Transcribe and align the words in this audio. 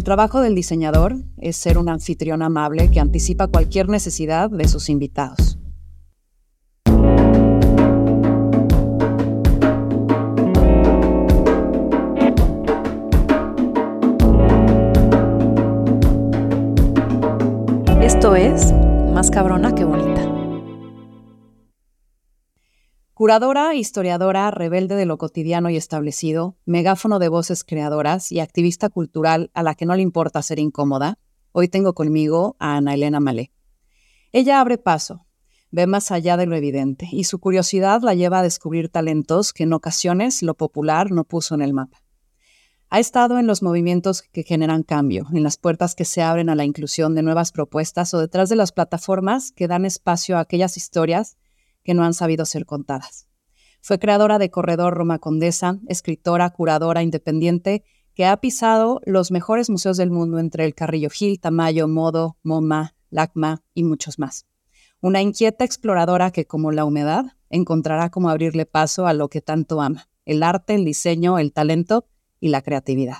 El 0.00 0.04
trabajo 0.04 0.40
del 0.40 0.54
diseñador 0.54 1.14
es 1.36 1.58
ser 1.58 1.76
un 1.76 1.90
anfitrión 1.90 2.40
amable 2.40 2.90
que 2.90 3.00
anticipa 3.00 3.48
cualquier 3.48 3.90
necesidad 3.90 4.48
de 4.48 4.66
sus 4.66 4.88
invitados. 4.88 5.58
Esto 18.00 18.34
es 18.34 18.72
Más 19.12 19.30
cabrona 19.30 19.74
que 19.74 19.84
Curadora, 23.20 23.74
historiadora, 23.74 24.50
rebelde 24.50 24.94
de 24.94 25.04
lo 25.04 25.18
cotidiano 25.18 25.68
y 25.68 25.76
establecido, 25.76 26.56
megáfono 26.64 27.18
de 27.18 27.28
voces 27.28 27.64
creadoras 27.64 28.32
y 28.32 28.40
activista 28.40 28.88
cultural 28.88 29.50
a 29.52 29.62
la 29.62 29.74
que 29.74 29.84
no 29.84 29.94
le 29.94 30.00
importa 30.00 30.40
ser 30.40 30.58
incómoda, 30.58 31.18
hoy 31.52 31.68
tengo 31.68 31.92
conmigo 31.92 32.56
a 32.58 32.76
Ana 32.76 32.94
Elena 32.94 33.20
Malé. 33.20 33.52
Ella 34.32 34.58
abre 34.58 34.78
paso, 34.78 35.26
ve 35.70 35.86
más 35.86 36.10
allá 36.10 36.38
de 36.38 36.46
lo 36.46 36.56
evidente 36.56 37.10
y 37.12 37.24
su 37.24 37.40
curiosidad 37.40 38.00
la 38.00 38.14
lleva 38.14 38.38
a 38.38 38.42
descubrir 38.42 38.88
talentos 38.88 39.52
que 39.52 39.64
en 39.64 39.74
ocasiones 39.74 40.42
lo 40.42 40.54
popular 40.54 41.10
no 41.10 41.24
puso 41.24 41.54
en 41.54 41.60
el 41.60 41.74
mapa. 41.74 42.02
Ha 42.88 43.00
estado 43.00 43.38
en 43.38 43.46
los 43.46 43.62
movimientos 43.62 44.22
que 44.22 44.44
generan 44.44 44.82
cambio, 44.82 45.26
en 45.34 45.42
las 45.42 45.58
puertas 45.58 45.94
que 45.94 46.06
se 46.06 46.22
abren 46.22 46.48
a 46.48 46.54
la 46.54 46.64
inclusión 46.64 47.14
de 47.14 47.22
nuevas 47.22 47.52
propuestas 47.52 48.14
o 48.14 48.18
detrás 48.18 48.48
de 48.48 48.56
las 48.56 48.72
plataformas 48.72 49.52
que 49.52 49.68
dan 49.68 49.84
espacio 49.84 50.38
a 50.38 50.40
aquellas 50.40 50.78
historias 50.78 51.36
que 51.84 51.94
no 51.94 52.04
han 52.04 52.14
sabido 52.14 52.44
ser 52.46 52.66
contadas. 52.66 53.26
Fue 53.80 53.98
creadora 53.98 54.38
de 54.38 54.50
Corredor 54.50 54.94
Roma 54.94 55.18
Condesa, 55.18 55.78
escritora, 55.88 56.50
curadora 56.50 57.02
independiente, 57.02 57.84
que 58.14 58.26
ha 58.26 58.36
pisado 58.36 59.00
los 59.04 59.30
mejores 59.30 59.70
museos 59.70 59.96
del 59.96 60.10
mundo 60.10 60.38
entre 60.38 60.64
el 60.64 60.74
Carrillo 60.74 61.08
Gil, 61.10 61.40
Tamayo, 61.40 61.88
Modo, 61.88 62.36
MoMA, 62.42 62.94
LACMA 63.10 63.62
y 63.72 63.84
muchos 63.84 64.18
más. 64.18 64.46
Una 65.00 65.22
inquieta 65.22 65.64
exploradora 65.64 66.30
que, 66.30 66.46
como 66.46 66.72
la 66.72 66.84
humedad, 66.84 67.24
encontrará 67.48 68.10
cómo 68.10 68.28
abrirle 68.28 68.66
paso 68.66 69.06
a 69.06 69.14
lo 69.14 69.28
que 69.28 69.40
tanto 69.40 69.80
ama, 69.80 70.10
el 70.26 70.42
arte, 70.42 70.74
el 70.74 70.84
diseño, 70.84 71.38
el 71.38 71.52
talento 71.52 72.06
y 72.38 72.48
la 72.48 72.60
creatividad. 72.60 73.18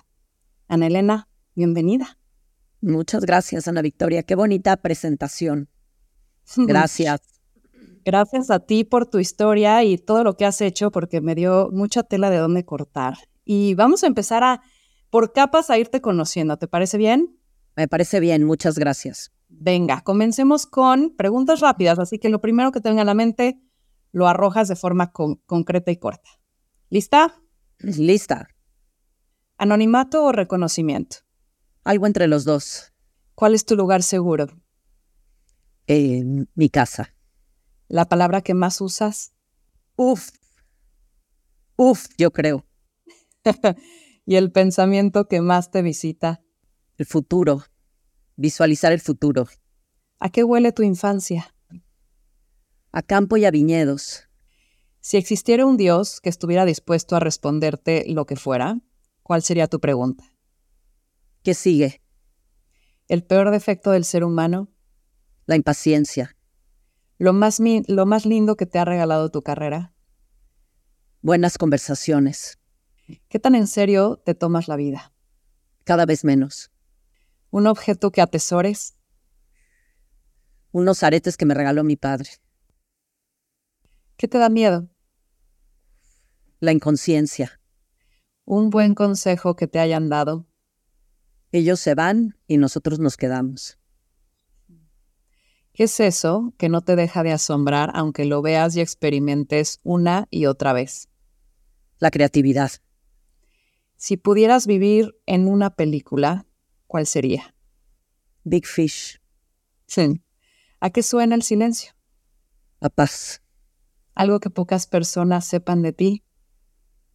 Ana 0.69 0.89
Elena, 0.89 1.29
bienvenida. 1.55 2.19
Muchas 2.83 3.25
gracias, 3.25 3.67
Ana 3.69 3.83
Victoria. 3.83 4.23
Qué 4.23 4.35
bonita 4.35 4.77
presentación. 4.77 5.69
Gracias. 6.57 7.21
Gracias 8.05 8.51
a 8.51 8.61
ti 8.61 8.85
por 8.85 9.07
tu 9.07 9.19
historia 9.19 9.85
y 9.85 9.99
todo 9.99 10.25
lo 10.25 10.37
que 10.37 10.47
has 10.47 10.61
hecho, 10.61 10.91
porque 10.91 11.21
me 11.21 11.35
dio 11.35 11.71
mucha 11.73 12.03
tela 12.03 12.31
de 12.31 12.39
dónde 12.39 12.65
cortar. 12.65 13.19
Y 13.45 13.75
vamos 13.75 14.03
a 14.05 14.07
empezar 14.07 14.43
a, 14.43 14.63
por 15.11 15.33
capas, 15.33 15.71
a 15.71 15.79
irte 15.79 16.01
conociendo. 16.01 16.57
¿Te 16.57 16.69
parece 16.69 16.99
bien? 16.99 17.39
Me 17.77 17.89
parece 17.89 18.21
bien, 18.21 18.45
muchas 18.45 18.79
gracias. 18.79 19.33
Venga, 19.49 20.01
comencemos 20.03 20.67
con 20.67 21.15
preguntas 21.17 21.61
rápidas, 21.61 21.99
así 21.99 22.19
que 22.19 22.29
lo 22.29 22.41
primero 22.41 22.73
que 22.73 22.81
tenga 22.81 23.03
en 23.03 23.07
la 23.07 23.15
mente 23.15 23.61
lo 24.13 24.29
arrojas 24.29 24.69
de 24.69 24.77
forma 24.77 25.13
concreta 25.13 25.91
y 25.91 25.97
corta. 25.97 26.31
¿Lista? 26.89 27.35
Lista. 27.79 28.49
¿Anonimato 29.57 30.25
o 30.25 30.33
reconocimiento? 30.33 31.19
Algo 31.85 32.07
entre 32.07 32.27
los 32.27 32.45
dos. 32.45 32.93
¿Cuál 33.35 33.55
es 33.55 33.65
tu 33.65 33.77
lugar 33.77 34.03
seguro? 34.03 34.47
Mi 35.87 36.71
casa. 36.71 37.15
¿La 37.91 38.09
palabra 38.09 38.41
que 38.41 38.55
más 38.55 38.81
usas? 38.81 39.33
Uf. 39.97 40.31
Uf, 41.75 42.07
yo 42.17 42.31
creo. 42.31 42.65
¿Y 44.25 44.37
el 44.37 44.53
pensamiento 44.53 45.27
que 45.27 45.41
más 45.41 45.73
te 45.73 45.83
visita? 45.83 46.41
El 46.99 47.07
futuro. 47.07 47.65
Visualizar 48.37 48.93
el 48.93 49.01
futuro. 49.01 49.49
¿A 50.21 50.31
qué 50.31 50.45
huele 50.45 50.71
tu 50.71 50.85
infancia? 50.85 51.53
A 52.93 53.03
campo 53.03 53.37
y 53.39 53.45
a 53.45 53.51
viñedos. 53.51 54.29
Si 55.01 55.17
existiera 55.17 55.67
un 55.67 55.77
Dios 55.77 56.21
que 56.21 56.29
estuviera 56.29 56.65
dispuesto 56.67 57.17
a 57.17 57.21
responderte 57.21 58.05
lo 58.07 58.25
que 58.25 58.37
fuera, 58.37 58.79
¿cuál 59.25 59.43
sería 59.43 59.67
tu 59.67 59.81
pregunta? 59.81 60.33
¿Qué 61.43 61.55
sigue? 61.55 62.01
¿El 63.09 63.25
peor 63.25 63.51
defecto 63.51 63.91
del 63.91 64.05
ser 64.05 64.23
humano? 64.23 64.69
La 65.47 65.57
impaciencia. 65.57 66.37
Lo 67.21 67.35
más, 67.35 67.61
lo 67.61 68.07
más 68.07 68.25
lindo 68.25 68.57
que 68.57 68.65
te 68.65 68.79
ha 68.79 68.87
regalado 68.87 69.31
tu 69.31 69.43
carrera. 69.43 69.93
Buenas 71.21 71.59
conversaciones. 71.59 72.59
¿Qué 73.29 73.39
tan 73.39 73.55
en 73.55 73.67
serio 73.67 74.23
te 74.25 74.35
tomas 74.35 74.69
la 74.69 74.77
vida? 74.77 75.13
Cada 75.85 76.07
vez 76.07 76.25
menos. 76.25 76.73
¿Un 77.51 77.67
objeto 77.67 78.11
que 78.11 78.23
atesores? 78.23 78.97
Unos 80.73 81.03
aretes 81.03 81.37
que 81.37 81.45
me 81.45 81.53
regaló 81.53 81.85
mi 81.85 81.97
padre. 81.97 82.31
¿Qué 84.17 84.27
te 84.27 84.39
da 84.39 84.49
miedo? 84.49 84.89
La 86.59 86.73
inconsciencia. 86.73 87.61
Un 88.47 88.71
buen 88.71 88.95
consejo 88.95 89.57
que 89.57 89.67
te 89.67 89.79
hayan 89.79 90.09
dado. 90.09 90.47
Ellos 91.53 91.81
se 91.81 91.95
van 91.95 92.39
y 92.47 92.57
nosotros 92.57 92.99
nos 92.99 93.19
quedamos. 93.19 93.80
¿Qué 95.81 95.85
es 95.85 95.99
eso 95.99 96.53
que 96.59 96.69
no 96.69 96.83
te 96.83 96.95
deja 96.95 97.23
de 97.23 97.33
asombrar 97.33 97.91
aunque 97.95 98.27
lo 98.27 98.43
veas 98.43 98.77
y 98.77 98.83
experimentes 98.83 99.81
una 99.83 100.29
y 100.31 100.45
otra 100.45 100.75
vez? 100.75 101.09
La 101.99 102.11
creatividad. 102.11 102.71
Si 103.97 104.19
pudieras 104.19 104.67
vivir 104.67 105.19
en 105.25 105.49
una 105.49 105.77
película, 105.77 106.45
¿cuál 106.87 107.07
sería? 107.07 107.55
Big 108.45 108.67
Fish. 108.67 109.23
Sí. 109.87 110.23
¿A 110.81 110.91
qué 110.91 111.03
suena 111.03 111.35
el 111.35 111.43
silencio? 111.43 111.93
A 112.83 112.91
paz. 112.91 113.41
Algo 114.15 114.39
que 114.39 114.51
pocas 114.51 114.87
personas 114.87 115.47
sepan 115.47 115.81
de 115.81 115.95
ti. 115.95 116.25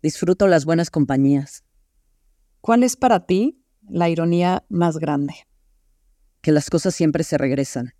Disfruto 0.01 0.47
las 0.47 0.65
buenas 0.65 0.89
compañías. 0.89 1.63
¿Cuál 2.61 2.81
es 2.81 2.95
para 2.95 3.27
ti 3.27 3.63
la 3.87 4.09
ironía 4.09 4.65
más 4.69 4.97
grande? 4.97 5.35
Que 6.41 6.51
las 6.51 6.71
cosas 6.71 6.95
siempre 6.95 7.23
se 7.23 7.37
regresan. 7.37 7.93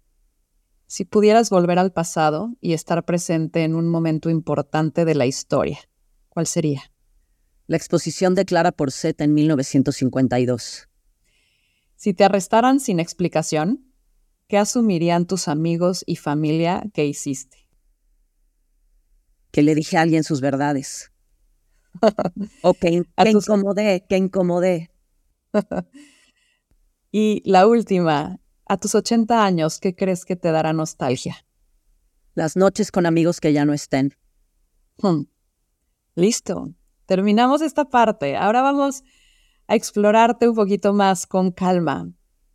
Si 0.95 1.03
pudieras 1.03 1.50
volver 1.50 1.78
al 1.78 1.91
pasado 1.91 2.56
y 2.61 2.72
estar 2.72 3.03
presente 3.03 3.66
en 3.66 3.75
un 3.75 3.89
momento 3.89 4.29
importante 4.29 5.03
de 5.03 5.13
la 5.13 5.25
historia, 5.25 5.78
¿cuál 6.29 6.47
sería? 6.47 6.83
La 7.67 7.75
exposición 7.75 8.33
de 8.33 8.45
Clara 8.45 8.72
Porceta 8.72 9.25
en 9.25 9.34
1952. 9.34 10.88
Si 11.97 12.13
te 12.13 12.23
arrestaran 12.23 12.79
sin 12.79 13.01
explicación, 13.01 13.94
¿qué 14.47 14.57
asumirían 14.57 15.25
tus 15.25 15.50
amigos 15.50 16.05
y 16.07 16.16
familia 16.16 16.85
que 16.94 17.05
hiciste? 17.05 17.67
Que 19.51 19.63
le 19.63 19.75
dije 19.75 19.97
a 19.97 20.01
alguien 20.01 20.23
sus 20.23 20.39
verdades. 20.39 21.11
o 22.61 22.73
que, 22.73 23.03
que 23.17 23.29
incomodé, 23.31 24.05
que 24.07 24.16
incomodé. 24.16 24.91
y 27.11 27.41
la 27.44 27.67
última, 27.67 28.39
a 28.65 28.77
tus 28.77 28.95
80 28.95 29.43
años, 29.43 29.79
¿qué 29.79 29.95
crees 29.95 30.25
que 30.25 30.35
te 30.35 30.51
dará 30.51 30.73
nostalgia? 30.73 31.45
Las 32.33 32.55
noches 32.55 32.91
con 32.91 33.05
amigos 33.05 33.39
que 33.39 33.53
ya 33.53 33.65
no 33.65 33.73
estén. 33.73 34.15
Hmm. 34.97 35.23
Listo. 36.15 36.73
Terminamos 37.05 37.61
esta 37.61 37.85
parte. 37.85 38.35
Ahora 38.35 38.61
vamos 38.61 39.03
a 39.67 39.75
explorarte 39.75 40.49
un 40.49 40.55
poquito 40.55 40.93
más 40.93 41.27
con 41.27 41.51
calma. 41.51 42.11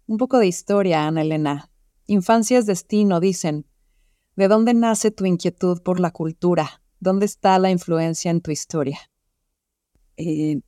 Un 0.06 0.16
poco 0.16 0.38
de 0.38 0.46
historia, 0.46 1.06
Ana 1.06 1.22
Elena. 1.22 1.70
Infancia 2.06 2.58
es 2.58 2.66
destino, 2.66 3.20
dicen. 3.20 3.66
¿De 4.34 4.48
dónde 4.48 4.74
nace 4.74 5.10
tu 5.10 5.24
inquietud 5.26 5.82
por 5.82 6.00
la 6.00 6.10
cultura? 6.10 6.82
¿Dónde 6.98 7.26
está 7.26 7.58
la 7.58 7.70
influencia 7.70 8.30
en 8.30 8.40
tu 8.40 8.50
historia? 8.50 8.98
Eh, 10.16 10.60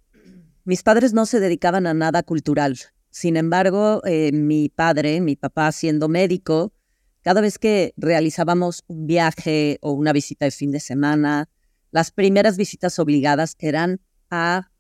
mis 0.65 0.83
padres 0.83 1.13
no 1.13 1.27
se 1.27 1.41
dedicaban 1.41 1.87
a 1.87 1.95
nada 1.95 2.23
cultural. 2.23 2.79
Sin 3.13 3.37
embargo, 3.37 4.01
eh, 4.07 4.33
mi 4.33 4.71
padre, 4.71 5.21
mi 5.21 5.37
papá 5.37 5.71
siendo 5.71 6.09
médico, 6.09 6.73
cada 7.21 7.43
vez 7.43 7.59
que 7.59 7.93
realizábamos 7.99 8.85
un 8.87 9.07
viaje 9.07 9.77
o 9.83 9.93
una 9.93 10.15
visita 10.15 10.47
de 10.47 10.51
fin 10.51 10.73
de 10.73 10.81
semana, 10.81 11.51
las 11.91 12.11
primeras 12.11 12.57
visitas 12.57 12.99
obligadas 12.99 13.55
eran 13.59 14.01
a 14.31 14.71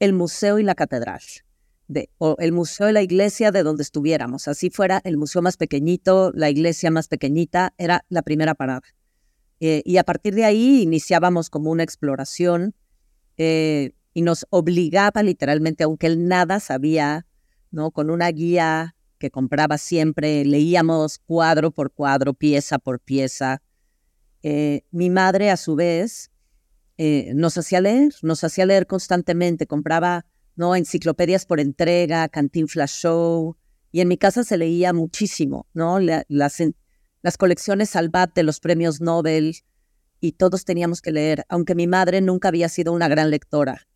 el 0.00 0.12
museo 0.12 0.58
y 0.58 0.64
la 0.64 0.74
catedral, 0.74 1.20
de, 1.86 2.10
o 2.18 2.34
el 2.40 2.50
museo 2.50 2.90
y 2.90 2.92
la 2.92 3.02
iglesia 3.02 3.52
de 3.52 3.62
donde 3.62 3.84
estuviéramos. 3.84 4.48
Así 4.48 4.70
fuera 4.70 5.00
el 5.04 5.16
museo 5.16 5.40
más 5.40 5.56
pequeñito, 5.56 6.32
la 6.34 6.50
iglesia 6.50 6.90
más 6.90 7.06
pequeñita, 7.06 7.74
era 7.78 8.04
la 8.08 8.22
primera 8.22 8.56
parada. 8.56 8.82
Eh, 9.60 9.82
y 9.84 9.98
a 9.98 10.04
partir 10.04 10.34
de 10.34 10.44
ahí 10.44 10.82
iniciábamos 10.82 11.48
como 11.48 11.70
una 11.70 11.84
exploración 11.84 12.74
eh, 13.36 13.92
y 14.14 14.22
nos 14.22 14.46
obligaba 14.50 15.22
literalmente, 15.22 15.84
aunque 15.84 16.08
él 16.08 16.26
nada 16.26 16.58
sabía 16.58 17.27
¿no? 17.70 17.90
Con 17.90 18.10
una 18.10 18.28
guía 18.30 18.94
que 19.18 19.30
compraba 19.30 19.78
siempre, 19.78 20.44
leíamos 20.44 21.18
cuadro 21.18 21.70
por 21.70 21.92
cuadro, 21.92 22.34
pieza 22.34 22.78
por 22.78 23.00
pieza. 23.00 23.62
Eh, 24.42 24.82
mi 24.90 25.10
madre, 25.10 25.50
a 25.50 25.56
su 25.56 25.74
vez, 25.74 26.30
eh, 26.96 27.32
nos 27.34 27.58
hacía 27.58 27.80
leer, 27.80 28.12
nos 28.22 28.44
hacía 28.44 28.66
leer 28.66 28.86
constantemente, 28.86 29.66
compraba 29.66 30.24
¿no? 30.58 30.74
Enciclopedias 30.74 31.46
por 31.46 31.60
entrega, 31.60 32.28
Cantinflas 32.28 32.90
Show, 32.90 33.56
y 33.92 34.00
en 34.00 34.08
mi 34.08 34.18
casa 34.18 34.42
se 34.42 34.58
leía 34.58 34.92
muchísimo, 34.92 35.68
¿no? 35.72 36.00
las, 36.00 36.62
las 37.22 37.36
colecciones 37.38 37.90
Salvat 37.90 38.34
de 38.34 38.42
los 38.42 38.58
premios 38.58 39.00
Nobel, 39.00 39.56
y 40.20 40.32
todos 40.32 40.64
teníamos 40.64 41.00
que 41.00 41.12
leer, 41.12 41.44
aunque 41.48 41.76
mi 41.76 41.86
madre 41.86 42.20
nunca 42.20 42.48
había 42.48 42.68
sido 42.68 42.92
una 42.92 43.06
gran 43.06 43.30
lectora. 43.30 43.87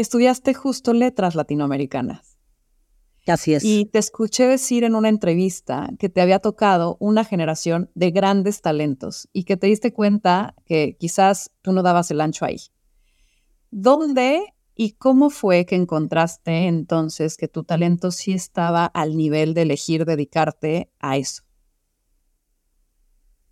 Estudiaste 0.00 0.54
justo 0.54 0.94
letras 0.94 1.34
latinoamericanas. 1.34 2.38
Así 3.26 3.52
es. 3.52 3.62
Y 3.62 3.84
te 3.84 3.98
escuché 3.98 4.46
decir 4.46 4.82
en 4.82 4.94
una 4.94 5.10
entrevista 5.10 5.90
que 5.98 6.08
te 6.08 6.22
había 6.22 6.38
tocado 6.38 6.96
una 7.00 7.22
generación 7.22 7.90
de 7.94 8.10
grandes 8.10 8.62
talentos 8.62 9.28
y 9.34 9.44
que 9.44 9.58
te 9.58 9.66
diste 9.66 9.92
cuenta 9.92 10.54
que 10.64 10.96
quizás 10.98 11.50
tú 11.60 11.72
no 11.72 11.82
dabas 11.82 12.10
el 12.10 12.22
ancho 12.22 12.46
ahí. 12.46 12.56
¿Dónde 13.70 14.42
y 14.74 14.92
cómo 14.92 15.28
fue 15.28 15.66
que 15.66 15.76
encontraste 15.76 16.66
entonces 16.66 17.36
que 17.36 17.48
tu 17.48 17.64
talento 17.64 18.10
sí 18.10 18.32
estaba 18.32 18.86
al 18.86 19.18
nivel 19.18 19.52
de 19.52 19.62
elegir 19.62 20.06
dedicarte 20.06 20.90
a 20.98 21.18
eso? 21.18 21.42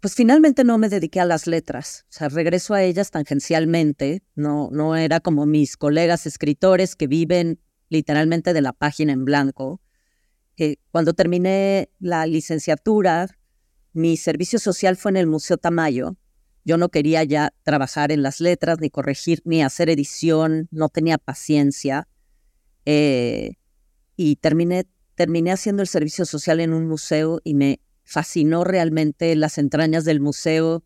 Pues 0.01 0.15
finalmente 0.15 0.63
no 0.63 0.79
me 0.79 0.89
dediqué 0.89 1.19
a 1.19 1.25
las 1.25 1.49
letras, 1.49 2.05
o 2.05 2.13
sea, 2.13 2.29
regreso 2.29 2.73
a 2.73 2.85
ellas 2.85 3.11
tangencialmente, 3.11 4.23
no, 4.37 4.69
no 4.71 4.95
era 4.95 5.19
como 5.19 5.45
mis 5.45 5.77
colegas 5.77 6.25
escritores 6.25 6.95
que 6.95 7.09
viven 7.09 7.61
literalmente 7.89 8.53
de 8.53 8.61
la 8.61 8.73
página 8.73 9.13
en 9.13 9.25
blanco. 9.25 9.81
Eh, 10.57 10.77
cuando 10.93 11.15
terminé 11.15 11.91
la 11.99 12.27
licenciatura, 12.27 13.27
mi 13.93 14.17
servicio 14.17 14.61
social 14.61 14.97
fue 14.97 15.11
en 15.11 15.17
el 15.17 15.27
Museo 15.27 15.57
Tamayo. 15.57 16.17
Yo 16.65 16.77
no 16.77 16.91
quería 16.91 17.25
ya 17.25 17.53
trabajar 17.65 18.13
en 18.13 18.23
las 18.23 18.41
letras, 18.41 18.79
ni 18.81 18.91
corregir, 18.91 19.43
ni 19.45 19.63
hacer 19.63 19.91
edición, 19.91 20.69
no 20.71 20.91
tenía 20.91 21.19
paciencia. 21.19 22.07
Eh, 22.85 23.55
y 24.17 24.37
terminé, 24.37 24.87
terminé 25.17 25.51
haciendo 25.51 25.83
el 25.83 25.89
servicio 25.89 26.25
social 26.25 26.61
en 26.61 26.73
un 26.73 26.87
museo 26.87 27.41
y 27.43 27.55
me 27.55 27.81
fascinó 28.09 28.65
realmente 28.65 29.37
las 29.37 29.59
entrañas 29.59 30.07
del 30.07 30.19
museo 30.19 30.83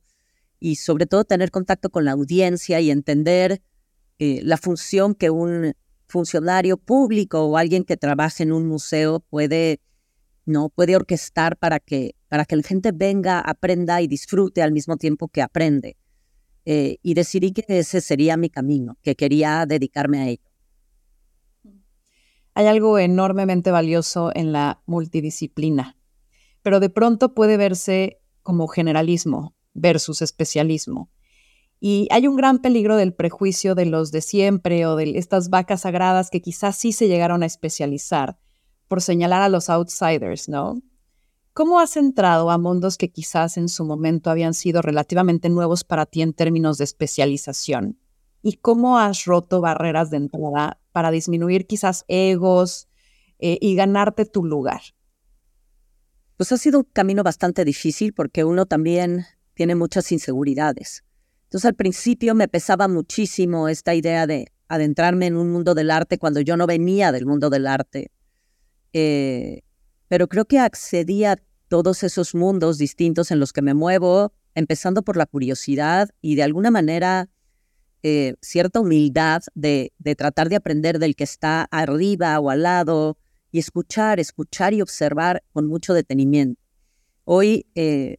y 0.59 0.75
sobre 0.77 1.07
todo 1.07 1.23
tener 1.23 1.53
contacto 1.53 1.89
con 1.89 2.05
la 2.05 2.13
audiencia 2.13 2.81
y 2.81 2.91
entender 2.91 3.63
eh, 4.19 4.41
la 4.43 4.57
función 4.57 5.15
que 5.15 5.31
un 5.31 5.75
funcionario 6.09 6.77
público 6.79 7.45
o 7.45 7.57
alguien 7.57 7.85
que 7.85 7.97
trabaje 7.97 8.43
en 8.43 8.51
un 8.51 8.67
museo 8.67 9.21
puede, 9.21 9.81
¿no? 10.47 10.69
puede 10.69 10.97
orquestar 10.97 11.57
para 11.57 11.79
que, 11.79 12.17
para 12.29 12.45
que 12.45 12.57
la 12.57 12.65
gente 12.65 12.91
venga, 12.93 13.39
aprenda 13.39 14.03
y 14.03 14.09
disfrute 14.09 14.61
al 14.61 14.73
mismo 14.73 14.97
tiempo 14.97 15.29
que 15.29 15.43
aprende. 15.43 15.97
Eh, 16.65 16.99
y 17.03 17.15
decidí 17.15 17.53
que 17.53 17.65
ese 17.69 18.01
sería 18.01 18.37
mi 18.37 18.51
camino, 18.51 18.99
que 19.01 19.15
quería 19.15 19.65
dedicarme 19.65 20.19
a 20.19 20.29
ello. 20.29 20.51
Hay 22.55 22.67
algo 22.67 22.99
enormemente 22.99 23.71
valioso 23.71 24.33
en 24.35 24.53
la 24.53 24.83
multidisciplina, 24.87 25.97
pero 26.63 26.81
de 26.81 26.91
pronto 26.91 27.35
puede 27.35 27.57
verse 27.57 28.21
como 28.43 28.69
generalismo 28.69 29.55
versus 29.75 30.23
especialismo. 30.23 31.11
Y 31.81 32.07
hay 32.11 32.29
un 32.29 32.37
gran 32.37 32.61
peligro 32.61 32.97
del 32.97 33.13
prejuicio 33.13 33.75
de 33.75 33.87
los 33.87 34.13
de 34.13 34.21
siempre 34.21 34.87
o 34.87 34.95
de 34.95 35.19
estas 35.19 35.51
vacas 35.51 35.81
sagradas 35.81 36.31
que 36.31 36.41
quizás 36.41 36.77
sí 36.77 36.93
se 36.93 37.09
llegaron 37.09 37.43
a 37.43 37.47
especializar 37.47 38.39
por 38.87 39.03
señalar 39.03 39.43
a 39.43 39.49
los 39.49 39.69
outsiders, 39.69 40.49
¿no? 40.49 40.81
¿Cómo 41.55 41.81
has 41.81 41.97
entrado 41.97 42.51
a 42.51 42.57
mundos 42.57 42.97
que 42.97 43.11
quizás 43.11 43.57
en 43.57 43.69
su 43.69 43.85
momento 43.85 44.31
habían 44.31 44.55
sido 44.55 44.81
relativamente 44.81 45.49
nuevos 45.49 45.85
para 45.85 46.07
ti 46.07 46.23
en 46.23 46.33
términos 46.33 46.79
de 46.79 46.85
especialización? 46.85 47.99
¿Y 48.43 48.55
cómo 48.55 48.99
has 48.99 49.25
roto 49.25 49.61
barreras 49.61 50.11
de 50.11 50.19
entrada 50.19 50.81
para 50.93 51.11
disminuir 51.11 51.67
quizás 51.67 52.05
egos 52.09 52.89
eh, 53.39 53.59
y 53.61 53.75
ganarte 53.75 54.25
tu 54.25 54.45
lugar? 54.45 54.83
Pues 56.37 56.53
ha 56.53 56.59
sido 56.59 56.81
un 56.81 56.89
camino 56.93 57.23
bastante 57.23 57.65
difícil 57.65 58.13
porque 58.13 58.45
uno 58.45 58.67
también 58.67 59.27
tiene 59.55 59.75
muchas 59.75 60.11
inseguridades. 60.13 61.05
Entonces 61.45 61.67
al 61.67 61.75
principio 61.75 62.35
me 62.35 62.49
pesaba 62.49 62.89
muchísimo 62.89 63.69
esta 63.69 63.95
idea 63.95 64.27
de 64.27 64.47
adentrarme 64.69 65.27
en 65.27 65.37
un 65.37 65.51
mundo 65.51 65.75
del 65.75 65.91
arte 65.91 66.19
cuando 66.19 66.41
yo 66.41 66.57
no 66.57 66.67
venía 66.67 67.13
del 67.13 67.27
mundo 67.27 67.51
del 67.51 67.67
arte. 67.67 68.11
Eh, 68.95 69.61
pero 70.09 70.29
creo 70.29 70.47
que 70.47 70.59
accedí 70.59 71.25
a 71.25 71.37
todos 71.69 72.03
esos 72.03 72.35
mundos 72.35 72.79
distintos 72.79 73.31
en 73.31 73.39
los 73.39 73.53
que 73.53 73.63
me 73.63 73.75
muevo, 73.75 74.33
empezando 74.55 75.03
por 75.03 75.17
la 75.17 75.27
curiosidad 75.27 76.11
y 76.21 76.35
de 76.35 76.43
alguna 76.43 76.71
manera 76.71 77.29
eh, 78.03 78.35
cierta 78.41 78.81
humildad 78.81 79.43
de, 79.55 79.93
de, 79.99 80.15
tratar 80.15 80.49
de 80.49 80.57
aprender 80.57 80.99
del 80.99 81.17
que 81.17 81.25
está 81.25 81.69
arriba 81.71 82.39
o 82.41 82.51
al 82.51 82.63
lado 82.63 83.17
y 83.53 83.59
escuchar, 83.59 84.19
escuchar 84.19 84.73
y 84.73 84.81
observar 84.81 85.45
con 85.53 85.69
mucho 85.69 85.93
detenimiento. 85.93 86.61
Hoy 87.25 87.67
eh, 87.75 88.17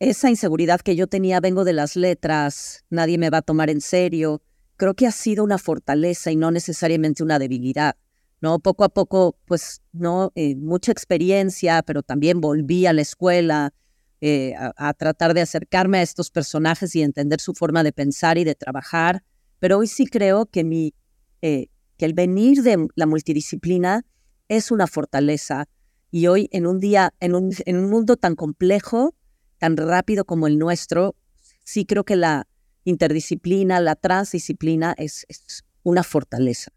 esa 0.00 0.30
inseguridad 0.30 0.80
que 0.80 0.96
yo 0.96 1.06
tenía, 1.06 1.40
vengo 1.40 1.62
de 1.62 1.74
las 1.74 1.94
letras, 1.94 2.84
nadie 2.90 3.18
me 3.18 3.30
va 3.30 3.38
a 3.38 3.42
tomar 3.42 3.70
en 3.70 3.82
serio, 3.82 4.42
creo 4.76 4.94
que 4.94 5.06
ha 5.06 5.12
sido 5.12 5.44
una 5.44 5.58
fortaleza 5.58 6.32
y 6.32 6.36
no 6.36 6.50
necesariamente 6.50 7.22
una 7.22 7.38
debilidad. 7.38 7.96
¿no? 8.40 8.58
Poco 8.58 8.84
a 8.84 8.88
poco, 8.88 9.38
pues, 9.44 9.82
no, 9.92 10.32
eh, 10.34 10.56
mucha 10.56 10.90
experiencia, 10.90 11.82
pero 11.82 12.02
también 12.02 12.40
volví 12.40 12.86
a 12.86 12.92
la 12.92 13.02
escuela 13.02 13.72
eh, 14.20 14.54
a, 14.56 14.94
tratar 14.94 15.34
de 15.34 15.42
acercarme 15.42 15.98
a 15.98 16.02
estos 16.02 16.30
personajes 16.30 16.94
y 16.96 17.02
entender 17.02 17.40
su 17.40 17.54
forma 17.54 17.82
de 17.82 17.92
pensar 17.92 18.36
y 18.36 18.44
de 18.44 18.54
trabajar. 18.54 19.22
Pero 19.60 19.78
hoy 19.78 19.86
sí 19.86 20.06
creo 20.06 20.46
que, 20.46 20.64
mi, 20.64 20.94
que 21.40 21.68
el 21.98 22.12
venir 22.12 22.62
de 22.62 22.86
la 22.96 23.06
multidisciplina 23.06 24.04
es 24.48 24.70
una 24.70 24.86
fortaleza. 24.86 25.68
Y 26.10 26.26
hoy, 26.28 26.48
en 26.52 26.66
un 26.66 26.80
día, 26.80 27.12
en 27.20 27.34
un, 27.34 27.50
en 27.66 27.76
un 27.76 27.90
mundo 27.90 28.16
tan 28.16 28.36
complejo, 28.36 29.14
tan 29.58 29.76
rápido 29.76 30.24
como 30.24 30.46
el 30.46 30.58
nuestro, 30.58 31.16
sí 31.64 31.86
creo 31.86 32.04
que 32.04 32.16
la 32.16 32.46
interdisciplina, 32.84 33.80
la 33.80 33.96
transdisciplina 33.96 34.94
es, 34.96 35.26
una 35.82 36.02
fortaleza. 36.02 36.72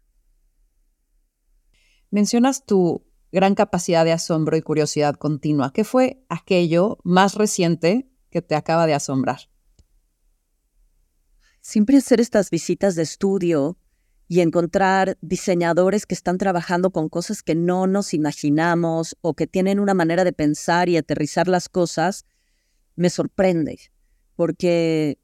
Mencionas 2.10 2.66
tu 2.66 3.06
gran 3.32 3.54
capacidad 3.54 4.04
de 4.04 4.12
asombro 4.12 4.56
y 4.56 4.62
curiosidad 4.62 5.14
continua. 5.14 5.72
¿Qué 5.72 5.82
fue 5.82 6.22
aquello 6.28 6.98
más 7.04 7.34
reciente 7.34 8.10
que 8.30 8.42
te 8.42 8.54
acaba 8.54 8.86
de 8.86 8.92
asombrar? 8.92 9.48
Siempre 11.62 11.96
hacer 11.96 12.20
estas 12.20 12.50
visitas 12.50 12.96
de 12.96 13.02
estudio 13.02 13.78
y 14.28 14.40
encontrar 14.40 15.16
diseñadores 15.22 16.04
que 16.04 16.14
están 16.14 16.36
trabajando 16.36 16.90
con 16.90 17.08
cosas 17.08 17.42
que 17.42 17.54
no 17.54 17.86
nos 17.86 18.12
imaginamos 18.12 19.16
o 19.22 19.32
que 19.32 19.46
tienen 19.46 19.80
una 19.80 19.94
manera 19.94 20.22
de 20.22 20.34
pensar 20.34 20.90
y 20.90 20.98
aterrizar 20.98 21.48
las 21.48 21.70
cosas 21.70 22.26
me 22.94 23.08
sorprende, 23.08 23.78
porque, 24.36 25.18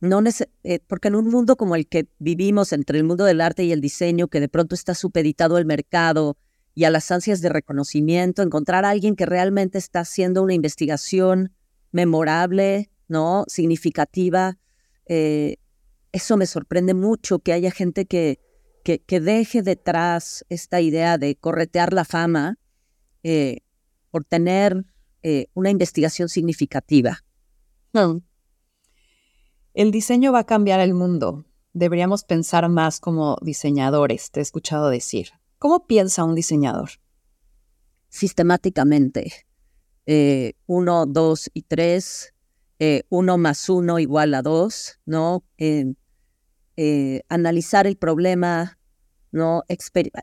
no 0.00 0.22
eh, 0.62 0.80
porque 0.86 1.08
en 1.08 1.16
un 1.16 1.28
mundo 1.28 1.56
como 1.56 1.76
el 1.76 1.86
que 1.86 2.08
vivimos 2.18 2.72
entre 2.72 2.96
el 2.96 3.04
mundo 3.04 3.24
del 3.24 3.42
arte 3.42 3.64
y 3.64 3.72
el 3.72 3.82
diseño, 3.82 4.28
que 4.28 4.40
de 4.40 4.48
pronto 4.48 4.74
está 4.74 4.94
supeditado 4.94 5.56
al 5.56 5.66
mercado 5.66 6.38
y 6.74 6.84
a 6.84 6.90
las 6.90 7.10
ansias 7.10 7.42
de 7.42 7.50
reconocimiento, 7.50 8.42
encontrar 8.42 8.86
a 8.86 8.90
alguien 8.90 9.16
que 9.16 9.26
realmente 9.26 9.76
está 9.76 10.00
haciendo 10.00 10.42
una 10.42 10.54
investigación 10.54 11.52
memorable, 11.92 12.90
¿no? 13.08 13.44
significativa, 13.48 14.56
eh, 15.06 15.56
eso 16.12 16.36
me 16.36 16.46
sorprende 16.46 16.94
mucho 16.94 17.40
que 17.40 17.52
haya 17.52 17.70
gente 17.70 18.06
que, 18.06 18.40
que, 18.86 19.00
que, 19.00 19.18
deje 19.18 19.62
detrás 19.62 20.46
esta 20.48 20.80
idea 20.80 21.18
de 21.18 21.34
corretear 21.34 21.92
la 21.92 22.04
fama 22.04 22.56
eh, 23.24 23.62
por 24.12 24.24
tener 24.24 24.84
eh, 25.24 25.48
una 25.54 25.70
investigación 25.70 26.28
significativa. 26.28 27.24
El 29.74 29.90
diseño 29.90 30.30
va 30.30 30.38
a 30.38 30.46
cambiar 30.46 30.78
el 30.78 30.94
mundo. 30.94 31.46
Deberíamos 31.72 32.22
pensar 32.22 32.68
más 32.68 33.00
como 33.00 33.38
diseñadores, 33.42 34.30
te 34.30 34.38
he 34.38 34.42
escuchado 34.44 34.88
decir. 34.88 35.30
¿Cómo 35.58 35.88
piensa 35.88 36.22
un 36.22 36.36
diseñador? 36.36 36.90
Sistemáticamente. 38.08 39.32
Eh, 40.06 40.52
uno, 40.66 41.06
dos 41.06 41.50
y 41.54 41.62
tres. 41.62 42.34
Eh, 42.78 43.02
uno 43.08 43.36
más 43.36 43.68
uno 43.68 43.98
igual 43.98 44.32
a 44.34 44.42
dos, 44.42 45.00
¿no? 45.06 45.42
analizar 47.28 47.86
el 47.86 47.96
problema, 47.96 48.75
¿no? 49.36 49.62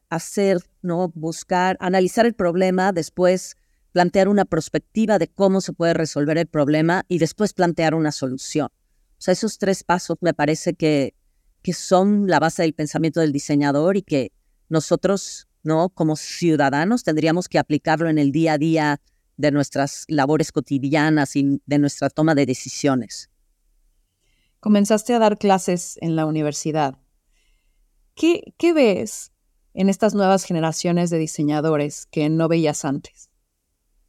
hacer, 0.10 0.58
¿no? 0.82 1.10
Buscar, 1.14 1.78
analizar 1.80 2.26
el 2.26 2.34
problema, 2.34 2.92
después 2.92 3.56
plantear 3.92 4.28
una 4.28 4.44
perspectiva 4.44 5.20
de 5.20 5.28
cómo 5.28 5.62
se 5.62 5.72
puede 5.72 5.94
resolver 5.94 6.38
el 6.40 6.48
problema 6.48 7.06
y 7.08 7.20
después 7.20 7.54
plantear 7.54 7.94
una 7.94 8.12
solución. 8.12 8.70
O 8.74 9.22
sea, 9.24 9.34
esos 9.34 9.60
tres 9.60 9.84
pasos 9.84 10.18
me 10.22 10.34
parece 10.34 10.74
que, 10.74 11.14
que 11.62 11.74
son 11.74 12.28
la 12.28 12.40
base 12.40 12.64
del 12.64 12.74
pensamiento 12.74 13.20
del 13.20 13.32
diseñador 13.32 13.98
y 13.98 14.02
que 14.02 14.32
nosotros, 14.68 15.48
¿no? 15.62 15.90
Como 15.90 16.16
ciudadanos 16.16 17.04
tendríamos 17.04 17.48
que 17.48 17.60
aplicarlo 17.60 18.10
en 18.10 18.18
el 18.18 18.32
día 18.32 18.54
a 18.54 18.58
día 18.58 19.02
de 19.38 19.52
nuestras 19.52 20.06
labores 20.08 20.52
cotidianas 20.52 21.36
y 21.36 21.62
de 21.66 21.78
nuestra 21.78 22.10
toma 22.10 22.34
de 22.34 22.48
decisiones. 22.48 23.30
Comenzaste 24.60 25.14
a 25.14 25.20
dar 25.20 25.38
clases 25.38 26.00
en 26.02 26.16
la 26.16 26.26
universidad. 26.26 27.03
¿Qué, 28.16 28.54
¿Qué 28.58 28.74
ves 28.74 29.32
en 29.74 29.90
estas 29.90 30.14
nuevas 30.14 30.44
generaciones 30.44 31.10
de 31.10 31.18
diseñadores 31.18 32.06
que 32.06 32.30
no 32.30 32.48
veías 32.48 32.86
antes? 32.86 33.30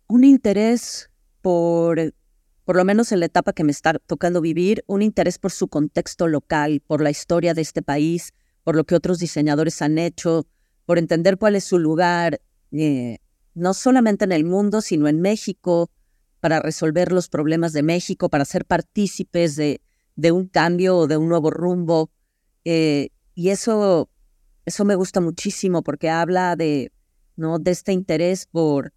Un 0.09 0.25
interés 0.25 1.11
por, 1.41 2.15
por 2.65 2.77
lo 2.77 2.85
menos 2.85 3.13
en 3.13 3.21
la 3.21 3.27
etapa 3.27 3.55
que 3.55 3.65
me 3.65 3.73
está 3.73 3.99
tocando 3.99 4.43
vivir, 4.43 4.85
un 4.87 5.01
interés 5.01 5.39
por 5.39 5.53
su 5.53 5.69
contexto 5.69 6.29
local, 6.29 6.83
por 6.87 7.01
la 7.01 7.11
historia 7.11 7.55
de 7.55 7.63
este 7.63 7.81
país, 7.81 8.35
por 8.63 8.77
lo 8.77 8.85
que 8.85 8.95
otros 8.95 9.19
diseñadores 9.19 9.81
han 9.81 9.99
hecho, 9.99 10.47
por 10.85 10.99
entender 10.99 11.39
cuál 11.39 11.57
es 11.57 11.65
su 11.65 11.79
lugar, 11.79 12.43
eh, 12.73 13.19
no 13.55 13.73
solamente 13.73 14.25
en 14.27 14.33
el 14.33 14.45
mundo, 14.45 14.83
sino 14.83 15.09
en 15.09 15.21
México, 15.23 15.91
para 16.41 16.61
resolver 16.61 17.11
los 17.11 17.31
problemas 17.31 17.73
de 17.73 17.83
México, 17.83 18.29
para 18.29 18.45
ser 18.45 18.67
partícipes 18.67 19.57
de, 19.57 19.81
de 20.15 20.31
un 20.31 20.47
cambio 20.47 20.99
o 20.99 21.07
de 21.07 21.17
un 21.17 21.31
nuevo 21.31 21.51
rumbo. 21.51 22.11
Eh, 22.67 23.09
y 23.35 23.51
eso, 23.51 24.11
eso 24.65 24.85
me 24.85 24.95
gusta 24.95 25.21
muchísimo 25.21 25.83
porque 25.83 26.09
habla 26.09 26.57
de, 26.57 26.93
¿no? 27.37 27.59
de 27.59 27.73
este 27.73 27.93
interés 27.93 28.47
por, 28.47 28.93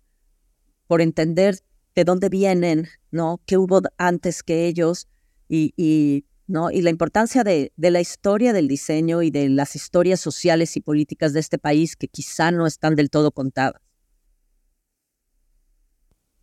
por 0.86 1.02
entender 1.02 1.60
de 1.96 2.04
dónde 2.04 2.30
vienen, 2.30 2.88
¿no? 3.10 3.42
qué 3.46 3.58
hubo 3.58 3.82
antes 3.98 4.44
que 4.44 4.68
ellos 4.68 5.08
y, 5.50 6.26
¿no? 6.46 6.70
y 6.70 6.82
la 6.82 6.92
importancia 6.92 7.44
de, 7.44 7.74
de 7.76 7.92
la 7.92 8.00
historia 8.00 8.54
del 8.54 8.68
diseño 8.68 9.24
y 9.24 9.32
de 9.32 9.50
las 9.50 9.76
historias 9.76 10.20
sociales 10.20 10.78
y 10.78 10.82
políticas 10.82 11.34
de 11.34 11.40
este 11.40 11.58
país 11.58 11.96
que 11.96 12.08
quizá 12.08 12.52
no 12.52 12.68
están 12.68 12.96
del 12.96 13.10
todo 13.10 13.32
contadas. 13.32 13.82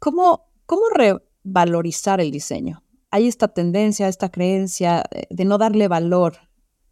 ¿Cómo, 0.01 0.51
cómo 0.67 0.83
revalorizar 0.91 2.21
el 2.21 2.31
diseño? 2.31 2.83
Hay 3.11 3.29
esta 3.29 3.49
tendencia, 3.49 4.09
esta 4.09 4.31
creencia 4.31 5.05
de 5.31 5.45
no 5.45 5.57
darle 5.57 5.87
valor 5.87 6.37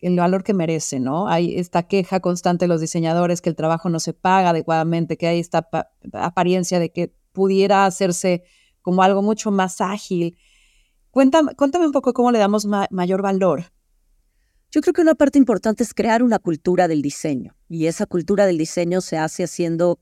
el 0.02 0.16
valor 0.16 0.42
que 0.42 0.52
merece, 0.52 0.98
¿no? 0.98 1.28
Hay 1.28 1.56
esta 1.56 1.84
queja 1.84 2.20
constante 2.20 2.64
de 2.64 2.68
los 2.68 2.80
diseñadores 2.80 3.40
que 3.40 3.48
el 3.48 3.56
trabajo 3.56 3.88
no 3.88 4.00
se 4.00 4.12
paga 4.12 4.50
adecuadamente, 4.50 5.16
que 5.16 5.28
hay 5.28 5.38
esta 5.38 5.68
apariencia 6.12 6.80
de 6.80 6.90
que 6.90 7.14
pudiera 7.30 7.86
hacerse 7.86 8.42
como 8.82 9.02
algo 9.04 9.22
mucho 9.22 9.52
más 9.52 9.80
ágil. 9.80 10.36
Cuéntame, 11.12 11.54
cuéntame 11.54 11.86
un 11.86 11.92
poco 11.92 12.12
cómo 12.12 12.32
le 12.32 12.40
damos 12.40 12.66
mayor 12.66 13.22
valor. 13.22 13.72
Yo 14.72 14.80
creo 14.80 14.92
que 14.92 15.02
una 15.02 15.14
parte 15.14 15.38
importante 15.38 15.84
es 15.84 15.94
crear 15.94 16.22
una 16.22 16.40
cultura 16.40 16.88
del 16.88 17.00
diseño 17.00 17.54
y 17.68 17.86
esa 17.86 18.06
cultura 18.06 18.46
del 18.46 18.58
diseño 18.58 19.02
se 19.02 19.18
hace 19.18 19.44
haciendo, 19.44 20.00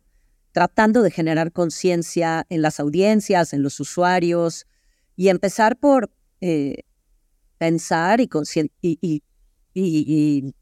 tratando 0.52 1.02
de 1.02 1.10
generar 1.10 1.52
conciencia 1.52 2.46
en 2.48 2.62
las 2.62 2.80
audiencias, 2.80 3.52
en 3.52 3.62
los 3.62 3.80
usuarios 3.80 4.66
y 5.14 5.28
empezar 5.28 5.76
por 5.76 6.10
eh, 6.40 6.84
pensar 7.58 8.20
y, 8.20 8.30
y, 8.80 8.98
y 9.02 9.22
y, 9.74 10.54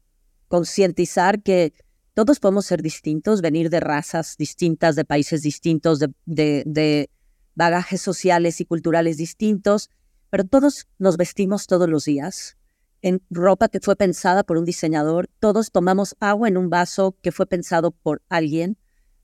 concientizar 0.47 1.43
que 1.43 1.73
todos 2.15 2.39
podemos 2.39 2.65
ser 2.65 2.81
distintos, 2.81 3.41
venir 3.41 3.69
de 3.69 3.79
razas 3.79 4.35
distintas, 4.35 4.95
de 4.95 5.05
países 5.05 5.43
distintos, 5.43 5.99
de, 5.99 6.11
de, 6.25 7.09
bagajes 7.53 8.01
sociales 8.01 8.59
y 8.59 8.65
culturales 8.65 9.17
distintos, 9.17 9.89
pero 10.31 10.45
todos 10.45 10.87
nos 10.97 11.17
vestimos 11.17 11.67
todos 11.67 11.87
los 11.87 12.05
días. 12.05 12.57
En 13.01 13.21
ropa 13.29 13.69
que 13.69 13.79
fue 13.79 13.95
pensada 13.95 14.43
por 14.43 14.57
un 14.57 14.65
diseñador, 14.65 15.29
todos 15.39 15.71
tomamos 15.71 16.15
agua 16.19 16.47
en 16.47 16.57
un 16.57 16.69
vaso 16.69 17.15
que 17.21 17.31
fue 17.31 17.45
pensado 17.45 17.91
por 17.91 18.23
alguien, 18.27 18.77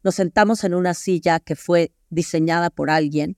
nos 0.04 0.16
sentamos 0.16 0.64
en 0.64 0.76
una 0.76 0.94
silla 0.94 1.40
que 1.40 1.56
fue 1.56 1.92
diseñada 2.10 2.70
por 2.70 2.92
alguien, 2.92 3.38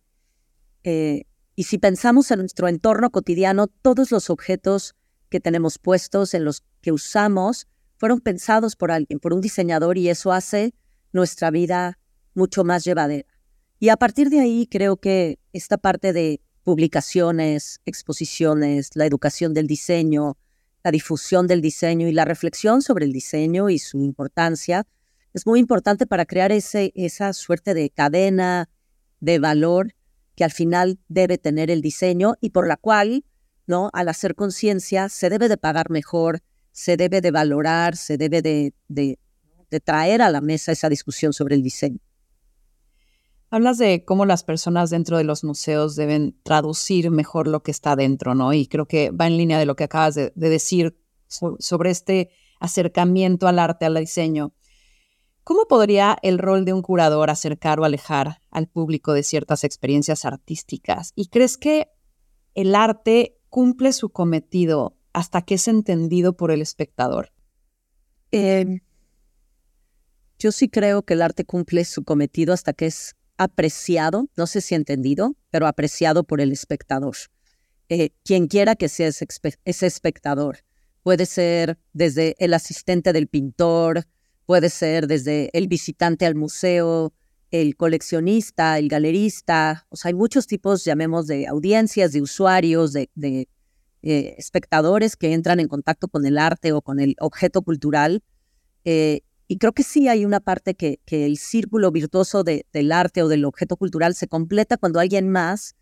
eh, 0.84 1.24
y 1.56 1.63
si 1.63 1.80
pensamos 1.80 2.30
en 2.30 2.39
nuestro 2.39 2.68
entorno 2.68 3.10
cotidiano, 3.10 3.68
todos 3.68 4.12
los 4.12 4.30
objetos 4.30 4.96
que 5.29 5.39
tenemos 5.39 5.77
puestos, 5.77 6.34
en 6.34 6.46
los 6.46 6.63
que 6.81 6.91
usamos, 6.91 7.67
fueron 7.98 8.22
pensados 8.22 8.75
por 8.75 8.91
alguien, 8.91 9.19
por 9.19 9.34
un 9.34 9.41
diseñador, 9.41 9.98
y 9.98 10.10
eso 10.10 10.31
hace 10.31 10.74
nuestra 11.12 11.51
vida 11.51 12.00
mucho 12.34 12.63
más 12.63 12.84
llevadera. 12.84 13.27
Y 13.79 13.89
a 13.89 13.98
partir 13.98 14.29
de 14.29 14.39
ahí 14.39 14.67
creo 14.67 14.98
que 14.98 15.39
esta 15.53 15.77
parte 15.77 16.13
de 16.13 16.41
publicaciones, 16.63 17.79
exposiciones, 17.86 18.91
la 18.96 19.05
educación 19.05 19.53
del 19.53 19.67
diseño, 19.67 20.38
la 20.84 20.91
difusión 20.91 21.48
del 21.48 21.62
diseño 21.62 22.07
y 22.07 22.12
la 22.12 22.25
reflexión 22.25 22.81
sobre 22.81 23.05
el 23.05 23.13
diseño 23.13 23.69
y 23.69 23.79
su 23.79 24.01
importancia 24.01 24.86
es 25.34 25.46
muy 25.46 25.60
importante 25.60 26.07
para 26.07 26.25
crear 26.25 26.51
ese, 26.51 26.91
esa 26.96 27.34
suerte 27.34 27.74
de 27.74 27.89
cadena 27.89 28.69
de 29.19 29.39
valor 29.39 29.93
que 30.36 30.43
al 30.43 30.51
final 30.51 31.00
debe 31.07 31.38
tener 31.38 31.72
el 31.72 31.81
diseño 31.81 32.36
y 32.41 32.50
por 32.51 32.67
la 32.67 32.77
cual 32.77 33.24
¿no? 33.67 33.89
Al 33.93 34.09
hacer 34.09 34.33
conciencia, 34.36 35.09
se 35.09 35.29
debe 35.29 35.50
de 35.50 35.57
pagar 35.57 35.89
mejor, 35.89 36.41
se 36.71 36.97
debe 36.97 37.21
de 37.21 37.31
valorar, 37.31 37.95
se 37.95 38.17
debe 38.17 38.41
de, 38.41 38.74
traer 39.83 40.21
a 40.21 40.29
la 40.29 40.41
mesa 40.41 40.71
esa 40.71 40.89
discusión 40.89 41.33
sobre 41.33 41.55
el 41.55 41.63
diseño. 41.63 42.00
Hablas 43.50 43.77
de 43.77 44.03
cómo 44.05 44.25
las 44.25 44.43
personas 44.43 44.89
dentro 44.89 45.17
de 45.17 45.24
los 45.24 45.43
museos 45.43 45.95
deben 45.95 46.38
traducir 46.43 47.12
mejor 47.12 47.47
lo 47.47 47.63
que 47.63 47.71
está 47.71 47.95
dentro, 47.95 48.36
¿no? 48.36 48.53
Y 48.53 48.67
creo 48.67 48.88
que 48.88 49.12
va 49.12 49.27
en 49.27 49.38
línea 49.38 49.59
de 49.59 49.65
lo 49.65 49.75
que 49.75 49.86
acabas 49.86 50.15
de, 50.15 50.31
decir 50.36 50.97
sobre 51.27 51.91
este 51.91 52.29
acercamiento 52.59 53.47
al 53.47 53.59
arte, 53.59 53.86
al 53.86 53.95
diseño. 53.95 54.53
¿Cómo 55.43 55.65
podría 55.67 56.17
el 56.24 56.39
rol 56.39 56.65
de 56.65 56.74
un 56.74 56.81
curador 56.81 57.29
acercar 57.29 57.79
o 57.79 57.86
alejar 57.86 58.41
al 58.51 58.67
público 58.67 59.13
de 59.13 59.24
ciertas 59.24 59.63
experiencias 59.63 60.25
artísticas? 60.25 61.13
¿Y 61.15 61.29
crees 61.29 61.57
que 61.57 61.89
el 62.53 62.75
arte 62.75 63.37
cumple 63.50 63.94
su 63.94 64.10
cometido 64.10 64.98
hasta 65.13 65.42
que 65.42 65.56
es 65.56 65.68
entendido 65.68 66.38
por 66.38 66.51
el 66.51 66.62
espectador? 66.62 67.32
Em, 68.32 68.82
yo 70.39 70.51
sí 70.51 70.70
creo 70.70 71.04
que 71.04 71.13
el 71.13 71.22
arte 71.22 71.46
cumple 71.46 71.86
su 71.86 72.04
cometido 72.04 72.54
hasta 72.54 72.74
que 72.74 72.88
es 72.88 73.16
apreciado, 73.38 74.30
no 74.36 74.48
sé 74.48 74.62
si 74.62 74.75
entendido, 74.75 75.36
pero 75.50 75.68
apreciado 75.68 76.24
por 76.24 76.42
el 76.42 76.51
espectador. 76.51 77.16
Eh, 77.89 78.10
quien 78.24 78.48
quiera 78.48 78.75
que 78.75 78.89
sea 78.89 79.08
ese, 79.08 79.25
ese 79.63 79.86
espectador, 79.86 80.60
puede 81.04 81.25
ser 81.25 81.80
desde 81.94 82.36
el 82.39 82.54
asistente 82.54 83.13
del 83.13 83.27
pintor, 83.27 84.06
puede 84.46 84.70
ser 84.70 85.08
desde 85.08 85.50
el 85.54 85.68
visitante 85.68 86.25
al 86.25 86.36
museo, 86.36 87.13
el 87.51 87.75
coleccionista, 87.75 88.77
el 88.77 88.89
galerista, 88.89 89.86
o 89.89 89.96
sea, 89.96 90.10
hay 90.10 90.16
muchos 90.16 90.48
tipos, 90.48 90.84
llamemos, 90.84 91.27
de 91.27 91.48
audiencias, 91.48 92.12
de 92.12 92.22
usuarios, 92.22 92.94
de, 92.94 93.10
eh, 94.04 94.36
espectadores 94.38 95.16
que 95.16 95.34
entran 95.34 95.60
en 95.60 95.68
contacto 95.68 96.08
con 96.08 96.25
el 96.25 96.38
arte 96.38 96.72
o 96.72 96.82
con 96.82 97.00
el 97.00 97.16
objeto 97.20 97.62
cultural. 97.62 98.24
Eh, 98.86 99.22
y 99.48 99.58
creo 99.58 99.72
que 99.72 99.84
sí 99.84 100.08
hay 100.08 100.25
una 100.25 100.39
parte 100.42 100.75
que, 100.75 101.00
el 101.08 101.38
círculo 101.38 101.92
virtuoso 101.92 102.44
del 102.44 102.92
arte 102.92 103.24
o 103.24 103.27
del 103.27 103.46
objeto 103.46 103.77
cultural 103.77 104.13
se 104.13 104.27
completa 104.27 104.77
cuando 104.77 105.00
alguien 105.00 105.30
más 105.30 105.75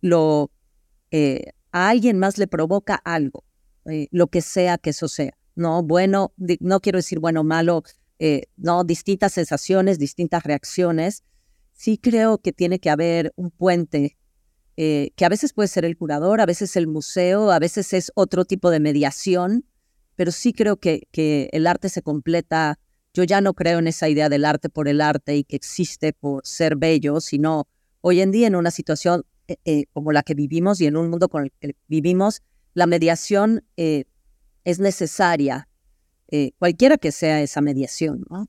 lo, 0.00 0.50
eh, 1.12 1.52
a 1.70 1.88
alguien 1.88 2.18
más 2.18 2.38
le 2.38 2.48
provoca 2.48 2.96
algo, 2.96 3.44
lo 4.10 4.26
que 4.26 4.40
sea 4.40 4.78
que 4.78 4.90
eso 4.90 5.06
sea. 5.06 5.36
No, 5.54 5.84
bueno, 5.84 6.32
no 6.58 6.80
quiero 6.80 6.98
decir 6.98 7.20
bueno 7.20 7.44
malo, 7.44 7.84
eh, 8.18 8.44
¿no? 8.56 8.84
distintas 8.84 9.32
sensaciones, 9.32 9.98
distintas 9.98 10.44
reacciones, 10.44 11.24
sí 11.72 11.98
creo 11.98 12.38
que 12.38 12.52
tiene 12.52 12.78
que 12.78 12.90
haber 12.90 13.32
un 13.36 13.50
puente 13.50 14.16
eh, 14.76 15.10
que 15.16 15.24
a 15.24 15.28
veces 15.28 15.52
puede 15.52 15.68
ser 15.68 15.84
el 15.84 15.96
curador, 15.96 16.40
a 16.40 16.46
veces 16.46 16.76
el 16.76 16.86
museo, 16.86 17.50
a 17.50 17.58
veces 17.58 17.92
es 17.92 18.12
otro 18.14 18.44
tipo 18.44 18.70
de 18.70 18.80
mediación, 18.80 19.64
pero 20.16 20.32
sí 20.32 20.52
creo 20.52 20.76
que, 20.76 21.08
que 21.10 21.48
el 21.52 21.66
arte 21.66 21.88
se 21.88 22.02
completa. 22.02 22.78
Yo 23.12 23.24
ya 23.24 23.40
no 23.40 23.54
creo 23.54 23.78
en 23.78 23.88
esa 23.88 24.08
idea 24.08 24.28
del 24.28 24.44
arte 24.44 24.68
por 24.68 24.88
el 24.88 25.00
arte 25.00 25.36
y 25.36 25.44
que 25.44 25.56
existe 25.56 26.12
por 26.12 26.46
ser 26.46 26.76
bello, 26.76 27.20
sino 27.20 27.68
hoy 28.00 28.20
en 28.20 28.32
día 28.32 28.46
en 28.46 28.56
una 28.56 28.70
situación 28.70 29.24
eh, 29.46 29.84
como 29.92 30.12
la 30.12 30.22
que 30.22 30.34
vivimos 30.34 30.80
y 30.80 30.86
en 30.86 30.96
un 30.96 31.10
mundo 31.10 31.28
con 31.28 31.44
el 31.44 31.52
que 31.60 31.76
vivimos, 31.88 32.42
la 32.74 32.86
mediación 32.86 33.64
es 33.76 34.78
necesaria 34.78 35.68
eh, 36.36 36.52
cualquiera 36.58 36.98
que 36.98 37.12
sea 37.12 37.40
esa 37.42 37.60
mediación, 37.60 38.24
¿no? 38.28 38.48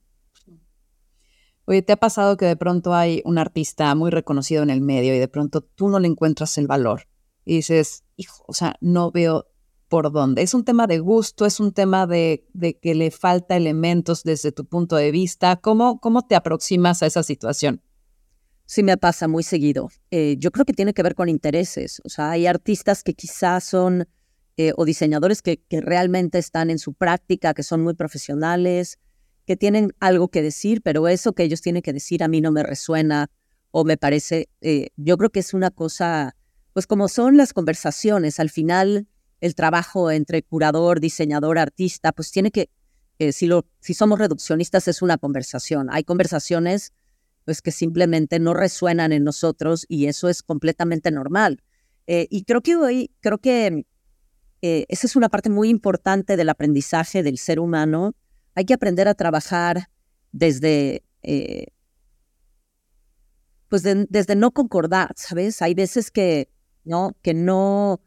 Oye, 1.65 1.83
¿te 1.83 1.93
ha 1.93 1.97
pasado 1.97 2.35
que 2.35 2.45
de 2.45 2.55
pronto 2.55 2.95
hay 2.95 3.21
un 3.25 3.37
artista 3.37 3.93
muy 3.93 4.09
reconocido 4.09 4.63
en 4.63 4.71
el 4.71 4.81
medio 4.81 5.13
y 5.13 5.19
de 5.19 5.27
pronto 5.27 5.61
tú 5.61 5.87
no 5.87 5.99
le 5.99 6.07
encuentras 6.07 6.57
el 6.57 6.65
valor? 6.65 7.03
Y 7.45 7.57
dices, 7.57 8.03
hijo, 8.15 8.43
o 8.47 8.53
sea, 8.53 8.75
no 8.81 9.11
veo 9.11 9.45
por 9.87 10.11
dónde. 10.11 10.41
Es 10.41 10.55
un 10.55 10.65
tema 10.65 10.87
de 10.87 10.97
gusto, 10.97 11.45
es 11.45 11.59
un 11.59 11.73
tema 11.73 12.07
de, 12.07 12.47
que 12.81 12.95
le 12.95 13.11
falta 13.11 13.55
elementos 13.55 14.23
desde 14.23 14.51
tu 14.51 14.65
punto 14.65 14.95
de 14.95 15.11
vista. 15.11 15.55
¿Cómo, 15.57 15.99
cómo 15.99 16.23
te 16.23 16.33
aproximas 16.33 17.03
a 17.03 17.05
esa 17.05 17.21
situación? 17.21 17.83
Sí, 18.65 18.81
me 18.81 18.97
pasa 18.97 19.27
muy 19.27 19.43
seguido. 19.43 19.89
Eh, 20.09 20.37
yo 20.39 20.49
creo 20.51 20.65
que 20.65 20.73
tiene 20.73 20.95
que 20.95 21.03
ver 21.03 21.13
con 21.13 21.29
intereses. 21.29 22.01
O 22.03 22.09
sea, 22.09 22.31
hay 22.31 22.47
artistas 22.47 23.03
que 23.03 23.13
quizás 23.13 23.63
son 23.63 24.07
eh, 24.57 24.73
o 24.77 24.85
diseñadores 24.85 25.41
que, 25.41 25.57
que, 25.57 25.81
realmente 25.81 26.37
están 26.39 26.69
en 26.69 26.79
su 26.79 26.93
práctica, 26.93 27.53
que 27.53 27.63
son 27.63 27.81
muy 27.81 27.93
profesionales, 27.93 28.99
que 29.45 29.55
tienen 29.55 29.93
algo 29.99 30.29
que 30.29 30.41
decir, 30.41 30.81
pero 30.81 31.07
eso 31.07 31.33
que 31.33 31.43
ellos 31.43 31.61
tienen 31.61 31.81
que 31.81 31.93
decir 31.93 32.23
a 32.23 32.27
mí 32.27 32.41
no 32.41 32.51
me 32.51 32.63
resuena 32.63 33.29
o 33.71 33.83
me 33.83 33.97
parece, 33.97 34.47
eh, 34.61 34.89
yo 34.95 35.17
creo 35.17 35.29
que 35.29 35.41
es 35.41 35.53
una 35.53 35.69
cosa, 35.69 36.35
pues 36.71 36.87
como 36.87 37.09
son 37.09 37.35
las 37.35 37.51
conversaciones, 37.51 38.39
al 38.39 38.49
final 38.49 39.07
el 39.41 39.53
trabajo 39.53 40.11
entre 40.11 40.41
curador, 40.43 41.01
diseñador, 41.01 41.59
artista, 41.59 42.13
pues 42.13 42.31
tiene 42.31 42.51
que, 42.51 42.69
eh, 43.19 43.33
si, 43.33 43.47
lo, 43.47 43.65
si 43.81 43.93
somos 43.93 44.17
reduccionistas 44.17 44.87
es 44.87 45.01
una 45.01 45.17
conversación. 45.17 45.89
Hay 45.91 46.05
conversaciones 46.05 46.93
pues, 47.43 47.61
que 47.61 47.71
simplemente 47.71 48.39
no 48.39 48.53
resuenan 48.53 49.11
en 49.11 49.25
nosotros 49.25 49.85
y 49.89 50.07
eso 50.07 50.29
es 50.29 50.41
completamente 50.41 51.11
normal. 51.11 51.61
Eh, 52.07 52.27
y 52.29 52.43
creo 52.45 52.61
que 52.61 52.77
hoy, 52.77 53.11
creo 53.19 53.39
que 53.39 53.85
eh, 54.65 54.85
esa 54.89 55.07
es 55.07 55.15
una 55.15 55.29
parte 55.29 55.49
muy 55.49 55.69
importante 55.69 56.37
del 56.37 56.49
aprendizaje 56.49 57.23
del 57.23 57.37
ser 57.37 57.59
humano. 57.59 58.15
Hay 58.55 58.65
que 58.65 58.73
aprender 58.73 59.07
a 59.07 59.13
trabajar 59.13 59.89
desde, 60.31 61.03
pues 63.69 63.83
desde 63.83 64.35
no 64.35 64.51
concordar, 64.51 65.13
¿sabes? 65.15 65.61
Hay 65.61 65.73
veces 65.73 66.11
que 66.11 66.49
no, 66.83 67.15
que 67.21 67.33
no, 67.33 68.01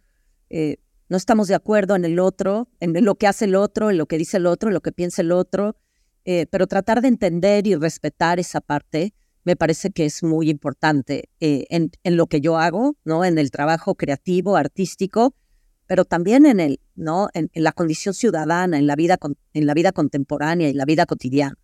no 1.09 1.17
estamos 1.17 1.49
de 1.49 1.55
acuerdo 1.55 1.97
en 1.97 2.05
el 2.05 2.19
otro, 2.19 2.69
en 2.81 3.05
lo 3.05 3.15
que 3.15 3.27
hace 3.27 3.47
el 3.47 3.55
otro, 3.55 3.91
en 3.91 3.99
lo 3.99 4.07
que 4.07 4.19
dice 4.19 4.37
el 4.37 4.47
otro, 4.47 4.69
en 4.69 4.75
lo 4.75 4.81
que 4.81 4.93
piensa 4.93 5.23
el 5.23 5.33
otro, 5.33 5.77
eh, 6.31 6.47
pero 6.51 6.67
tratar 6.67 7.01
de 7.01 7.09
entender 7.09 7.67
y 7.67 7.75
respetar 7.75 8.39
esa 8.39 8.61
parte 8.61 9.15
me 9.45 9.57
parece 9.57 9.91
que 9.91 10.05
es 10.05 10.23
muy 10.23 10.51
importante 10.51 11.31
eh, 11.41 11.65
en, 11.71 11.91
lo 12.05 12.27
que 12.27 12.43
yo 12.43 12.59
hago, 12.59 12.97
¿no? 13.05 13.25
En 13.25 13.39
el 13.39 13.51
trabajo 13.51 13.95
creativo, 13.95 14.57
artístico, 14.57 15.35
pero 15.89 16.05
también 16.05 16.47
en, 16.47 16.61
el, 16.61 16.81
¿no? 16.95 17.29
en, 17.35 17.51
la 17.55 17.73
condición 17.73 18.15
ciudadana, 18.15 18.79
en 18.79 18.87
la, 18.87 18.95
vida, 18.95 19.19
en 19.53 19.67
la 19.67 19.75
vida 19.75 19.91
contemporánea 19.91 20.69
y 20.69 20.75
la 20.75 20.85
vida 20.85 21.05
cotidiana. 21.07 21.59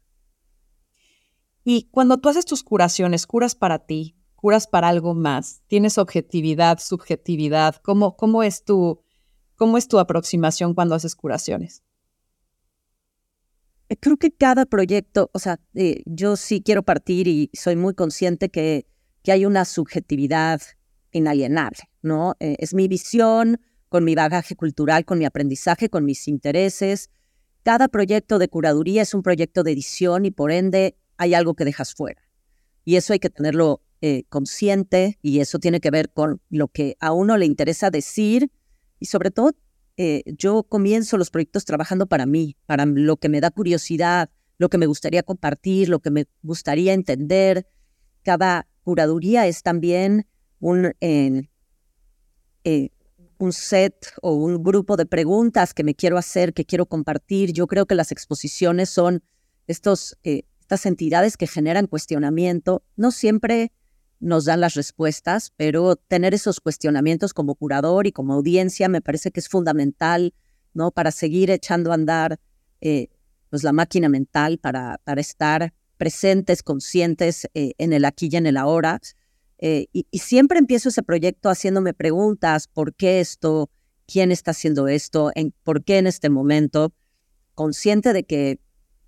Y 1.62 1.88
cuando 1.92 2.18
tú 2.18 2.28
haces 2.28 2.44
tus 2.44 2.64
curaciones, 2.64 3.28
curas 3.28 3.54
para 3.54 3.78
ti, 3.78 4.16
curas 4.34 4.66
para 4.66 4.88
algo 4.88 5.14
más, 5.14 5.62
tienes 5.68 5.96
objetividad, 5.98 6.80
subjetividad, 6.80 7.76
¿cómo, 7.76 8.16
cómo 8.16 8.42
es 8.42 8.64
tu, 8.64 9.04
¿Cómo 9.56 9.78
es 9.78 9.86
tu 9.86 9.98
aproximación 9.98 10.74
cuando 10.74 10.94
haces 10.94 11.14
curaciones? 11.14 11.82
Eh, 13.88 13.96
creo 13.96 14.16
que 14.16 14.32
cada 14.32 14.66
proyecto, 14.66 15.30
o 15.32 15.38
sea, 15.38 15.60
eh, 15.74 16.02
yo 16.06 16.36
sí 16.36 16.60
quiero 16.60 16.82
partir 16.82 17.28
y 17.28 17.50
soy 17.52 17.76
muy 17.76 17.94
consciente 17.94 18.48
que, 18.48 18.86
que 19.22 19.32
hay 19.32 19.46
una 19.46 19.64
subjetividad 19.64 20.60
inalienable, 21.12 21.84
¿no? 22.02 22.34
Eh, 22.40 22.56
es 22.58 22.74
mi 22.74 22.88
visión 22.88 23.60
con 23.94 24.02
mi 24.02 24.16
bagaje 24.16 24.56
cultural, 24.56 25.04
con 25.04 25.20
mi 25.20 25.24
aprendizaje, 25.24 25.88
con 25.88 26.04
mis 26.04 26.26
intereses. 26.26 27.10
Cada 27.62 27.86
proyecto 27.86 28.40
de 28.40 28.48
curaduría 28.48 29.02
es 29.02 29.14
un 29.14 29.22
proyecto 29.22 29.62
de 29.62 29.70
edición 29.70 30.24
y 30.24 30.32
por 30.32 30.50
ende 30.50 30.96
hay 31.16 31.32
algo 31.32 31.54
que 31.54 31.64
dejas 31.64 31.94
fuera. 31.94 32.20
Y 32.84 32.96
eso 32.96 33.12
hay 33.12 33.20
que 33.20 33.30
tenerlo 33.30 33.82
consciente 34.28 35.16
y 35.22 35.38
eso 35.38 35.60
tiene 35.60 35.78
que 35.78 35.92
ver 35.92 36.10
con 36.10 36.42
lo 36.50 36.66
que 36.66 36.96
a 36.98 37.12
uno 37.12 37.36
le 37.36 37.46
interesa 37.46 37.90
decir 37.90 38.50
y 38.98 39.06
sobre 39.06 39.30
todo, 39.30 39.52
eh, 39.96 40.24
yo 40.26 40.64
comienzo 40.64 41.16
los 41.16 41.30
proyectos 41.30 41.64
trabajando 41.64 42.08
para 42.08 42.26
mí, 42.26 42.56
para 42.66 42.86
lo 42.86 43.16
que 43.16 43.28
me 43.28 43.40
da 43.40 43.52
curiosidad, 43.52 44.28
lo 44.58 44.70
que 44.70 44.78
me 44.78 44.86
gustaría 44.86 45.22
compartir, 45.22 45.88
lo 45.88 46.00
que 46.00 46.10
me 46.10 46.26
gustaría 46.42 46.94
entender. 46.94 47.68
Cada 48.24 48.66
curaduría 48.82 49.46
es 49.46 49.62
también 49.62 50.26
un, 50.58 50.94
eh, 51.00 51.48
un 53.38 53.52
set 53.52 54.12
o 54.22 54.34
un 54.34 54.62
grupo 54.62 54.96
de 54.96 55.06
preguntas 55.06 55.74
que 55.74 55.84
me 55.84 55.94
quiero 55.94 56.18
hacer, 56.18 56.54
que 56.54 56.64
quiero 56.64 56.86
compartir. 56.86 57.52
Yo 57.52 57.66
creo 57.66 57.86
que 57.86 57.94
las 57.94 58.12
exposiciones 58.12 58.90
son 58.90 59.22
estos, 59.66 60.16
eh, 60.24 60.42
estas 60.60 60.86
entidades 60.86 61.36
que 61.36 61.46
generan 61.46 61.86
cuestionamiento, 61.86 62.82
no 62.96 63.10
siempre 63.10 63.72
nos 64.20 64.46
dan 64.46 64.60
las 64.60 64.74
respuestas, 64.74 65.52
pero 65.56 65.96
tener 65.96 66.34
esos 66.34 66.60
cuestionamientos 66.60 67.34
como 67.34 67.54
curador 67.54 68.06
y 68.06 68.12
como 68.12 68.34
audiencia 68.34 68.88
me 68.88 69.02
parece 69.02 69.30
que 69.30 69.40
es 69.40 69.48
fundamental, 69.48 70.34
¿no? 70.72 70.90
Para 70.90 71.10
seguir 71.10 71.50
echando 71.50 71.90
a 71.90 71.94
andar 71.94 72.40
eh, 72.80 73.08
pues 73.50 73.62
la 73.62 73.72
máquina 73.72 74.08
mental, 74.08 74.58
para, 74.58 74.98
para 75.04 75.20
estar 75.20 75.74
presentes, 75.96 76.62
conscientes 76.62 77.48
eh, 77.54 77.72
en 77.78 77.92
el 77.92 78.04
aquí 78.04 78.28
y 78.30 78.36
en 78.36 78.46
el 78.46 78.56
ahora. 78.56 79.00
Eh, 79.58 79.86
y, 79.92 80.06
siempre 80.18 80.58
empiezo 80.58 80.88
ese 80.88 81.02
proyecto 81.02 81.48
haciéndome 81.48 81.94
preguntas, 81.94 82.68
¿por 82.68 82.94
qué 82.94 83.20
esto? 83.20 83.70
¿Quién 84.06 84.32
está 84.32 84.50
haciendo 84.50 84.88
esto? 84.88 85.30
En, 85.34 85.54
¿Por 85.62 85.84
qué 85.84 85.98
en 85.98 86.06
este 86.06 86.28
momento? 86.28 86.92
Consciente 87.54 88.12
de 88.12 88.24
que 88.24 88.58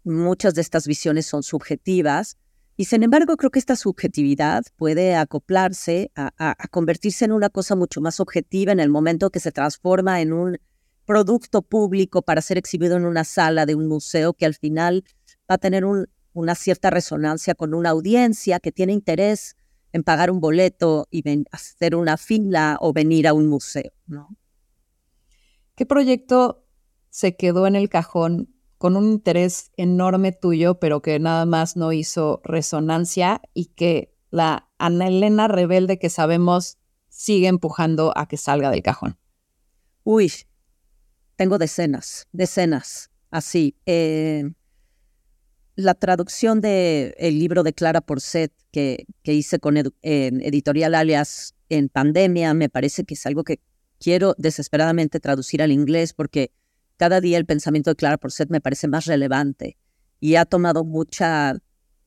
muchas 0.04 0.54
de 0.54 0.60
estas 0.60 0.86
visiones 0.86 1.26
son 1.26 1.42
subjetivas, 1.42 2.36
y 2.78 2.84
sin 2.84 3.02
embargo, 3.02 3.36
creo 3.38 3.50
que 3.50 3.58
esta 3.58 3.74
subjetividad 3.74 4.64
puede 4.76 5.16
acoplarse 5.16 6.10
a, 6.14 6.54
convertirse 6.70 7.24
en 7.24 7.32
una 7.32 7.48
cosa 7.48 7.74
mucho 7.74 8.02
más 8.02 8.20
objetiva 8.20 8.70
en 8.70 8.80
el 8.80 8.90
momento 8.90 9.30
que 9.30 9.40
se 9.40 9.50
transforma 9.50 10.20
en 10.20 10.34
un 10.34 10.58
producto 11.06 11.62
público 11.62 12.20
para 12.20 12.42
ser 12.42 12.58
exhibido 12.58 12.96
en 12.96 13.06
una 13.06 13.24
sala 13.24 13.64
de 13.64 13.74
un 13.74 13.88
museo 13.88 14.34
que 14.34 14.44
al 14.44 14.54
final 14.54 15.04
va 15.50 15.54
a 15.54 15.58
tener 15.58 15.84
una 16.34 16.54
cierta 16.54 16.90
resonancia 16.90 17.54
con 17.54 17.72
una 17.72 17.90
audiencia 17.90 18.60
que 18.60 18.72
tiene 18.72 18.92
interés 18.92 19.56
en 19.92 20.02
pagar 20.02 20.30
un 20.30 20.40
boleto 20.40 21.06
y 21.10 21.22
hacer 21.50 21.96
una 21.96 22.16
fila 22.16 22.78
o 22.80 22.92
venir 22.92 23.26
a 23.26 23.32
un 23.32 23.46
museo. 23.46 23.92
¿no? 24.06 24.36
¿Qué 25.74 25.86
proyecto 25.86 26.64
se 27.10 27.36
quedó 27.36 27.66
en 27.66 27.76
el 27.76 27.88
cajón 27.88 28.54
con 28.78 28.96
un 28.96 29.06
interés 29.06 29.72
enorme 29.76 30.32
tuyo, 30.32 30.78
pero 30.78 31.00
que 31.00 31.18
nada 31.18 31.46
más 31.46 31.76
no 31.76 31.92
hizo 31.92 32.40
resonancia 32.44 33.40
y 33.54 33.66
que 33.66 34.14
la 34.30 34.68
Ana 34.78 35.08
Elena 35.08 35.48
rebelde 35.48 35.98
que 35.98 36.10
sabemos 36.10 36.78
sigue 37.08 37.48
empujando 37.48 38.12
a 38.16 38.26
que 38.28 38.36
salga 38.36 38.70
del 38.70 38.82
cajón? 38.82 39.18
Uy, 40.04 40.30
tengo 41.36 41.58
decenas, 41.58 42.28
decenas, 42.32 43.10
así. 43.30 43.76
Eh, 43.86 44.52
la 45.76 45.94
traducción 45.94 46.60
del 46.60 47.14
el 47.18 47.38
libro 47.38 47.62
de 47.62 47.72
Clara 47.72 48.00
Porcet 48.00 48.52
que, 48.72 49.06
que 49.22 49.34
hice 49.34 49.58
con 49.58 49.76
Editorial 50.02 50.94
Alias 50.94 51.54
en 51.68 51.88
pandemia 51.88 52.54
me 52.54 52.68
parece 52.68 53.04
que 53.04 53.14
es 53.14 53.26
algo 53.26 53.44
que 53.44 53.60
quiero 53.98 54.34
desesperadamente 54.38 55.20
traducir 55.20 55.62
al 55.62 55.72
inglés 55.72 56.12
porque 56.12 56.50
cada 56.96 57.20
día 57.20 57.38
el 57.38 57.46
pensamiento 57.46 57.90
de 57.90 57.96
Clara 57.96 58.16
Porcet 58.16 58.50
me 58.50 58.60
parece 58.60 58.88
más 58.88 59.04
relevante 59.04 59.76
y 60.18 60.36
ha 60.36 60.44
tomado 60.46 60.84
mucha 60.84 61.58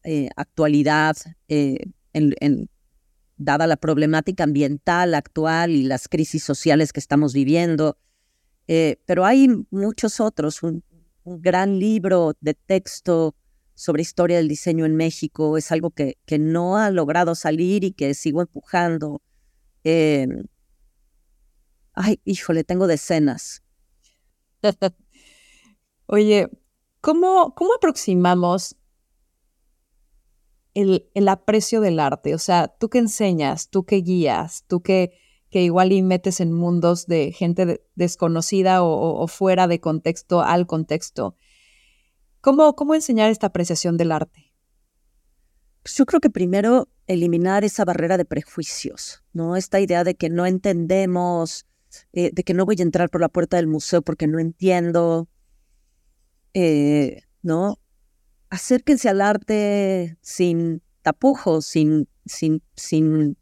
eh, 0.03 0.29
actualidad 0.35 1.15
eh, 1.47 1.77
en, 2.13 2.69
dada 3.37 3.67
la 3.67 3.77
problemática 3.77 4.43
ambiental 4.43 5.13
actual 5.13 5.71
y 5.71 5.83
las 5.83 6.07
crisis 6.07 6.43
sociales 6.43 6.91
que 6.91 6.99
estamos 6.99 7.33
viviendo. 7.33 7.97
Eh, 8.67 8.97
pero 9.05 9.25
hay 9.25 9.47
muchos 9.71 10.19
otros, 10.19 10.63
un, 10.63 10.83
gran 11.23 11.77
libro 11.77 12.33
de 12.41 12.55
texto 12.55 13.35
sobre 13.79 14.01
historia 14.01 14.35
del 14.35 14.49
diseño 14.49 14.85
en 14.85 14.97
México, 14.97 15.55
es 15.55 15.71
algo 15.71 15.91
que, 15.91 16.17
que 16.25 16.37
no 16.37 16.75
ha 16.75 16.91
logrado 16.91 17.33
salir 17.33 17.85
y 17.85 17.93
que 17.93 18.13
sigo 18.13 18.41
empujando. 18.41 19.21
ay, 21.93 22.19
híjole, 22.25 22.65
tengo 22.65 22.87
decenas. 22.87 23.63
Oye, 26.07 26.49
¿cómo, 26.99 27.55
cómo 27.55 27.73
aproximamos 27.73 28.75
el, 30.73 31.09
el, 31.13 31.29
aprecio 31.29 31.79
del 31.79 32.01
arte? 32.01 32.35
O 32.35 32.37
sea, 32.37 32.67
tú 32.67 32.89
que 32.89 32.97
enseñas, 32.97 33.69
tú 33.69 33.85
que 33.85 34.01
guías, 34.01 34.65
tú 34.67 34.81
que, 34.81 35.13
que 35.49 35.63
igual 35.63 35.93
y 35.93 36.01
metes 36.01 36.41
en 36.41 36.51
mundos 36.51 37.07
de 37.07 37.31
gente 37.31 37.81
desconocida 37.95 38.83
o, 38.83 39.25
fuera 39.27 39.69
de 39.69 39.79
contexto 39.79 40.41
al 40.41 40.67
contexto. 40.67 41.37
¿Cómo, 42.41 42.75
¿Cómo 42.75 42.95
enseñar 42.95 43.31
esta 43.31 43.47
apreciación 43.47 43.97
del 43.97 44.11
arte? 44.11 44.53
Pues 45.83 45.95
yo 45.95 46.05
creo 46.05 46.19
que 46.19 46.29
primero 46.29 46.87
eliminar 47.07 47.63
esa 47.63 47.85
barrera 47.85 48.17
de 48.17 48.25
prejuicios, 48.25 49.23
¿no? 49.33 49.55
Esta 49.55 49.79
idea 49.79 50.03
de 50.03 50.15
que 50.15 50.29
no 50.29 50.45
entendemos 50.45 51.65
eh, 52.13 52.31
de 52.33 52.43
que 52.43 52.53
no 52.53 52.65
voy 52.65 52.77
a 52.79 52.83
entrar 52.83 53.09
por 53.09 53.21
la 53.21 53.29
puerta 53.29 53.57
del 53.57 53.67
museo 53.67 54.01
porque 54.01 54.27
no 54.27 54.39
entiendo, 54.39 55.27
eh, 56.53 57.23
¿no? 57.41 57.79
Acérquense 58.49 59.09
al 59.09 59.21
arte 59.21 60.17
sin 60.21 60.81
tapujos, 61.01 61.65
sin, 61.65 62.07
sin, 62.25 62.61
sin 62.75 63.37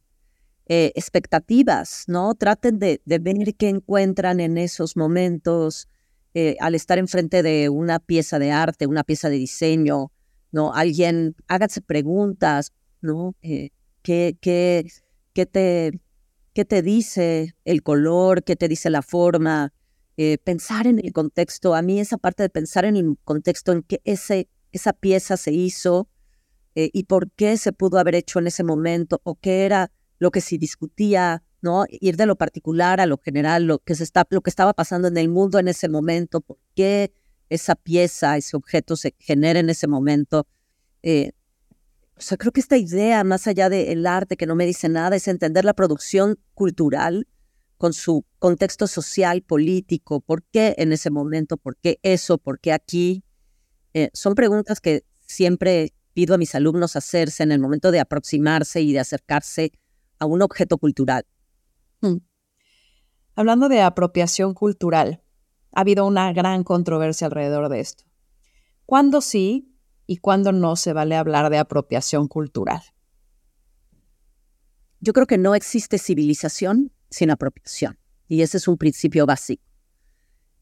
eh, 0.65 0.91
expectativas, 0.95 2.05
¿no? 2.07 2.35
Traten 2.35 2.79
de, 2.79 3.01
de, 3.05 3.19
ver 3.19 3.55
qué 3.55 3.69
encuentran 3.69 4.39
en 4.39 4.57
esos 4.57 4.97
momentos 4.97 5.87
al 6.59 6.75
estar 6.75 6.97
enfrente 6.97 7.43
de 7.43 7.69
una 7.69 7.99
pieza 7.99 8.39
de 8.39 8.51
arte, 8.51 8.87
una 8.87 9.03
pieza 9.03 9.29
de 9.29 9.37
diseño, 9.37 10.11
¿no? 10.51 10.73
Alguien, 10.73 11.35
háganse 11.47 11.81
preguntas, 11.81 12.73
¿no? 13.01 13.35
¿qué, 13.41 13.71
qué, 14.39 14.87
qué, 15.33 15.45
te, 15.45 15.99
qué 16.53 16.65
te 16.65 16.81
dice 16.81 17.55
el 17.65 17.83
color, 17.83 18.43
qué 18.43 18.55
te 18.55 18.67
dice 18.67 18.89
la 18.89 19.01
forma, 19.01 19.73
eh, 20.15 20.37
pensar 20.39 20.87
en 20.87 20.99
el 21.03 21.13
contexto. 21.13 21.75
A 21.75 21.81
mí 21.81 21.99
esa 21.99 22.17
parte 22.17 22.41
de 22.41 22.49
pensar 22.49 22.85
en 22.85 22.95
el 22.95 23.17
contexto 23.23 23.71
en 23.71 23.83
que 23.83 24.01
ese, 24.03 24.49
esa 24.71 24.93
pieza 24.93 25.37
se 25.37 25.51
hizo 25.51 26.09
eh, 26.73 26.89
y 26.93 27.03
por 27.03 27.29
qué 27.31 27.57
se 27.57 27.73
pudo 27.73 27.99
haber 27.99 28.15
hecho 28.15 28.39
en 28.39 28.47
ese 28.47 28.63
momento 28.63 29.21
o 29.23 29.35
qué 29.35 29.65
era 29.65 29.91
lo 30.19 30.31
que 30.31 30.41
se 30.41 30.57
discutía, 30.57 31.43
¿no? 31.61 31.85
Ir 31.89 32.17
de 32.17 32.25
lo 32.25 32.35
particular 32.35 32.99
a 32.99 33.05
lo 33.05 33.17
general, 33.17 33.65
lo 33.65 33.79
que, 33.79 33.95
se 33.95 34.03
está, 34.03 34.27
lo 34.29 34.41
que 34.41 34.49
estaba 34.49 34.73
pasando 34.73 35.07
en 35.07 35.17
el 35.17 35.29
mundo 35.29 35.59
en 35.59 35.67
ese 35.67 35.89
momento, 35.89 36.41
por 36.41 36.57
qué 36.75 37.11
esa 37.49 37.75
pieza, 37.75 38.37
ese 38.37 38.57
objeto 38.57 38.95
se 38.95 39.15
genera 39.19 39.59
en 39.59 39.69
ese 39.69 39.87
momento. 39.87 40.47
Eh, 41.03 41.31
o 42.17 42.21
sea, 42.21 42.37
creo 42.37 42.51
que 42.51 42.59
esta 42.59 42.77
idea, 42.77 43.23
más 43.23 43.47
allá 43.47 43.69
del 43.69 44.05
arte 44.05 44.37
que 44.37 44.47
no 44.47 44.55
me 44.55 44.65
dice 44.65 44.89
nada, 44.89 45.15
es 45.15 45.27
entender 45.27 45.65
la 45.65 45.73
producción 45.73 46.39
cultural 46.53 47.27
con 47.77 47.93
su 47.93 48.25
contexto 48.39 48.87
social, 48.87 49.43
político, 49.43 50.19
por 50.19 50.43
qué 50.43 50.73
en 50.77 50.91
ese 50.91 51.11
momento, 51.11 51.57
por 51.57 51.77
qué 51.77 51.99
eso, 52.01 52.37
por 52.39 52.59
qué 52.59 52.73
aquí. 52.73 53.23
Eh, 53.93 54.09
son 54.13 54.33
preguntas 54.33 54.81
que 54.81 55.03
siempre 55.19 55.93
pido 56.13 56.33
a 56.33 56.37
mis 56.39 56.55
alumnos 56.55 56.95
hacerse 56.95 57.43
en 57.43 57.51
el 57.51 57.59
momento 57.59 57.91
de 57.91 57.99
aproximarse 57.99 58.81
y 58.81 58.93
de 58.93 58.99
acercarse 58.99 59.71
a 60.17 60.25
un 60.25 60.41
objeto 60.41 60.79
cultural. 60.79 61.25
Hmm. 62.01 62.17
Hablando 63.35 63.69
de 63.69 63.81
apropiación 63.81 64.53
cultural, 64.53 65.21
ha 65.71 65.81
habido 65.81 66.05
una 66.05 66.33
gran 66.33 66.63
controversia 66.63 67.27
alrededor 67.27 67.69
de 67.69 67.79
esto. 67.79 68.03
¿Cuándo 68.85 69.21
sí 69.21 69.75
y 70.05 70.17
cuándo 70.17 70.51
no 70.51 70.75
se 70.75 70.93
vale 70.93 71.15
hablar 71.15 71.49
de 71.49 71.57
apropiación 71.57 72.27
cultural? 72.27 72.81
Yo 74.99 75.13
creo 75.13 75.27
que 75.27 75.37
no 75.37 75.53
existe 75.53 75.99
civilización 75.99 76.91
sin 77.09 77.29
apropiación 77.29 77.99
y 78.27 78.41
ese 78.41 78.57
es 78.57 78.67
un 78.67 78.77
principio 78.77 79.25
básico. 79.25 79.63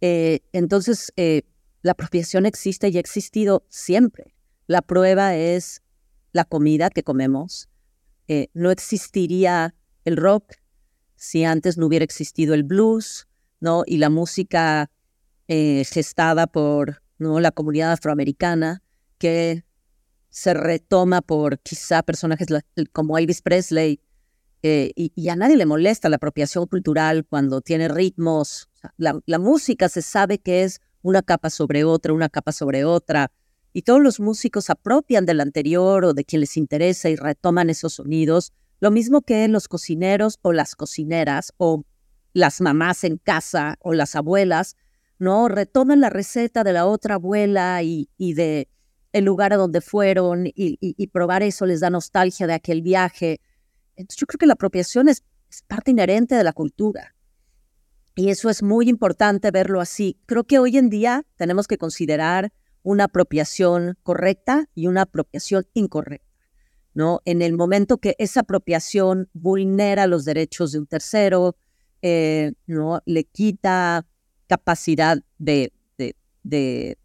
Eh, 0.02 0.42
entonces, 0.52 1.14
eh, 1.16 1.44
la 1.82 1.92
apropiación 1.92 2.46
existe 2.46 2.90
y 2.90 2.98
ha 2.98 3.00
existido 3.00 3.66
siempre. 3.70 4.36
La 4.68 4.82
prueba 4.82 5.36
es 5.36 5.84
la 6.32 6.44
comida 6.44 6.90
que 6.90 7.04
comemos. 7.04 7.70
Eh, 8.28 8.50
no 8.54 8.72
existiría 8.72 9.76
el 10.04 10.18
rock 10.18 10.56
si 11.26 11.44
antes 11.44 11.78
no 11.78 11.88
hubiera 11.88 12.06
existido 12.06 12.54
el 12.54 12.64
blues, 12.64 13.28
¿no? 13.60 13.84
Y 13.86 13.98
la 13.98 14.10
música 14.10 14.92
eh, 15.48 15.84
gestada 15.92 16.48
por 16.48 17.02
¿no? 17.18 17.40
la 17.40 17.52
comunidad 17.52 17.92
afroamericana, 17.94 18.84
que 19.18 19.64
se 20.30 20.54
retoma 20.54 21.22
por 21.22 21.60
quizá 21.60 22.04
personajes 22.04 22.48
como 22.92 23.18
Elvis 23.18 23.42
Presley, 23.42 24.00
eh, 24.62 24.92
y, 24.96 25.30
a 25.30 25.36
nadie 25.36 25.58
le 25.58 25.66
molesta 25.66 26.10
la 26.10 26.16
apropiación 26.16 26.66
cultural 26.66 27.26
cuando 27.26 27.62
tiene 27.62 27.88
ritmos. 27.88 28.68
la, 28.98 29.20
la, 29.26 29.38
música 29.38 29.90
se 29.90 30.02
sabe 30.02 30.40
que 30.40 30.64
es 30.64 30.82
una 31.04 31.22
capa 31.22 31.52
sobre 31.52 31.84
otra, 31.84 32.14
una 32.14 32.30
capa 32.30 32.52
sobre 32.52 32.84
otra, 32.84 33.32
y 33.74 33.84
todos 33.84 34.02
los 34.02 34.20
músicos 34.20 34.70
apropian 34.70 35.26
del 35.26 35.42
anterior 35.42 36.06
o 36.06 36.14
de 36.14 36.26
quien 36.26 36.40
les 36.40 36.58
interesa 36.58 37.10
y 37.10 37.16
retoman 37.16 37.70
esos 37.70 37.94
sonidos, 37.94 38.54
lo 38.80 38.92
mismo 38.92 39.22
que 39.22 39.48
los 39.48 39.68
cocineros 39.68 40.40
o 40.42 40.54
las 40.54 40.76
cocineras 40.76 41.54
o 41.58 41.84
las 42.34 42.62
mamás 42.62 43.04
en 43.04 43.18
casa 43.18 43.78
o 43.82 43.94
las 43.94 44.16
abuelas 44.16 44.76
¿no? 45.20 45.48
Retoman 45.48 46.02
la 46.02 46.10
receta 46.10 46.64
de 46.64 46.74
la 46.74 46.86
otra 46.86 47.16
abuela 47.16 47.82
y, 47.84 48.08
de 48.18 48.68
el 49.14 49.26
lugar 49.26 49.54
a 49.54 49.58
donde 49.58 49.82
fueron 49.82 50.44
y, 50.46 51.08
probar 51.08 51.44
eso 51.44 51.66
les 51.66 51.80
da 51.80 51.90
nostalgia 51.90 52.48
de 52.48 52.54
aquel 52.54 52.82
viaje. 52.82 53.40
Entonces 53.96 54.20
yo 54.20 54.28
creo 54.28 54.40
que 54.40 54.48
la 54.48 54.54
apropiación 54.54 55.08
es, 55.08 55.24
parte 55.68 55.92
inherente 55.92 56.36
de 56.36 56.44
la 56.44 56.52
cultura. 56.52 57.16
Y 58.16 58.30
eso 58.30 58.50
es 58.50 58.62
muy 58.64 58.90
importante 58.90 59.52
verlo 59.52 59.80
así. 59.80 60.20
Creo 60.26 60.44
que 60.44 60.60
hoy 60.60 60.78
en 60.78 60.90
día 60.90 61.26
tenemos 61.36 61.68
que 61.68 61.78
considerar 61.78 62.52
una 62.82 63.06
apropiación 63.06 63.98
correcta 64.04 64.70
y 64.74 64.88
una 64.88 65.04
apropiación 65.04 65.66
incorrecta. 65.74 66.35
¿No? 66.96 67.22
En 67.26 67.42
el 67.42 67.54
momento 67.54 67.98
que 67.98 68.16
esa 68.18 68.40
apropiación 68.40 69.30
vulnera 69.34 70.08
los 70.08 70.26
derechos 70.26 70.72
de 70.72 70.80
un 70.80 70.88
tercero, 70.88 71.58
eh, 72.02 72.54
¿no? 72.66 73.02
le 73.06 73.26
quita 73.26 74.08
capacidad 74.48 75.22
de, 75.38 75.72
de, 76.44 76.98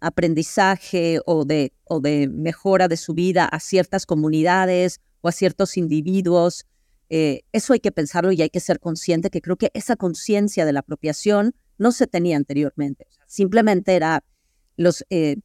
aprendizaje 0.00 1.20
o 1.26 1.44
de, 1.44 1.72
o 1.84 2.00
de 2.00 2.28
mejora 2.28 2.88
de 2.88 2.96
su 2.96 3.14
vida 3.14 3.44
a 3.46 3.60
ciertas 3.60 4.04
comunidades 4.04 5.00
o 5.20 5.28
a 5.28 5.32
ciertos 5.32 5.76
individuos. 5.76 6.66
Eh, 7.08 7.42
eso 7.52 7.72
hay 7.72 7.80
que 7.80 7.92
pensarlo 7.92 8.32
y 8.32 8.42
hay 8.42 8.50
que 8.50 8.60
ser 8.60 8.80
consciente 8.80 9.30
que 9.30 9.40
creo 9.40 9.56
que 9.56 9.70
esa 9.74 9.96
conciencia 9.96 10.64
de 10.64 10.72
la 10.72 10.80
apropiación 10.80 11.54
no 11.78 11.92
se 11.92 12.06
tenía 12.06 12.36
anteriormente. 12.36 13.06
simplemente 13.26 13.94
era 13.94 14.24
los 14.76 15.04
eh, 15.10 15.36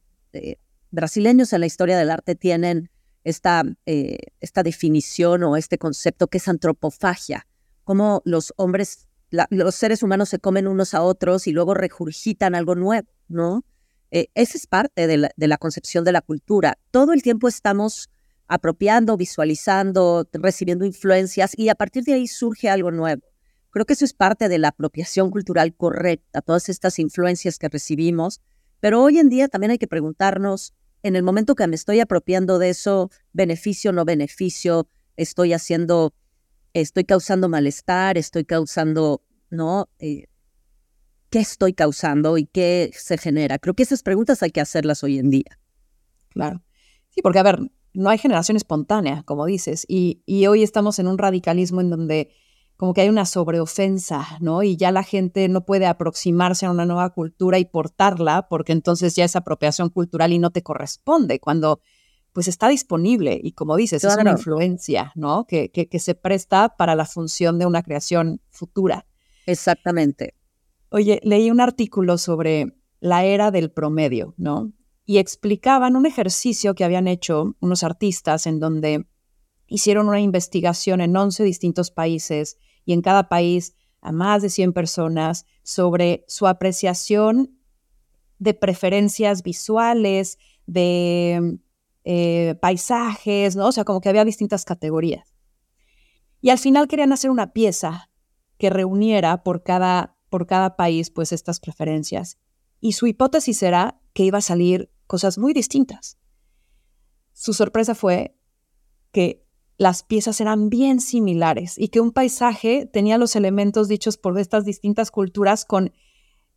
brasileños 0.90 1.52
en 1.52 1.60
la 1.60 1.66
historia 1.66 1.98
del 1.98 2.10
arte 2.10 2.34
tienen 2.34 2.90
esta, 3.24 3.62
esta 3.86 4.62
definición 4.62 5.42
o 5.44 5.56
este 5.56 5.78
concepto 5.78 6.28
que 6.28 6.38
es 6.38 6.48
antropofagia, 6.48 7.46
como 7.84 8.22
los 8.24 8.52
hombres 8.56 9.08
los 9.50 9.74
seres 9.74 10.02
humanos 10.02 10.28
se 10.28 10.38
comen 10.38 10.68
unos 10.68 10.94
a 10.94 11.02
otros 11.02 11.46
y 11.46 11.52
luego 11.52 11.74
regurgitan 11.74 12.54
algo 12.54 12.74
nuevo, 12.74 13.08
¿no? 13.28 13.64
Eh, 14.10 14.28
esa 14.34 14.58
es 14.58 14.66
parte 14.66 15.06
de 15.06 15.48
la, 15.48 15.56
concepción 15.56 16.04
de 16.04 16.12
la 16.12 16.20
cultura. 16.20 16.78
Todo 16.90 17.14
el 17.14 17.22
tiempo 17.22 17.48
estamos 17.48 18.10
apropiando, 18.46 19.16
visualizando, 19.16 20.28
recibiendo 20.34 20.84
influencias 20.84 21.52
y 21.56 21.70
a 21.70 21.74
partir 21.74 22.04
de 22.04 22.12
ahí 22.12 22.26
surge 22.26 22.68
algo 22.68 22.90
nuevo. 22.90 23.22
Creo 23.70 23.86
que 23.86 23.94
eso 23.94 24.04
es 24.04 24.12
parte 24.12 24.50
de 24.50 24.58
la 24.58 24.68
apropiación 24.68 25.30
cultural 25.30 25.74
correcta, 25.74 26.42
todas 26.42 26.68
estas 26.68 26.98
influencias 26.98 27.58
que 27.58 27.70
recibimos. 27.70 28.42
Pero 28.80 29.02
hoy 29.02 29.18
en 29.18 29.30
día 29.30 29.48
también 29.48 29.70
hay 29.70 29.78
que 29.78 29.88
preguntarnos, 29.88 30.74
en 31.02 31.16
el 31.16 31.22
momento 31.22 31.54
que 31.54 31.66
me 31.66 31.76
estoy 31.76 32.00
apropiando 32.00 32.58
de 32.58 32.70
eso, 32.70 33.10
beneficio, 33.32 33.92
no 33.92 34.04
beneficio, 34.04 34.88
estoy 35.16 35.52
haciendo 35.52 36.14
estoy 36.74 37.04
causando 37.04 37.48
malestar, 37.48 38.18
estoy 38.18 38.44
causando, 38.44 39.22
¿no? 39.50 39.88
Eh, 39.98 40.26
¿Qué 41.30 41.38
estoy 41.38 41.72
causando 41.72 42.36
y 42.38 42.46
qué 42.46 42.90
se 42.94 43.16
genera? 43.18 43.58
Creo 43.58 43.74
que 43.74 43.82
esas 43.82 44.02
preguntas 44.02 44.42
hay 44.42 44.50
que 44.50 44.60
hacerlas 44.60 45.02
hoy 45.02 45.18
en 45.18 45.30
día. 45.30 45.58
Claro. 46.30 46.62
Sí, 47.08 47.22
porque 47.22 47.38
a 47.38 47.42
ver, 47.42 47.58
no 47.94 48.10
hay 48.10 48.18
generación 48.18 48.56
espontánea, 48.56 49.22
como 49.24 49.46
dices, 49.46 49.84
y, 49.88 50.22
y 50.26 50.46
hoy 50.46 50.62
estamos 50.62 50.98
en 50.98 51.08
un 51.08 51.18
radicalismo 51.18 51.80
en 51.80 51.90
donde 51.90 52.30
como 52.82 52.94
que 52.94 53.02
hay 53.02 53.08
una 53.08 53.26
sobreofensa, 53.26 54.26
¿no? 54.40 54.64
Y 54.64 54.76
ya 54.76 54.90
la 54.90 55.04
gente 55.04 55.48
no 55.48 55.64
puede 55.64 55.86
aproximarse 55.86 56.66
a 56.66 56.70
una 56.72 56.84
nueva 56.84 57.10
cultura 57.10 57.60
y 57.60 57.64
portarla, 57.64 58.48
porque 58.48 58.72
entonces 58.72 59.14
ya 59.14 59.24
es 59.24 59.36
apropiación 59.36 59.88
cultural 59.88 60.32
y 60.32 60.40
no 60.40 60.50
te 60.50 60.64
corresponde, 60.64 61.38
cuando 61.38 61.78
pues 62.32 62.48
está 62.48 62.66
disponible 62.66 63.38
y 63.40 63.52
como 63.52 63.76
dices, 63.76 64.02
es 64.02 64.16
una 64.16 64.32
influencia, 64.32 65.12
¿no? 65.14 65.46
Que, 65.46 65.70
que, 65.70 65.98
se 66.00 66.16
presta 66.16 66.74
para 66.76 66.96
la 66.96 67.04
función 67.04 67.60
de 67.60 67.66
una 67.66 67.84
creación 67.84 68.40
futura. 68.50 69.06
Exactamente. 69.46 70.34
Oye, 70.88 71.20
leí 71.22 71.52
un 71.52 71.60
artículo 71.60 72.18
sobre 72.18 72.74
la 72.98 73.22
era 73.24 73.52
del 73.52 73.70
promedio, 73.70 74.34
¿no? 74.38 74.72
Y 75.06 75.18
explicaban 75.18 75.94
un 75.94 76.04
ejercicio 76.04 76.74
que 76.74 76.82
habían 76.82 77.06
hecho 77.06 77.54
unos 77.60 77.84
artistas 77.84 78.48
en 78.48 78.58
donde 78.58 79.06
hicieron 79.68 80.08
una 80.08 80.18
investigación 80.18 81.00
en 81.00 81.16
11 81.16 81.44
distintos 81.44 81.92
países 81.92 82.56
y 82.84 82.92
en 82.92 83.02
cada 83.02 83.28
país 83.28 83.74
a 84.00 84.12
más 84.12 84.42
de 84.42 84.50
100 84.50 84.72
personas 84.72 85.46
sobre 85.62 86.24
su 86.26 86.46
apreciación 86.46 87.58
de 88.38 88.54
preferencias 88.54 89.42
visuales, 89.42 90.38
de 90.66 91.58
eh, 92.04 92.56
paisajes, 92.60 93.54
¿no? 93.54 93.68
O 93.68 93.72
sea, 93.72 93.84
como 93.84 94.00
que 94.00 94.08
había 94.08 94.24
distintas 94.24 94.64
categorías. 94.64 95.32
Y 96.40 96.50
al 96.50 96.58
final 96.58 96.88
querían 96.88 97.12
hacer 97.12 97.30
una 97.30 97.52
pieza 97.52 98.10
que 98.58 98.68
reuniera 98.68 99.44
por 99.44 99.62
cada, 99.62 100.16
por 100.28 100.46
cada 100.46 100.76
país, 100.76 101.10
pues, 101.10 101.32
estas 101.32 101.60
preferencias. 101.60 102.38
Y 102.80 102.92
su 102.92 103.06
hipótesis 103.06 103.62
era 103.62 104.00
que 104.12 104.24
iba 104.24 104.38
a 104.38 104.42
salir 104.42 104.90
cosas 105.06 105.38
muy 105.38 105.52
distintas. 105.52 106.18
Su 107.32 107.52
sorpresa 107.54 107.94
fue 107.94 108.36
que 109.12 109.46
las 109.78 110.02
piezas 110.02 110.40
eran 110.40 110.68
bien 110.68 111.00
similares 111.00 111.78
y 111.78 111.88
que 111.88 112.00
un 112.00 112.12
paisaje 112.12 112.86
tenía 112.86 113.18
los 113.18 113.36
elementos 113.36 113.88
dichos 113.88 114.16
por 114.16 114.38
estas 114.38 114.64
distintas 114.64 115.10
culturas 115.10 115.64
con 115.64 115.92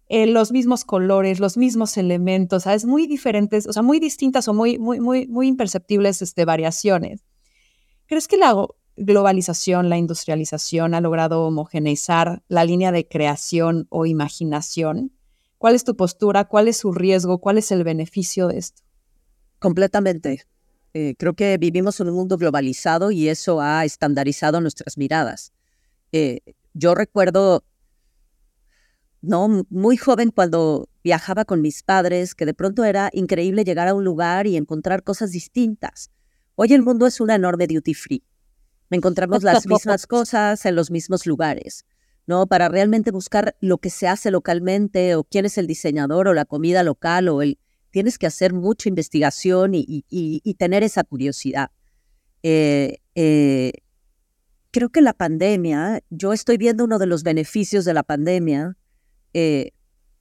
eh, 0.07 0.27
los 0.27 0.51
mismos 0.51 0.85
colores, 0.85 1.39
los 1.39 1.57
mismos 1.57 1.97
elementos, 1.97 2.63
¿sabes? 2.63 2.85
Muy 2.85 3.07
diferentes, 3.07 3.65
o 3.65 3.73
sea, 3.73 3.81
muy 3.81 3.99
distintas 3.99 4.47
o 4.47 4.53
muy, 4.53 4.77
muy, 4.77 4.99
muy, 4.99 5.27
muy 5.27 5.47
imperceptibles 5.47 6.21
este, 6.21 6.45
variaciones. 6.45 7.23
¿Crees 8.05 8.27
que 8.27 8.37
la 8.37 8.53
globalización, 8.97 9.89
la 9.89 9.97
industrialización 9.97 10.93
ha 10.93 11.01
logrado 11.01 11.41
homogeneizar 11.41 12.43
la 12.47 12.65
línea 12.65 12.91
de 12.91 13.07
creación 13.07 13.87
o 13.89 14.05
imaginación? 14.05 15.11
¿Cuál 15.57 15.73
es 15.73 15.83
tu 15.83 15.95
postura? 15.95 16.45
¿Cuál 16.45 16.67
es 16.67 16.77
su 16.77 16.91
riesgo? 16.91 17.39
¿Cuál 17.39 17.57
es 17.57 17.71
el 17.71 17.83
beneficio 17.83 18.47
de 18.47 18.59
esto? 18.59 18.83
Completamente. 19.57 20.45
Eh, 20.97 21.15
creo 21.17 21.33
que 21.33 21.57
vivimos 21.57 21.99
en 21.99 22.07
un 22.07 22.15
mundo 22.15 22.37
globalizado 22.37 23.11
y 23.11 23.27
eso 23.27 23.59
ha 23.59 23.83
estandarizado 23.83 24.61
nuestras 24.61 24.97
miradas. 24.97 25.51
Eh, 26.13 26.39
yo 26.73 26.95
recuerdo 26.95 27.65
¿no? 29.21 29.65
Muy 29.69 29.97
joven 29.97 30.31
cuando 30.31 30.87
viajaba 31.03 31.45
con 31.45 31.61
mis 31.61 31.83
padres, 31.83 32.33
que 32.35 32.45
de 32.45 32.53
pronto 32.53 32.85
era 32.85 33.09
increíble 33.11 33.63
llegar 33.63 33.87
a 33.87 33.93
un 33.93 34.05
lugar 34.05 34.47
y 34.47 34.55
encontrar 34.55 35.03
cosas 35.03 35.31
distintas. 35.31 36.11
Hoy 36.55 36.73
el 36.73 36.83
mundo 36.83 37.07
es 37.07 37.19
una 37.19 37.35
enorme 37.35 37.67
duty 37.67 37.93
free. 37.93 38.23
Encontramos 38.89 39.43
las 39.43 39.67
mismas 39.67 40.07
cosas 40.07 40.65
en 40.65 40.75
los 40.75 40.91
mismos 40.91 41.25
lugares. 41.25 41.85
¿no? 42.27 42.47
Para 42.47 42.69
realmente 42.69 43.11
buscar 43.11 43.55
lo 43.59 43.79
que 43.79 43.89
se 43.89 44.07
hace 44.07 44.31
localmente 44.31 45.15
o 45.15 45.23
quién 45.23 45.45
es 45.45 45.57
el 45.57 45.67
diseñador 45.67 46.27
o 46.27 46.33
la 46.33 46.45
comida 46.45 46.83
local 46.83 47.27
o 47.27 47.41
el... 47.41 47.59
Tienes 47.95 48.17
que 48.17 48.27
hacer 48.27 48.51
mucha 48.51 48.89
investigación 48.89 49.71
y, 49.73 50.53
tener 50.59 50.83
esa 50.83 51.05
curiosidad. 51.05 51.71
Eh, 52.43 52.97
eh, 53.15 53.71
creo 54.71 54.89
que 54.89 54.99
la 54.99 55.13
pandemia, 55.13 56.03
yo 56.09 56.33
estoy 56.33 56.57
viendo 56.57 56.83
uno 56.83 56.99
de 56.99 57.05
los 57.05 57.23
beneficios 57.23 57.85
de 57.85 57.93
la 57.93 58.03
pandemia, 58.03 58.75
eh, 59.33 59.71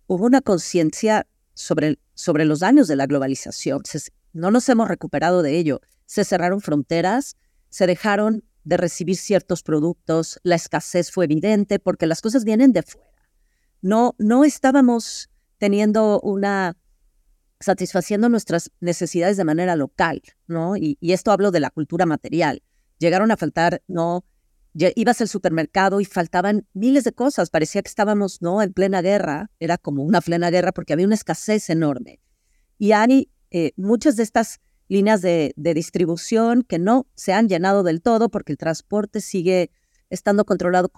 hubo 0.07 0.25
una 0.25 0.41
conciencia 0.41 1.27
sobre, 1.55 1.99
sobre 2.15 2.45
los 2.45 2.61
daños 2.61 2.87
de 2.87 2.95
la 2.95 3.07
globalización. 3.07 3.83
no 4.33 4.53
nos 4.53 4.69
hemos 4.69 4.87
recuperado 4.87 5.43
de 5.43 5.59
ello. 5.59 5.81
Se 6.07 6.25
cerraron 6.25 6.61
fronteras, 6.61 7.37
se 7.71 7.89
dejaron 7.89 8.45
de 8.63 8.77
recibir 8.77 9.17
ciertos 9.17 9.65
productos, 9.65 10.39
la 10.45 10.55
escasez 10.55 11.11
fue 11.11 11.25
evidente 11.25 11.81
porque 11.81 12.07
las 12.07 12.21
cosas 12.21 12.45
vienen 12.45 12.73
de 12.73 12.85
fuera. 12.85 13.11
No, 13.83 14.15
no 14.19 14.45
estábamos 14.45 15.29
teniendo 15.59 16.21
una 16.21 16.77
satisfaciendo 17.64 18.29
nuestras 18.29 18.70
necesidades 18.81 19.37
de 19.37 19.44
manera 19.44 19.74
local, 19.74 20.22
¿no? 20.46 20.77
Y, 20.77 20.98
esto 21.00 21.33
hablo 21.33 21.50
de 21.50 21.61
la 21.61 21.70
cultura 21.70 22.07
material. 22.07 22.62
Llegaron 22.98 23.31
a 23.31 23.37
faltar, 23.37 23.83
¿no? 23.88 24.24
Ibas 24.74 25.20
al 25.20 25.29
supermercado 25.29 26.00
y 26.00 26.05
faltaban 26.05 26.66
miles 26.74 27.05
de 27.05 27.12
cosas. 27.12 27.50
Parecía 27.50 27.83
que 27.83 27.88
estábamos, 27.88 28.42
¿no? 28.42 28.61
En 28.62 28.72
plena 28.72 29.03
guerra. 29.03 29.50
Era 29.61 29.79
como 29.79 30.03
una 30.03 30.20
plena 30.20 30.50
guerra 30.50 30.72
porque 30.72 30.92
había 30.92 31.07
una 31.07 31.14
escasez 31.14 31.70
enorme. 31.70 32.20
Y 32.79 32.92
hay 32.92 33.31
eh, 33.50 33.72
muchas 33.77 34.16
de 34.16 34.24
estas 34.24 34.61
líneas 34.88 35.22
de, 35.22 35.55
distribución 35.57 36.62
que 36.62 36.79
no 36.79 37.07
se 37.14 37.33
han 37.33 37.48
llenado 37.48 37.83
del 37.83 38.03
todo 38.03 38.29
porque 38.29 38.53
el 38.53 38.59
transporte 38.59 39.20
sigue 39.20 39.70
estando 40.11 40.44
controlado 40.44 40.90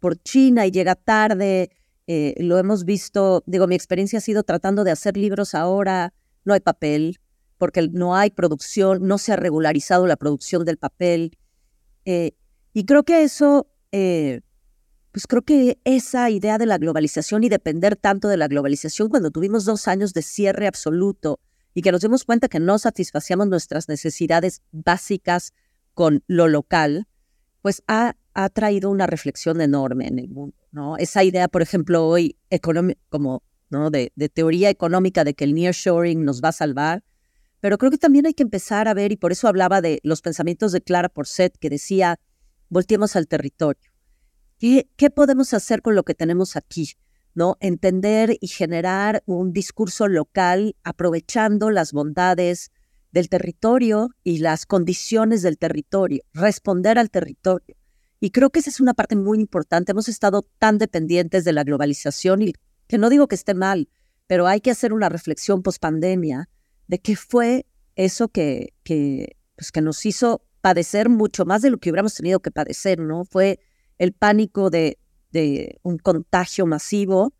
por 0.00 0.16
China 0.22 0.66
y 0.66 0.70
llega 0.70 0.94
tarde. 0.94 1.70
Eh, 2.06 2.34
lo 2.38 2.58
hemos 2.58 2.84
visto, 2.84 3.42
digo, 3.46 3.66
mi 3.66 3.74
experiencia 3.74 4.18
ha 4.18 4.22
sido 4.22 4.42
tratando 4.42 4.84
de 4.84 4.90
hacer 4.90 5.16
libros 5.16 5.54
ahora, 5.54 6.12
no 6.44 6.54
hay 6.54 6.60
papel, 6.60 7.20
porque 7.58 7.88
no 7.92 8.16
hay 8.16 8.30
producción, 8.30 9.06
no 9.06 9.18
se 9.18 9.32
ha 9.32 9.36
regularizado 9.36 10.06
la 10.06 10.16
producción 10.16 10.64
del 10.64 10.78
papel. 10.78 11.38
Eh, 12.04 12.32
y 12.72 12.84
creo 12.84 13.04
que 13.04 13.22
eso, 13.22 13.68
eh, 13.92 14.40
pues 15.12 15.26
creo 15.26 15.42
que 15.42 15.78
esa 15.84 16.28
idea 16.30 16.58
de 16.58 16.66
la 16.66 16.78
globalización 16.78 17.44
y 17.44 17.48
depender 17.48 17.96
tanto 17.96 18.28
de 18.28 18.36
la 18.36 18.48
globalización 18.48 19.08
cuando 19.08 19.30
tuvimos 19.30 19.64
dos 19.64 19.86
años 19.86 20.12
de 20.12 20.22
cierre 20.22 20.66
absoluto, 20.66 21.38
y 21.74 21.82
que 21.82 21.92
nos 21.92 22.00
dimos 22.02 22.24
cuenta 22.24 22.48
que 22.48 22.60
no 22.60 22.78
satisfacíamos 22.78 23.46
nuestras 23.48 23.88
necesidades 23.88 24.62
básicas 24.72 25.52
con 25.94 26.22
lo 26.26 26.48
local, 26.48 27.06
pues 27.62 27.82
ha, 27.86 28.16
ha 28.34 28.48
traído 28.48 28.90
una 28.90 29.06
reflexión 29.06 29.60
enorme 29.60 30.06
en 30.08 30.18
el 30.18 30.28
mundo. 30.28 30.56
¿no? 30.70 30.96
Esa 30.96 31.24
idea, 31.24 31.48
por 31.48 31.62
ejemplo, 31.62 32.06
hoy 32.06 32.36
como 33.08 33.42
¿no? 33.70 33.90
de, 33.90 34.12
de, 34.16 34.28
teoría 34.28 34.70
económica 34.70 35.24
de 35.24 35.34
que 35.34 35.44
el 35.44 35.54
nearshoring 35.54 36.24
nos 36.24 36.42
va 36.42 36.48
a 36.48 36.52
salvar, 36.52 37.04
pero 37.60 37.78
creo 37.78 37.90
que 37.90 37.98
también 37.98 38.26
hay 38.26 38.34
que 38.34 38.42
empezar 38.42 38.88
a 38.88 38.94
ver, 38.94 39.12
y 39.12 39.16
por 39.16 39.32
eso 39.32 39.46
hablaba 39.46 39.80
de 39.80 40.00
los 40.02 40.20
pensamientos 40.20 40.72
de 40.72 40.80
Clara 40.80 41.08
Porset, 41.08 41.56
que 41.58 41.70
decía, 41.70 42.18
volteemos 42.68 43.14
al 43.14 43.28
territorio. 43.28 43.92
¿Qué, 44.58 44.88
¿Qué 44.96 45.10
podemos 45.10 45.54
hacer 45.54 45.80
con 45.80 45.94
lo 45.94 46.02
que 46.02 46.14
tenemos 46.14 46.56
aquí? 46.56 46.90
¿no? 47.34 47.56
Entender 47.60 48.36
y 48.40 48.48
generar 48.48 49.22
un 49.26 49.52
discurso 49.52 50.08
local 50.08 50.76
aprovechando 50.82 51.70
las 51.70 51.92
bondades 51.92 52.70
del 53.10 53.28
territorio 53.28 54.10
y 54.24 54.38
las 54.38 54.66
condiciones 54.66 55.42
del 55.42 55.58
territorio, 55.58 56.22
responder 56.32 56.98
al 56.98 57.10
territorio. 57.10 57.76
Y 58.22 58.30
creo 58.30 58.50
que 58.50 58.60
esa 58.60 58.70
es 58.70 58.78
una 58.78 58.94
parte 58.94 59.16
muy 59.16 59.40
importante. 59.40 59.90
Hemos 59.90 60.08
estado 60.08 60.46
tan 60.60 60.78
dependientes 60.78 61.42
de 61.42 61.52
la 61.52 61.64
globalización 61.64 62.40
y 62.42 62.54
que 62.86 62.96
no 62.96 63.10
digo 63.10 63.26
que 63.26 63.34
esté 63.34 63.52
mal, 63.52 63.88
pero 64.28 64.46
hay 64.46 64.60
que 64.60 64.70
hacer 64.70 64.92
una 64.92 65.08
reflexión 65.08 65.60
post 65.64 65.82
pandemia 65.82 66.48
de 66.86 67.00
qué 67.00 67.16
fue 67.16 67.66
eso 67.96 68.28
que, 68.28 68.74
que, 68.84 69.36
pues 69.56 69.72
que 69.72 69.80
nos 69.80 70.06
hizo 70.06 70.44
padecer 70.60 71.08
mucho 71.08 71.44
más 71.44 71.62
de 71.62 71.70
lo 71.70 71.78
que 71.78 71.90
hubiéramos 71.90 72.14
tenido 72.14 72.38
que 72.38 72.52
padecer, 72.52 73.00
¿no? 73.00 73.24
Fue 73.24 73.58
el 73.98 74.12
pánico 74.12 74.70
de, 74.70 75.00
de 75.32 75.80
un 75.82 75.98
contagio 75.98 76.64
masivo, 76.64 77.34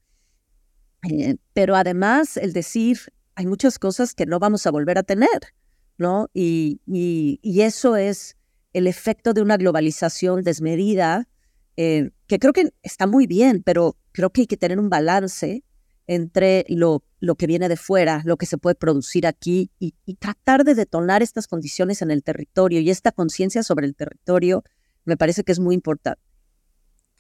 eh, 1.09 1.37
pero 1.53 1.77
además 1.77 2.37
el 2.37 2.53
decir, 2.53 2.99
hay 3.37 3.47
muchas 3.47 3.79
cosas 3.79 4.14
que 4.14 4.27
no 4.27 4.40
vamos 4.40 4.66
a 4.66 4.73
volver 4.73 4.99
a 4.99 5.05
tener, 5.05 5.55
¿no? 5.97 6.29
Y, 6.35 6.81
y, 6.87 7.61
eso 7.61 7.95
es 7.95 8.37
el 8.73 8.87
efecto 8.87 9.33
de 9.33 9.43
una 9.43 9.57
globalización 9.57 10.43
desmedida, 10.43 11.29
eh, 11.77 12.11
que 12.27 12.39
creo 12.39 12.53
que 12.53 12.73
está 12.83 13.07
muy 13.07 13.27
bien, 13.27 13.63
pero 13.63 13.97
creo 14.13 14.31
que 14.31 14.43
hay 14.43 14.47
que 14.47 14.57
tener 14.57 14.79
un 14.79 14.91
balance 14.91 15.65
entre 16.07 16.65
lo, 16.69 17.05
lo 17.21 17.37
que 17.37 17.47
viene 17.47 17.69
de 17.69 17.77
fuera, 17.77 18.23
lo 18.25 18.37
que 18.37 18.47
se 18.47 18.59
puede 18.59 18.75
producir 18.75 19.27
aquí 19.27 19.71
y, 19.79 19.95
y 20.05 20.15
tratar 20.15 20.65
de 20.65 20.75
detonar 20.75 21.23
estas 21.23 21.47
condiciones 21.47 22.03
en 22.03 22.11
el 22.11 22.23
territorio 22.23 22.81
y 22.81 22.91
esta 22.91 23.13
conciencia 23.13 23.63
sobre 23.63 23.87
el 23.87 23.95
territorio 23.95 24.65
me 25.05 25.17
parece 25.17 25.45
que 25.45 25.53
es 25.53 25.61
muy 25.61 25.75
importante. 25.75 26.21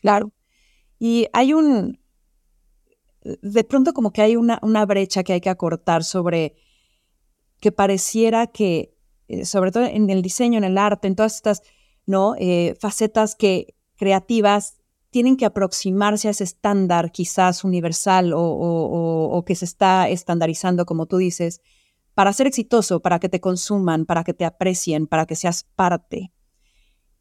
Claro. 0.00 0.32
Y 0.98 1.28
hay 1.32 1.52
un, 1.52 2.00
de 3.24 3.64
pronto 3.64 3.92
como 3.92 4.12
que 4.12 4.22
hay 4.22 4.36
una, 4.36 4.58
una 4.62 4.84
brecha 4.86 5.22
que 5.22 5.32
hay 5.32 5.40
que 5.40 5.50
acortar 5.50 6.04
sobre 6.04 6.56
que 7.60 7.72
pareciera 7.72 8.48
que, 8.48 8.91
eh, 9.32 9.44
sobre 9.46 9.72
todo 9.72 9.84
en 9.84 10.10
el 10.10 10.22
diseño, 10.22 10.58
en 10.58 10.64
el 10.64 10.78
arte, 10.78 11.08
en 11.08 11.16
todas 11.16 11.34
estas 11.36 11.62
¿no? 12.06 12.34
Eh, 12.38 12.76
facetas 12.80 13.34
que 13.34 13.74
creativas 13.96 14.78
tienen 15.10 15.36
que 15.36 15.46
aproximarse 15.46 16.28
a 16.28 16.30
ese 16.30 16.44
estándar 16.44 17.12
quizás 17.12 17.64
universal 17.64 18.32
o, 18.32 18.40
o, 18.40 19.44
que 19.44 19.54
se 19.54 19.66
está 19.66 20.08
estandarizando, 20.08 20.86
como 20.86 21.06
tú 21.06 21.18
dices, 21.18 21.60
para 22.14 22.32
ser 22.32 22.46
exitoso, 22.46 23.00
para 23.00 23.18
que 23.18 23.28
te 23.28 23.40
consuman, 23.40 24.06
para 24.06 24.24
que 24.24 24.32
te 24.32 24.44
aprecien, 24.44 25.06
para 25.06 25.26
que 25.26 25.36
seas 25.36 25.64
parte. 25.76 26.32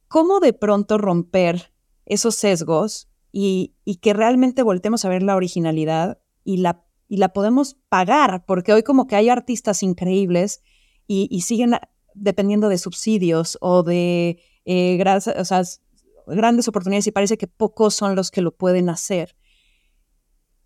¿Cómo 0.08 0.39
de 0.39 0.54
pronto 0.54 0.97
romper 0.97 1.74
esos 2.06 2.36
sesgos 2.36 3.10
y, 3.32 3.76
que 4.02 4.13
realmente 4.13 4.63
voltemos 4.63 5.04
a 5.06 5.10
ver 5.10 5.24
la 5.24 5.36
originalidad 5.36 6.19
y 6.43 6.58
la, 6.58 6.86
y 7.08 7.17
la 7.17 7.34
podemos 7.34 7.78
pagar, 7.89 8.45
porque 8.45 8.74
hoy 8.74 8.84
como 8.84 9.06
que 9.06 9.15
hay 9.15 9.30
artistas 9.30 9.84
increíbles 9.84 10.62
y, 11.08 11.41
siguen 11.41 11.76
dependiendo 12.13 12.69
de 12.69 12.78
subsidios 12.78 13.58
o 13.62 13.84
de 13.84 14.39
eh, 14.65 14.97
grandes 14.97 16.67
oportunidades 16.67 17.08
y 17.08 17.12
parece 17.12 17.38
que 17.38 17.47
pocos 17.47 17.93
son 17.93 18.15
los 18.15 18.32
que 18.32 18.41
lo 18.41 18.56
pueden 18.56 18.89
hacer. 18.89 19.36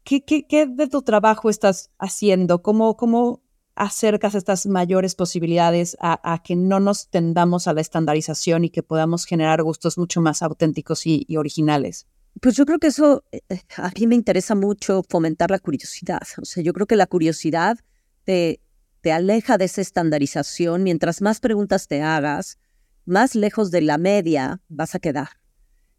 ¿Qué, 0.04 0.24
qué, 0.24 0.68
de 0.68 0.88
tu 0.88 1.02
trabajo 1.02 1.50
estás 1.50 1.90
haciendo? 1.98 2.62
¿Cómo, 2.62 2.96
cómo 2.96 3.42
acercas 3.74 4.36
estas 4.36 4.68
mayores 4.68 5.16
posibilidades 5.16 5.98
a, 6.00 6.42
que 6.44 6.56
no 6.56 6.80
nos 6.80 7.10
tendamos 7.10 7.68
a 7.68 7.74
la 7.74 7.82
estandarización 7.82 8.66
y 8.66 8.70
que 8.70 8.84
podamos 8.84 9.26
generar 9.26 9.64
gustos 9.64 9.98
mucho 9.98 10.22
más 10.22 10.44
auténticos 10.44 11.06
y 11.06 11.26
originales? 11.38 12.08
Pues 12.42 12.56
yo 12.56 12.66
creo 12.66 12.80
que 12.80 12.88
eso, 12.88 13.24
eh, 13.32 13.42
eh, 13.50 13.62
a 13.78 13.92
mí 13.98 14.08
me 14.08 14.16
interesa 14.16 14.56
mucho 14.56 15.04
fomentar 15.08 15.52
la 15.52 15.60
curiosidad. 15.60 16.22
O 16.42 16.46
sea, 16.46 16.62
yo 16.62 16.74
creo 16.74 16.86
que 16.86 16.98
la 16.98 17.08
curiosidad 17.08 17.78
te, 18.26 18.60
te 19.06 19.12
aleja 19.12 19.60
de 19.60 19.66
esa 19.66 19.82
estandarización. 19.82 20.82
Mientras 20.82 21.22
más 21.22 21.40
preguntas 21.40 21.88
te 21.88 22.02
hagas, 22.02 22.58
más 23.06 23.36
lejos 23.36 23.70
de 23.70 23.82
la 23.82 24.00
media 24.00 24.64
vas 24.68 24.96
a 24.96 25.00
quedar. 25.00 25.30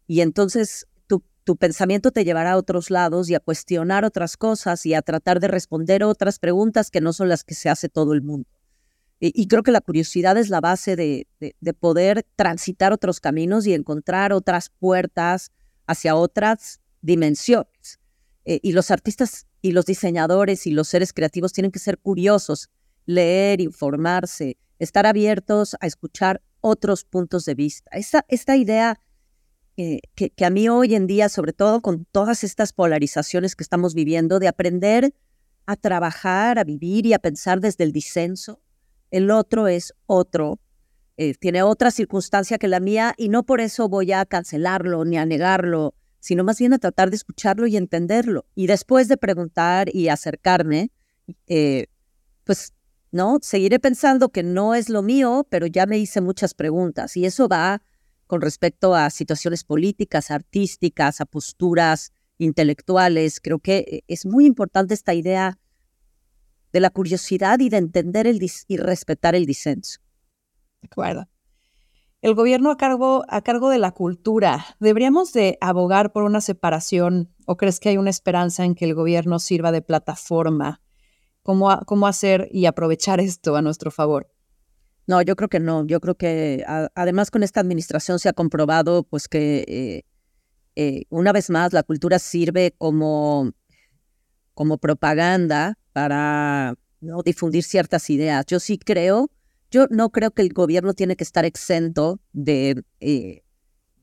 Y 0.07 0.19
entonces 0.19 0.87
tu, 1.07 1.55
pensamiento 1.55 2.11
te 2.11 2.25
llevará 2.25 2.51
a 2.51 2.57
otros 2.57 2.91
lados 2.91 3.29
y 3.29 3.35
a 3.35 3.39
cuestionar 3.39 4.03
otras 4.03 4.35
cosas 4.35 4.85
y 4.85 4.93
a 4.93 5.01
tratar 5.01 5.39
de 5.39 5.47
responder 5.47 6.03
otras 6.03 6.37
preguntas 6.37 6.91
que 6.91 6.99
no 6.99 7.13
son 7.13 7.29
las 7.29 7.45
que 7.45 7.55
se 7.55 7.69
hace 7.69 7.87
todo 7.87 8.11
el 8.11 8.23
mundo. 8.23 8.49
Y, 9.21 9.47
creo 9.47 9.63
que 9.63 9.71
la 9.71 9.79
curiosidad 9.79 10.37
es 10.37 10.49
la 10.49 10.59
base 10.59 10.97
de 10.97 11.73
poder 11.79 12.25
transitar 12.35 12.91
otros 12.91 13.21
caminos 13.21 13.65
y 13.67 13.73
encontrar 13.73 14.33
otras 14.33 14.69
puertas 14.69 15.53
hacia 15.85 16.13
otras 16.17 16.81
dimensiones. 17.01 18.01
Eh, 18.43 18.59
y 18.63 18.71
los 18.71 18.91
artistas 18.91 19.45
y 19.61 19.73
los 19.73 19.85
diseñadores 19.85 20.67
y 20.67 20.71
los 20.71 20.87
seres 20.87 21.11
creativos 21.11 21.51
tienen 21.51 21.71
que 21.71 21.79
ser 21.79 21.97
curiosos, 21.97 22.69
leer, 23.07 23.59
informarse, 23.59 24.57
estar 24.77 25.07
abiertos 25.07 25.75
a 25.79 25.87
escuchar 25.87 26.41
otros 26.61 27.03
puntos 27.03 27.45
de 27.45 27.55
vista. 27.55 27.89
Esta, 27.93 28.23
esta 28.27 28.55
idea 28.55 29.01
eh, 29.77 30.01
que, 30.13 30.29
que, 30.29 30.45
a 30.45 30.51
mí 30.51 30.69
hoy 30.69 30.93
en 30.93 31.07
día, 31.07 31.29
sobre 31.29 31.53
todo 31.53 31.81
con 31.81 32.05
todas 32.05 32.43
estas 32.43 32.73
polarizaciones 32.73 33.55
que 33.55 33.63
estamos 33.63 33.95
viviendo, 33.95 34.37
de 34.37 34.47
aprender 34.47 35.13
a 35.65 35.75
trabajar, 35.75 36.59
a 36.59 36.63
vivir 36.63 37.07
y 37.07 37.13
a 37.13 37.19
pensar 37.19 37.59
desde 37.59 37.83
el 37.83 37.91
disenso, 37.91 38.61
el 39.09 39.31
otro 39.31 39.67
es 39.67 39.93
otro, 40.05 40.59
eh, 41.17 41.33
tiene 41.33 41.63
otra 41.63 41.89
circunstancia 41.89 42.59
que 42.59 42.67
la 42.67 42.79
mía 42.79 43.15
y 43.17 43.29
no 43.29 43.43
por 43.43 43.59
eso 43.59 43.89
voy 43.89 44.11
a 44.11 44.25
cancelarlo 44.25 45.03
ni 45.03 45.17
a 45.17 45.25
negarlo, 45.25 45.95
sino 46.19 46.43
más 46.43 46.59
bien 46.59 46.73
a 46.73 46.77
tratar 46.77 47.09
de 47.09 47.15
escucharlo 47.15 47.65
y 47.65 47.75
entenderlo. 47.75 48.45
Y 48.53 48.67
después 48.67 49.07
de 49.07 49.17
preguntar 49.17 49.89
y 49.93 50.09
acercarme, 50.09 50.91
eh, 51.47 51.87
pues, 52.43 52.73
¿no? 53.11 53.39
Seguiré 53.41 53.79
pensando 53.79 54.29
que 54.29 54.43
no 54.43 54.75
es 54.75 54.89
lo 54.89 55.01
mío, 55.01 55.45
pero 55.49 55.67
ya 55.67 55.85
me 55.85 55.97
hice 55.97 56.21
muchas 56.21 56.53
preguntas 56.53 57.17
y 57.17 57.25
eso 57.25 57.47
va 57.47 57.81
con 58.27 58.41
respecto 58.41 58.93
a 58.93 59.09
situaciones 59.09 59.63
políticas, 59.63 60.31
artísticas, 60.31 61.21
a 61.21 61.25
posturas 61.25 62.11
intelectuales. 62.37 63.39
Creo 63.39 63.59
que 63.59 63.77
eh, 63.77 64.03
es 64.07 64.25
muy 64.25 64.45
importante 64.45 64.93
esta 64.93 65.13
idea 65.13 65.57
de 66.73 66.79
la 66.79 66.89
curiosidad 66.89 67.59
y 67.59 67.69
de 67.69 67.77
entender 67.77 68.27
el 68.27 68.39
y 68.67 68.77
respetar 68.77 69.35
el 69.35 69.45
disenso. 69.45 70.01
De 70.81 70.87
acuerdo. 70.91 71.27
El 72.21 72.33
gobierno 72.33 72.71
a 72.71 72.77
cargo, 72.77 73.23
a 73.29 73.41
cargo 73.41 73.69
de 73.69 73.77
la 73.77 73.91
cultura, 73.91 74.65
¿deberíamos 74.79 75.33
de 75.33 75.57
abogar 75.61 76.11
por 76.11 76.23
una 76.23 76.41
separación 76.41 77.33
o 77.45 77.57
crees 77.57 77.79
que 77.79 77.89
hay 77.89 77.97
una 77.97 78.09
esperanza 78.09 78.65
en 78.65 78.75
que 78.75 78.85
el 78.85 78.95
gobierno 78.95 79.39
sirva 79.39 79.71
de 79.71 79.81
plataforma? 79.81 80.81
¿Cómo, 81.47 81.79
cómo 81.85 82.07
hacer 82.07 82.49
y 82.51 82.65
aprovechar 82.65 83.21
esto 83.21 83.55
a 83.55 83.61
nuestro 83.61 83.89
favor? 83.89 84.29
No, 85.07 85.21
yo 85.21 85.37
creo 85.37 85.47
que 85.47 85.61
no. 85.61 85.87
Yo 85.87 86.01
creo 86.01 86.15
que 86.15 86.65
además 86.93 87.31
con 87.31 87.41
esta 87.41 87.61
administración 87.61 88.19
se 88.19 88.27
ha 88.27 88.33
comprobado 88.33 89.03
pues 89.03 89.29
que 89.29 89.63
eh, 89.65 90.03
eh, 90.75 91.05
una 91.07 91.31
vez 91.31 91.49
más 91.49 91.71
la 91.71 91.83
cultura 91.83 92.19
sirve 92.19 92.75
como, 92.77 93.53
como 94.55 94.77
propaganda 94.77 95.79
para 95.93 96.75
¿no? 96.99 97.23
difundir 97.23 97.63
ciertas 97.63 98.09
ideas. 98.09 98.45
Yo 98.45 98.59
sí 98.59 98.77
creo, 98.77 99.31
yo 99.71 99.87
no 99.89 100.09
creo 100.09 100.31
que 100.31 100.41
el 100.41 100.51
gobierno 100.51 100.95
tiene 100.95 101.15
que 101.15 101.23
estar 101.23 101.45
exento 101.45 102.19
de, 102.33 102.83
eh, 102.99 103.43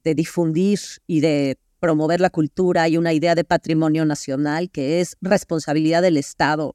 de 0.03 0.15
difundir 0.15 0.81
y 1.07 1.21
de 1.21 1.59
promover 1.79 2.23
la 2.23 2.31
cultura 2.31 2.89
y 2.89 2.97
una 2.97 3.13
idea 3.13 3.35
de 3.35 3.45
patrimonio 3.45 4.07
nacional 4.07 4.71
que 4.71 5.03
es 5.03 5.19
responsabilidad 5.21 6.01
del 6.01 6.17
Estado 6.17 6.75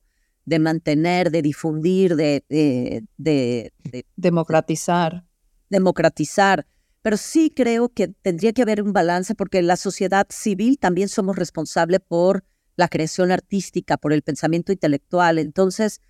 de 0.49 0.57
mantener, 0.57 1.29
de 1.29 1.43
difundir, 1.43 2.15
de, 2.15 2.43
de, 2.47 3.71
democratizar. 4.15 5.23
Democratizar. 5.69 6.65
Pero 7.03 7.17
sí 7.17 7.53
creo 7.55 7.89
que 7.89 8.07
tendría 8.07 8.51
que 8.51 8.63
haber 8.63 8.81
un 8.81 8.91
balance 8.91 9.35
porque 9.35 9.62
la 9.62 9.77
sociedad 9.77 10.25
civil 10.29 10.79
también 10.79 11.07
somos 11.07 11.35
responsables 11.35 11.99
por 11.99 12.43
la 12.75 12.88
creación 12.88 13.31
artística, 13.31 13.97
por 13.97 14.12
el 14.12 14.23
pensamiento 14.23 14.71
intelectual. 14.71 15.38
Entonces, 15.38 16.01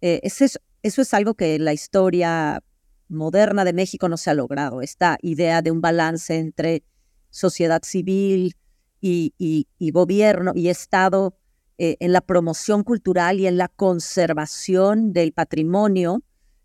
eh, 0.00 0.18
eso, 0.24 0.44
es, 0.44 0.60
eso 0.82 1.00
es 1.00 1.14
algo 1.14 1.34
que 1.34 1.54
en 1.54 1.64
la 1.64 1.72
historia 1.72 2.64
moderna 3.08 3.64
de 3.64 3.74
México 3.74 4.08
no 4.08 4.16
se 4.16 4.30
ha 4.30 4.34
logrado, 4.34 4.82
esta 4.82 5.18
idea 5.22 5.62
de 5.62 5.70
un 5.70 5.80
balance 5.80 6.36
entre 6.36 6.82
sociedad 7.30 7.82
civil 7.84 8.56
y, 9.00 9.34
y 9.38 9.90
gobierno 9.92 10.52
y 10.54 10.68
Estado 10.68 11.36
eh, 11.78 11.96
en 12.00 12.12
la 12.12 12.20
promoción 12.20 12.84
cultural 12.84 13.40
y 13.40 13.46
en 13.46 13.56
la 13.56 13.68
conservación 13.68 15.12
del 15.12 15.32
patrimonio. 15.32 16.22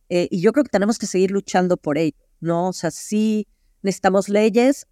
Eh, 0.10 0.28
y 0.32 0.42
yo 0.42 0.54
creo 0.54 0.64
que 0.64 0.70
tenemos 0.70 1.00
que 1.00 1.08
seguir 1.08 1.32
luchando 1.32 1.78
por 1.78 1.98
ello, 1.98 2.18
¿no? 2.40 2.70
O 2.70 2.74
sea, 2.74 2.92
sí 2.92 3.48
necesitamos 3.82 4.30
leyes 4.30 4.88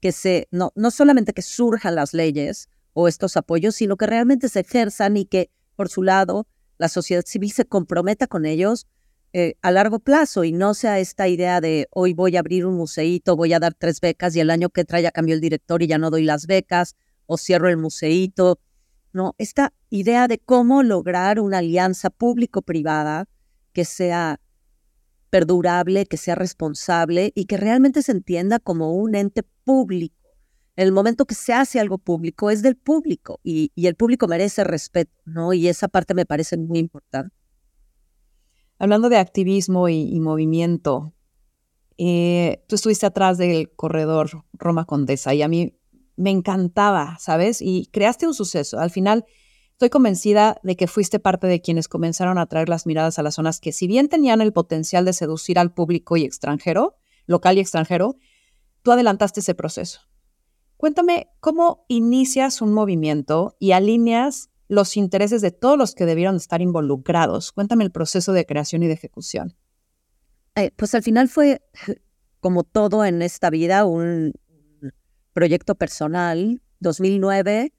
que 0.00 0.12
se, 0.12 0.48
no, 0.50 0.72
no 0.74 0.90
solamente 0.90 1.32
que 1.32 1.42
surjan 1.42 1.94
las 1.94 2.14
leyes 2.14 2.68
o 2.92 3.08
estos 3.08 3.36
apoyos, 3.36 3.74
sino 3.74 3.96
que 3.96 4.06
realmente 4.06 4.48
se 4.48 4.60
ejerzan 4.60 5.16
y 5.16 5.26
que, 5.26 5.50
por 5.74 5.88
su 5.88 6.02
lado, 6.02 6.46
la 6.78 6.88
sociedad 6.88 7.24
civil 7.26 7.52
se 7.52 7.64
comprometa 7.64 8.26
con 8.26 8.46
ellos 8.46 8.86
eh, 9.32 9.56
a 9.60 9.70
largo 9.70 9.98
plazo 9.98 10.44
y 10.44 10.52
no 10.52 10.72
sea 10.72 10.98
esta 10.98 11.28
idea 11.28 11.60
de 11.60 11.88
hoy 11.90 12.14
voy 12.14 12.36
a 12.36 12.40
abrir 12.40 12.64
un 12.64 12.74
museíto, 12.74 13.36
voy 13.36 13.52
a 13.52 13.58
dar 13.58 13.74
tres 13.74 14.00
becas 14.00 14.34
y 14.34 14.40
el 14.40 14.48
año 14.48 14.70
que 14.70 14.86
trae 14.86 15.02
ya 15.02 15.10
cambió 15.10 15.34
el 15.34 15.42
director 15.42 15.82
y 15.82 15.88
ya 15.88 15.98
no 15.98 16.08
doy 16.08 16.22
las 16.22 16.46
becas 16.46 16.96
o 17.26 17.36
cierro 17.36 17.68
el 17.68 17.76
museíto 17.76 18.58
¿no? 19.12 19.34
Esta 19.38 19.72
idea 19.90 20.28
de 20.28 20.38
cómo 20.38 20.82
lograr 20.82 21.40
una 21.40 21.58
alianza 21.58 22.10
público-privada 22.10 23.28
que 23.72 23.84
sea 23.84 24.40
perdurable, 25.30 26.06
que 26.06 26.16
sea 26.16 26.34
responsable 26.34 27.32
y 27.34 27.44
que 27.46 27.56
realmente 27.56 28.02
se 28.02 28.12
entienda 28.12 28.58
como 28.58 28.94
un 28.94 29.14
ente 29.14 29.42
público. 29.64 30.16
En 30.76 30.86
el 30.86 30.92
momento 30.92 31.24
que 31.24 31.34
se 31.34 31.52
hace 31.52 31.80
algo 31.80 31.98
público 31.98 32.50
es 32.50 32.62
del 32.62 32.76
público 32.76 33.40
y, 33.42 33.72
el 33.76 33.96
público 33.96 34.28
merece 34.28 34.62
respeto, 34.64 35.12
¿no? 35.24 35.52
Y 35.52 35.68
esa 35.68 35.88
parte 35.88 36.14
me 36.14 36.26
parece 36.26 36.56
muy 36.56 36.78
importante. 36.78 37.34
Hablando 38.78 39.08
de 39.08 39.16
activismo 39.16 39.88
y, 39.88 40.20
movimiento, 40.20 41.14
eh, 41.96 42.62
tú 42.68 42.74
estuviste 42.74 43.06
atrás 43.06 43.38
del 43.38 43.70
corredor 43.74 44.44
Roma 44.52 44.84
Condesa 44.84 45.32
y 45.32 45.40
a 45.40 45.48
mí 45.48 45.74
me 46.16 46.30
encantaba, 46.30 47.16
¿sabes? 47.20 47.60
Y 47.60 47.88
creaste 47.92 48.26
un 48.26 48.34
suceso. 48.34 48.78
Al 48.78 48.90
final, 48.90 49.24
estoy 49.72 49.90
convencida 49.90 50.58
de 50.62 50.76
que 50.76 50.86
fuiste 50.86 51.18
parte 51.18 51.46
de 51.46 51.60
quienes 51.60 51.88
comenzaron 51.88 52.38
a 52.38 52.46
traer 52.46 52.68
las 52.68 52.86
miradas 52.86 53.18
a 53.18 53.22
las 53.22 53.34
zonas 53.34 53.60
que, 53.60 53.72
si 53.72 53.86
bien 53.86 54.08
tenían 54.08 54.40
el 54.40 54.52
potencial 54.52 55.04
de 55.04 55.12
seducir 55.12 55.58
al 55.58 55.74
público 55.74 56.16
y 56.16 56.24
extranjero, 56.24 56.96
local 57.26 57.58
y 57.58 57.60
extranjero, 57.60 58.16
tú 58.82 58.92
adelantaste 58.92 59.40
ese 59.40 59.54
proceso. 59.54 60.00
Cuéntame 60.76 61.28
cómo 61.40 61.84
inicias 61.88 62.60
un 62.60 62.72
movimiento 62.72 63.56
y 63.58 63.72
alineas 63.72 64.50
los 64.68 64.96
intereses 64.96 65.42
de 65.42 65.50
todos 65.50 65.78
los 65.78 65.94
que 65.94 66.06
debieron 66.06 66.36
estar 66.36 66.60
involucrados. 66.60 67.52
Cuéntame 67.52 67.84
el 67.84 67.92
proceso 67.92 68.32
de 68.32 68.46
creación 68.46 68.82
y 68.82 68.86
de 68.86 68.94
ejecución. 68.94 69.56
Eh, 70.54 70.70
pues 70.74 70.94
al 70.94 71.02
final 71.02 71.28
fue, 71.28 71.62
como 72.40 72.64
todo 72.64 73.04
en 73.04 73.22
esta 73.22 73.50
vida, 73.50 73.84
un, 73.84 74.32
proyecto 75.36 75.74
personal, 75.74 76.62
2009, 76.80 77.74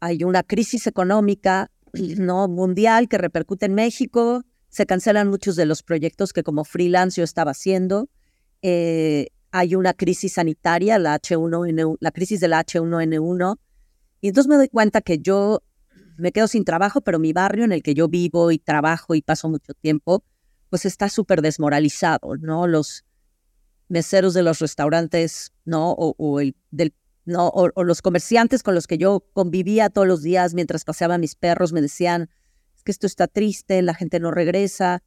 hay 0.00 0.24
una 0.24 0.42
crisis 0.42 0.88
económica 0.88 1.70
no 2.18 2.48
mundial 2.48 3.08
que 3.08 3.16
repercute 3.16 3.66
en 3.66 3.74
México, 3.74 4.42
se 4.70 4.86
cancelan 4.86 5.28
muchos 5.28 5.54
de 5.54 5.66
los 5.66 5.84
proyectos 5.84 6.32
que 6.32 6.42
como 6.42 6.64
freelance 6.64 7.20
yo 7.20 7.24
estaba 7.24 7.52
haciendo. 7.52 8.08
Eh, 8.62 9.28
hay 9.52 9.76
una 9.76 9.94
crisis 9.94 10.32
sanitaria, 10.32 10.98
la, 10.98 11.20
H1N1, 11.20 11.96
la 12.00 12.10
crisis 12.10 12.40
del 12.40 12.54
H1N1. 12.54 13.56
Y 14.20 14.28
entonces 14.28 14.48
me 14.48 14.56
doy 14.56 14.68
cuenta 14.68 15.00
que 15.00 15.20
yo 15.20 15.62
me 16.18 16.32
quedo 16.32 16.48
sin 16.48 16.64
trabajo, 16.64 17.02
pero 17.02 17.20
mi 17.20 17.32
barrio 17.32 17.64
en 17.64 17.72
el 17.72 17.84
que 17.84 17.94
yo 17.94 18.08
vivo 18.08 18.50
y 18.50 18.58
trabajo 18.58 19.14
y 19.14 19.22
paso 19.22 19.48
mucho 19.48 19.74
tiempo, 19.74 20.24
pues 20.68 20.86
está 20.86 21.08
súper 21.08 21.40
desmoralizado, 21.40 22.36
¿no? 22.36 22.66
Los, 22.66 23.04
meseros 23.90 24.32
de 24.32 24.42
los 24.42 24.60
restaurantes, 24.60 25.52
¿no? 25.64 25.92
O, 25.92 26.40
el, 26.40 26.56
del, 26.70 26.94
¿no? 27.26 27.48
O, 27.48 27.84
los 27.84 28.00
comerciantes 28.00 28.62
con 28.62 28.74
los 28.74 28.86
que 28.86 28.96
yo 28.96 29.26
convivía 29.34 29.90
todos 29.90 30.06
los 30.06 30.22
días 30.22 30.54
mientras 30.54 30.84
paseaba 30.84 31.18
mis 31.18 31.34
perros 31.34 31.72
me 31.72 31.82
decían, 31.82 32.30
que 32.84 32.92
esto 32.92 33.06
está 33.06 33.26
triste, 33.26 33.82
la 33.82 33.94
gente 33.94 34.20
no 34.20 34.30
regresa. 34.30 35.02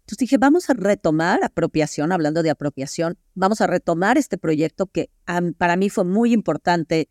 Entonces 0.00 0.18
dije, 0.18 0.38
vamos 0.38 0.70
a 0.70 0.74
retomar 0.74 1.42
apropiación, 1.42 2.12
hablando 2.12 2.42
de 2.42 2.50
apropiación, 2.50 3.18
vamos 3.34 3.60
a 3.60 3.66
retomar 3.66 4.18
este 4.18 4.38
proyecto 4.38 4.86
que 4.86 5.10
para 5.56 5.76
mí 5.76 5.90
fue 5.90 6.04
muy 6.04 6.32
importante 6.32 7.08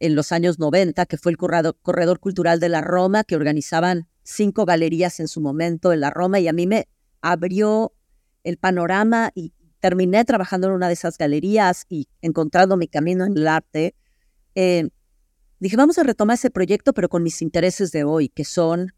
en 0.00 0.14
los 0.14 0.32
años 0.32 0.58
90, 0.58 1.06
que 1.06 1.16
fue 1.16 1.32
el 1.32 1.38
corredor 1.38 2.20
cultural 2.20 2.60
de 2.60 2.68
la 2.68 2.82
Roma, 2.82 3.24
que 3.24 3.36
organizaban 3.36 4.06
cinco 4.22 4.64
galerías 4.64 5.18
en 5.18 5.28
su 5.28 5.40
momento 5.40 5.92
en 5.92 6.00
la 6.00 6.10
Roma 6.10 6.38
y 6.38 6.46
a 6.46 6.52
mí 6.52 6.66
me 6.66 6.88
abrió 7.20 7.92
el 8.44 8.58
panorama 8.58 9.30
y, 9.34 9.52
terminé 9.80 10.24
trabajando 10.24 10.68
en 10.68 10.74
una 10.74 10.88
de 10.88 10.94
esas 10.94 11.18
galerías 11.18 11.86
y 11.88 12.08
encontrando 12.22 12.76
mi 12.76 12.88
camino 12.88 13.24
en 13.24 13.36
el 13.36 13.48
arte, 13.48 13.94
eh, 14.54 14.88
dije, 15.60 15.76
vamos 15.76 15.98
a 15.98 16.02
retomar 16.02 16.34
ese 16.34 16.50
proyecto, 16.50 16.92
pero 16.92 17.08
con 17.08 17.22
mis 17.22 17.42
intereses 17.42 17.92
de 17.92 18.04
hoy, 18.04 18.28
que 18.28 18.44
son 18.44 18.92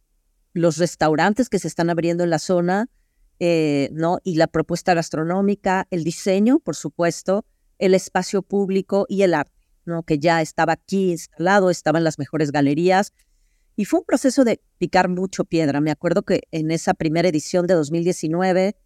los 0.52 0.78
restaurantes 0.78 1.48
que 1.48 1.58
se 1.58 1.68
están 1.68 1.90
abriendo 1.90 2.24
en 2.24 2.30
la 2.30 2.38
zona, 2.38 2.88
eh, 3.38 3.88
¿no? 3.92 4.18
Y 4.24 4.34
la 4.34 4.46
propuesta 4.46 4.94
gastronómica, 4.94 5.86
el 5.90 6.04
diseño, 6.04 6.58
por 6.58 6.76
supuesto, 6.76 7.44
el 7.78 7.94
espacio 7.94 8.42
público 8.42 9.06
y 9.08 9.22
el 9.22 9.34
arte, 9.34 9.66
¿no? 9.84 10.02
Que 10.02 10.18
ya 10.18 10.42
estaba 10.42 10.74
aquí 10.74 11.12
instalado, 11.12 11.70
estaban 11.70 12.04
las 12.04 12.18
mejores 12.18 12.52
galerías. 12.52 13.12
Y 13.76 13.86
fue 13.86 14.00
un 14.00 14.04
proceso 14.04 14.44
de 14.44 14.60
picar 14.78 15.08
mucho 15.08 15.44
piedra. 15.44 15.80
Me 15.80 15.90
acuerdo 15.90 16.22
que 16.22 16.42
en 16.50 16.70
esa 16.70 16.92
primera 16.92 17.28
edición 17.28 17.66
de 17.66 17.74
2019 17.74 18.76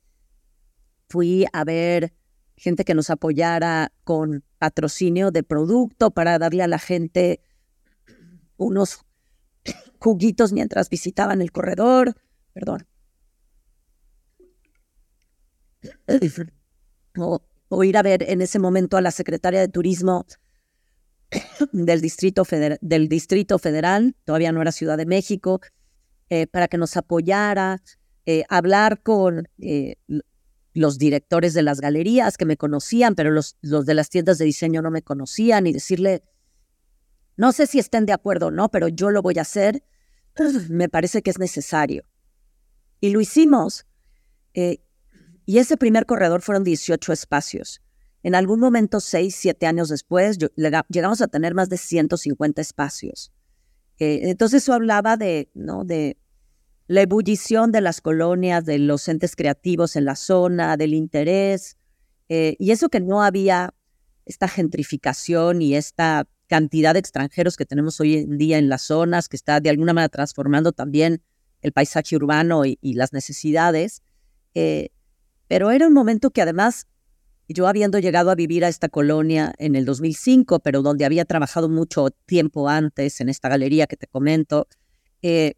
fui 1.14 1.46
a 1.52 1.62
ver 1.62 2.12
gente 2.56 2.84
que 2.84 2.92
nos 2.92 3.08
apoyara 3.08 3.92
con 4.02 4.42
patrocinio 4.58 5.30
de 5.30 5.44
producto 5.44 6.10
para 6.10 6.40
darle 6.40 6.64
a 6.64 6.66
la 6.66 6.80
gente 6.80 7.40
unos 8.56 9.06
juguitos 10.00 10.52
mientras 10.52 10.90
visitaban 10.90 11.40
el 11.40 11.52
corredor. 11.52 12.16
Perdón. 12.52 12.84
O, 17.16 17.84
ir 17.84 17.96
a 17.96 18.02
ver 18.02 18.24
en 18.28 18.42
ese 18.42 18.58
momento 18.58 18.96
a 18.96 19.00
la 19.00 19.12
secretaria 19.12 19.60
de 19.60 19.68
Turismo 19.68 20.26
del 21.72 22.00
Distrito, 22.00 22.44
Federal, 22.44 22.78
del 22.80 23.08
Distrito 23.08 23.60
Federal, 23.60 24.16
todavía 24.24 24.50
no 24.50 24.60
era 24.60 24.72
Ciudad 24.72 24.96
de 24.96 25.06
México, 25.06 25.60
eh, 26.28 26.48
para 26.48 26.66
que 26.66 26.76
nos 26.76 26.96
apoyara, 26.96 27.80
eh, 28.26 28.42
hablar 28.48 29.00
con 29.00 29.48
eh, 29.60 29.94
los 30.74 30.98
directores 30.98 31.54
de 31.54 31.62
las 31.62 31.80
galerías 31.80 32.36
que 32.36 32.44
me 32.44 32.56
conocían, 32.56 33.14
pero 33.14 33.30
los, 33.30 33.56
los 33.62 33.86
de 33.86 33.94
las 33.94 34.10
tiendas 34.10 34.38
de 34.38 34.44
diseño 34.44 34.82
no 34.82 34.90
me 34.90 35.02
conocían 35.02 35.66
y 35.66 35.72
decirle, 35.72 36.22
no 37.36 37.52
sé 37.52 37.66
si 37.66 37.78
estén 37.78 38.06
de 38.06 38.12
acuerdo 38.12 38.48
o 38.48 38.50
no, 38.50 38.68
pero 38.70 38.88
yo 38.88 39.10
lo 39.10 39.22
voy 39.22 39.38
a 39.38 39.42
hacer, 39.42 39.84
me 40.68 40.88
parece 40.88 41.22
que 41.22 41.30
es 41.30 41.38
necesario. 41.38 42.04
Y 43.00 43.10
lo 43.10 43.20
hicimos. 43.20 43.86
Eh, 44.54 44.78
y 45.46 45.58
ese 45.58 45.76
primer 45.76 46.06
corredor 46.06 46.42
fueron 46.42 46.64
18 46.64 47.12
espacios. 47.12 47.80
En 48.22 48.34
algún 48.34 48.58
momento, 48.58 49.00
seis, 49.00 49.36
siete 49.36 49.66
años 49.66 49.90
después, 49.90 50.38
llegamos 50.88 51.20
a 51.20 51.28
tener 51.28 51.54
más 51.54 51.68
de 51.68 51.76
150 51.76 52.62
espacios. 52.62 53.32
Eh, 53.98 54.20
entonces 54.30 54.62
eso 54.62 54.72
hablaba 54.72 55.16
de, 55.16 55.50
¿no? 55.54 55.84
de 55.84 56.16
la 56.86 57.02
ebullición 57.02 57.72
de 57.72 57.80
las 57.80 58.00
colonias, 58.00 58.64
de 58.64 58.78
los 58.78 59.08
entes 59.08 59.36
creativos 59.36 59.96
en 59.96 60.04
la 60.04 60.16
zona, 60.16 60.76
del 60.76 60.94
interés, 60.94 61.76
eh, 62.28 62.56
y 62.58 62.70
eso 62.70 62.88
que 62.88 63.00
no 63.00 63.22
había 63.22 63.74
esta 64.26 64.48
gentrificación 64.48 65.62
y 65.62 65.74
esta 65.74 66.26
cantidad 66.46 66.94
de 66.94 67.00
extranjeros 67.00 67.56
que 67.56 67.66
tenemos 67.66 68.00
hoy 68.00 68.18
en 68.18 68.38
día 68.38 68.58
en 68.58 68.68
las 68.68 68.82
zonas, 68.82 69.28
que 69.28 69.36
está 69.36 69.60
de 69.60 69.70
alguna 69.70 69.92
manera 69.92 70.08
transformando 70.08 70.72
también 70.72 71.22
el 71.62 71.72
paisaje 71.72 72.16
urbano 72.16 72.64
y, 72.64 72.78
las 72.94 73.12
necesidades. 73.12 74.02
Eh, 74.54 74.90
pero 75.48 75.70
era 75.70 75.86
un 75.86 75.94
momento 75.94 76.30
que 76.30 76.42
además, 76.42 76.86
yo 77.48 77.66
habiendo 77.66 77.98
llegado 77.98 78.30
a 78.30 78.34
vivir 78.34 78.64
a 78.64 78.68
esta 78.68 78.88
colonia 78.88 79.54
en 79.58 79.74
el 79.74 79.84
2005, 79.84 80.60
pero 80.60 80.82
donde 80.82 81.04
había 81.04 81.24
trabajado 81.24 81.68
mucho 81.68 82.10
tiempo 82.26 82.68
antes 82.68 83.20
en 83.20 83.28
esta 83.28 83.48
galería 83.48 83.86
que 83.86 83.96
te 83.96 84.06
comento, 84.06 84.68
eh, 85.22 85.54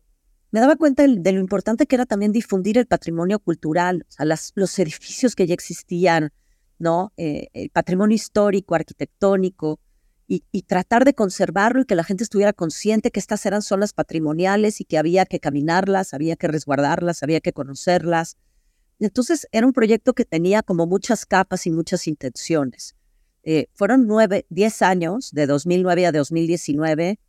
me 0.51 0.61
daba 0.61 0.77
cuenta 0.77 1.07
de, 1.07 1.33
lo 1.33 1.41
importante 1.41 1.87
que 1.87 1.97
era 1.97 2.07
también 2.07 2.33
difundir 2.33 2.79
el 2.79 2.87
patrimonio 2.87 3.39
cultural, 3.39 4.07
los 4.55 4.79
edificios 4.79 5.35
que 5.35 5.47
ya 5.47 5.55
existían, 5.55 6.33
¿no? 6.79 7.13
Eh, 7.17 7.49
el 7.53 7.71
patrimonio 7.71 8.15
histórico, 8.15 8.75
arquitectónico, 8.75 9.81
y, 10.29 10.63
tratar 10.63 11.05
de 11.05 11.15
conservarlo 11.15 11.83
y 11.83 11.85
que 11.85 11.95
la 11.95 12.05
gente 12.05 12.25
estuviera 12.25 12.53
consciente 12.53 13.11
que 13.11 13.21
estas 13.21 13.47
eran 13.47 13.63
zonas 13.63 13.93
patrimoniales 13.93 14.81
y 14.81 14.85
que 14.85 14.99
había 14.99 15.25
que 15.25 15.39
caminarlas, 15.39 16.15
había 16.15 16.37
que 16.37 16.49
resguardarlas, 16.49 17.23
había 17.23 17.41
que 17.41 17.53
conocerlas. 17.53 18.37
Entonces 18.99 19.47
era 19.53 19.67
un 19.67 19.73
proyecto 19.73 20.15
que 20.15 20.25
tenía 20.25 20.63
como 20.63 20.87
muchas 20.87 21.27
capas 21.27 21.67
y 21.67 21.71
muchas 21.71 22.07
intenciones. 22.09 22.97
Eh, 23.45 23.69
fueron 23.75 24.09
nueve, 24.09 24.47
diez 24.49 24.83
años, 24.83 25.31
de 25.33 25.47
2009 25.47 26.07
a 26.07 26.13
2019. 26.13 27.21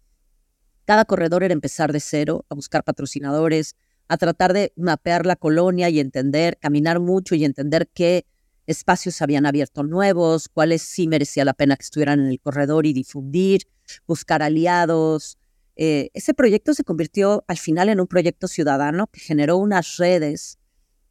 Cada 0.88 1.04
corredor 1.04 1.44
era 1.44 1.54
empezar 1.54 1.92
de 1.92 2.00
cero, 2.00 2.46
a 2.48 2.56
buscar 2.56 2.86
patrocinadores, 2.86 3.76
a 4.08 4.16
tratar 4.16 4.54
de 4.54 4.72
mapear 4.78 5.26
la 5.26 5.36
colonia 5.36 5.90
y 5.90 6.00
entender, 6.00 6.58
caminar 6.62 7.02
mucho 7.02 7.36
y 7.36 7.44
entender 7.44 7.90
qué 7.94 8.26
espacios 8.68 9.22
habían 9.22 9.46
abierto 9.46 9.84
nuevos, 9.84 10.48
cuáles 10.48 10.82
sí 10.82 11.10
merecía 11.10 11.44
la 11.44 11.54
pena 11.54 11.76
que 11.76 11.84
estuvieran 11.84 12.22
en 12.22 12.28
el 12.28 12.40
corredor 12.40 12.86
y 12.86 12.94
difundir, 12.94 13.64
buscar 14.08 14.42
aliados. 14.42 15.38
Eh, 15.76 16.10
ese 16.14 16.34
proyecto 16.34 16.74
se 16.74 16.86
convirtió 16.86 17.44
al 17.50 17.58
final 17.58 17.90
en 17.90 18.00
un 18.00 18.08
proyecto 18.08 18.48
ciudadano 18.48 19.08
que 19.08 19.20
generó 19.20 19.58
unas 19.58 19.98
redes 19.98 20.58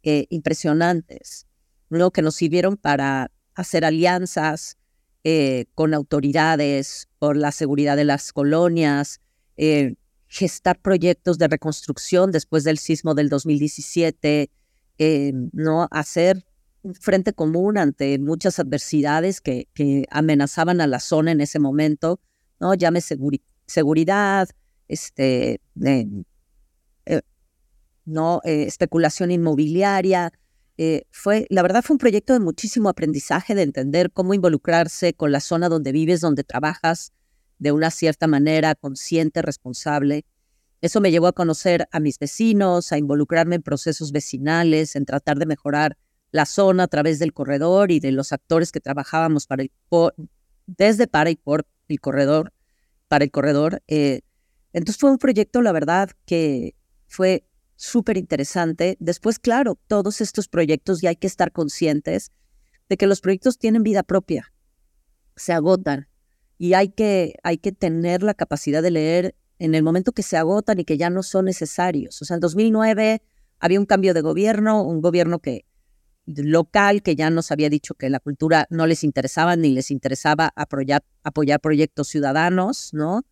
eh, 0.03 0.25
impresionantes, 0.31 1.47
¿no? 1.91 2.13
que 2.13 2.23
nos 2.23 2.37
sirvieron 2.37 2.79
para 2.79 3.31
hacer 3.55 3.85
alianzas 3.85 4.79
eh, 5.23 5.67
con 5.75 5.93
autoridades 5.93 7.09
por 7.19 7.37
la 7.37 7.53
seguridad 7.53 7.97
de 7.97 8.05
las 8.05 8.33
colonias, 8.33 9.21
gestar 10.29 10.81
proyectos 10.81 11.39
de 11.39 11.49
reconstrucción 11.49 12.31
después 12.33 12.65
del 12.65 12.79
sismo 12.79 13.15
del 13.15 13.29
2017, 13.29 14.51
¿no? 15.53 15.89
hacer 15.91 16.45
un 16.83 16.95
frente 16.95 17.33
común 17.33 17.79
ante 17.79 18.19
muchas 18.19 18.59
adversidades 18.59 19.41
que, 19.41 19.69
amenazaban 20.11 20.81
a 20.81 20.87
la 20.87 21.01
zona 21.01 21.33
en 21.33 21.41
ese 21.41 21.59
momento, 21.59 22.21
¿no? 22.61 22.75
Llame 22.75 23.01
seguridad, 23.67 24.49
este, 24.89 25.61
eh, 25.85 26.07
no, 28.07 28.41
eh, 28.45 28.63
especulación 28.63 29.31
inmobiliaria. 29.31 30.33
Eh, 30.79 31.03
fue, 31.11 31.47
la 31.51 31.63
verdad 31.63 31.83
fue 31.83 31.95
un 31.95 31.99
proyecto 31.99 32.33
de 32.33 32.41
muchísimo 32.41 32.89
aprendizaje, 32.89 33.55
de 33.55 33.63
entender 33.63 34.11
cómo 34.13 34.33
involucrarse 34.33 35.13
con 35.13 35.33
la 35.33 35.41
zona 35.41 35.69
donde 35.69 35.93
vives, 35.93 36.21
donde 36.21 36.45
trabajas, 36.45 37.13
de 37.59 37.73
una 37.73 37.91
cierta 37.91 38.27
manera 38.27 38.75
consciente, 38.75 39.43
responsable. 39.43 40.25
Eso 40.81 41.01
me 41.01 41.11
llevó 41.11 41.27
a 41.27 41.33
conocer 41.33 41.89
a 41.91 42.01
mis 42.01 42.19
vecinos, 42.19 42.93
a 42.93 42.99
involucrarme 42.99 43.57
en 43.57 43.63
procesos 43.63 44.13
vecinales, 44.13 44.95
en 44.97 45.07
tratar 45.07 45.39
de 45.39 45.47
mejorar 45.47 45.97
la 46.31 46.45
zona 46.45 46.85
a 46.85 46.89
través 46.89 47.19
del 47.19 47.33
corredor 47.33 47.91
y 47.91 48.01
de 48.01 48.13
los 48.13 48.33
actores 48.33 48.73
que 48.73 48.81
trabajábamos 48.81 49.49
desde 50.67 51.07
para 51.07 51.31
y 51.31 51.37
por 51.37 51.67
el 51.89 52.01
corredor, 52.01 52.53
para 53.09 53.25
el 53.25 53.31
corredor. 53.31 53.83
Eh, 53.87 54.21
entonces 54.73 55.01
fue 55.01 55.11
un 55.11 55.19
proyecto, 55.19 55.63
la 55.63 55.73
verdad, 55.73 56.11
que 56.27 56.75
fue 57.07 57.47
súper 57.77 58.19
interesante. 58.19 58.97
Después, 59.01 59.39
claro, 59.39 59.79
todos 59.87 60.21
estos 60.21 60.49
proyectos 60.49 61.01
ya 61.01 61.11
hay 61.11 61.17
que 61.17 61.27
estar 61.27 61.53
conscientes 61.53 62.33
de 62.89 62.97
que 62.97 63.07
los 63.07 63.21
proyectos 63.21 63.59
tienen 63.59 63.83
vida 63.83 64.03
propia, 64.03 64.53
se 65.37 65.53
agotan 65.53 66.09
y 66.59 66.75
hay 66.75 66.89
que, 66.89 67.35
hay 67.43 67.59
que 67.59 67.73
tener 67.73 68.23
la 68.23 68.35
capacidad 68.35 68.83
de 68.83 68.91
leer 68.91 69.35
en 69.59 69.75
el 69.75 69.83
momento 69.83 70.13
que 70.13 70.23
se 70.23 70.37
agotan 70.37 70.81
y 70.81 70.85
que 70.85 70.99
ya 70.99 71.11
no 71.11 71.23
son 71.23 71.47
necesarios. 71.47 72.21
O 72.23 72.25
sea, 72.25 72.35
en 72.35 72.41
2009 72.41 73.23
había 73.59 73.81
un 73.81 73.87
cambio 73.87 74.15
de 74.15 74.21
gobierno, 74.21 74.83
un 74.83 75.01
gobierno 75.01 75.39
que 75.39 75.65
local 76.27 77.03
que 77.03 77.15
ya 77.15 77.31
nos 77.31 77.53
había 77.53 77.71
dicho 77.71 77.95
que 77.95 78.11
la 78.11 78.21
cultura 78.21 78.67
no 78.69 78.87
les 78.87 79.05
interesaba 79.05 79.55
ni 79.57 79.71
les 79.71 79.91
interesaba 79.91 80.53
apoyar, 80.57 81.61
proyectos 81.61 82.09
ciudadanos, 82.09 82.91
¿no? 82.93 83.25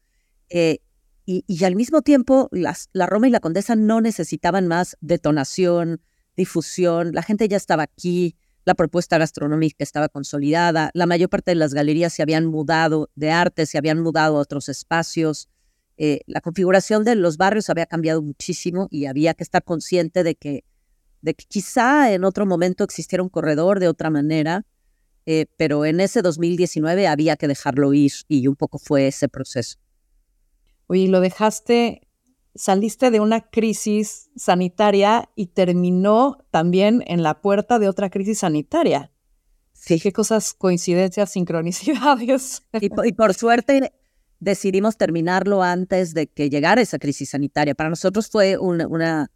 Eh, 0.49 0.79
y, 1.27 1.64
al 1.64 1.75
mismo 1.75 2.03
tiempo, 2.03 2.51
la 2.53 3.07
Roma 3.07 3.29
y 3.29 3.31
la 3.31 3.41
Condesa 3.41 3.77
no 3.77 4.03
necesitaban 4.03 4.68
más 4.68 4.99
detonación, 5.01 6.03
difusión, 6.37 7.12
la 7.14 7.22
gente 7.22 7.49
ya 7.49 7.57
estaba 7.57 7.85
aquí, 7.85 8.37
la 8.65 8.75
propuesta 8.75 9.19
gastronómica 9.19 9.85
estaba 9.85 10.09
consolidada, 10.09 10.91
la 10.95 11.07
mayor 11.07 11.29
parte 11.29 11.51
de 11.51 11.57
las 11.57 11.75
galerías 11.75 12.12
se 12.12 12.23
habían 12.23 12.47
mudado 12.47 13.11
de 13.15 13.31
arte, 13.31 13.67
se 13.67 13.79
habían 13.79 14.01
mudado 14.01 14.37
a 14.37 14.41
otros 14.41 14.69
espacios, 14.69 15.49
eh, 15.97 16.21
la 16.27 16.41
configuración 16.41 17.05
de 17.05 17.15
los 17.15 17.37
barrios 17.37 17.71
había 17.71 17.87
cambiado 17.87 18.21
muchísimo 18.21 18.89
y 18.91 19.07
había 19.07 19.35
que 19.35 19.45
estar 19.45 19.62
consciente 19.62 20.25
de 20.25 20.35
que 20.35 20.65
de 21.25 21.35
que 21.35 21.47
quizá 21.47 22.12
en 22.12 22.23
otro 22.23 22.45
momento 22.45 22.85
existiera 22.85 23.23
un 23.23 23.31
corredor 23.31 23.81
de 23.81 23.89
otra 23.89 24.11
manera, 24.11 24.67
eh, 25.25 25.47
pero 25.57 25.87
en 25.87 26.01
ese 26.01 26.21
2019 26.21 27.07
había 27.07 27.37
que 27.37 27.49
dejarlo 27.49 27.95
ir 27.95 28.12
y 28.29 28.47
un 28.47 28.57
poco 28.57 28.79
fue 28.79 29.07
ese 29.07 29.31
proceso. 29.31 29.79
Oye, 30.87 31.09
lo 31.09 31.21
dejaste, 31.21 32.04
saliste 32.55 33.11
de 33.11 33.21
una 33.21 33.41
crisis 33.41 34.31
sanitaria 34.37 35.29
y 35.35 35.47
terminó 35.47 36.39
también 36.51 37.03
en 37.07 37.23
la 37.23 37.41
puerta 37.41 37.79
de 37.79 37.89
otra 37.89 38.11
crisis 38.11 38.41
sanitaria. 38.41 39.11
Sí. 39.73 40.01
Qué 40.01 40.13
cosas, 40.13 40.55
coincidencias, 40.55 41.31
sincronicidades. 41.33 42.63
Y, 42.81 42.91
y 43.09 43.13
por 43.13 43.35
suerte 43.35 43.93
decidimos 44.41 44.97
terminarlo 44.97 45.63
antes 45.63 46.15
de 46.15 46.27
que 46.27 46.51
llegara 46.51 46.81
esa 46.81 46.99
crisis 46.99 47.31
sanitaria. 47.31 47.75
Para 47.75 47.91
nosotros 47.91 48.29
fue 48.29 48.59
una, 48.59 48.87
una, 48.87 49.31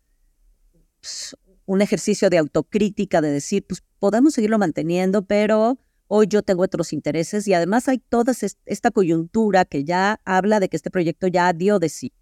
un 1.66 1.82
ejercicio 1.82 2.30
de 2.30 2.38
autocrítica, 2.38 3.20
de 3.20 3.30
decir, 3.30 3.64
pues 3.66 3.82
podemos 3.98 4.34
seguirlo 4.34 4.58
manteniendo, 4.58 5.22
pero 5.22 5.78
hoy 6.06 6.26
yo 6.28 6.42
tengo 6.42 6.62
otros 6.62 6.92
intereses 6.92 7.46
y 7.48 7.54
además 7.54 7.88
hay 7.88 7.98
toda 7.98 8.32
esta 8.66 8.90
coyuntura 8.90 9.64
que 9.64 9.84
ya 9.84 10.20
habla 10.24 10.60
de 10.60 10.68
que 10.68 10.76
este 10.76 10.90
proyecto 10.90 11.26
ya 11.26 11.52
dio 11.52 11.78
de 11.78 11.88
sí. 11.88 12.12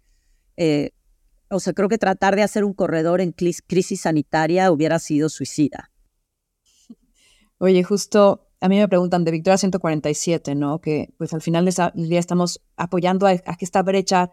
Eh, 0.57 0.91
o 1.49 1.59
sea, 1.59 1.73
creo 1.73 1.87
que 1.87 1.97
tratar 1.97 2.35
de 2.35 2.43
hacer 2.43 2.63
un 2.65 2.73
corredor 2.73 3.21
en 3.21 3.31
crisis 3.31 4.01
sanitaria 4.01 4.71
hubiera 4.71 4.99
sido 4.99 5.29
suicida. 5.29 5.91
Oye, 7.57 7.83
justo 7.83 8.47
a 8.59 8.69
mí 8.69 8.77
me 8.77 8.87
preguntan 8.87 9.23
de 9.23 9.31
Victoria 9.31 9.57
147, 9.57 10.55
¿no? 10.55 10.81
Que 10.81 11.13
pues 11.17 11.33
al 11.33 11.41
final 11.41 11.65
del 11.65 12.09
día 12.09 12.19
estamos 12.19 12.61
apoyando 12.75 13.27
a, 13.27 13.37
que 13.37 13.65
esta 13.65 13.83
brecha 13.83 14.31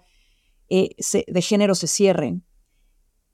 eh, 0.68 0.90
de 1.26 1.42
género 1.42 1.74
se 1.74 1.86
cierre. 1.86 2.40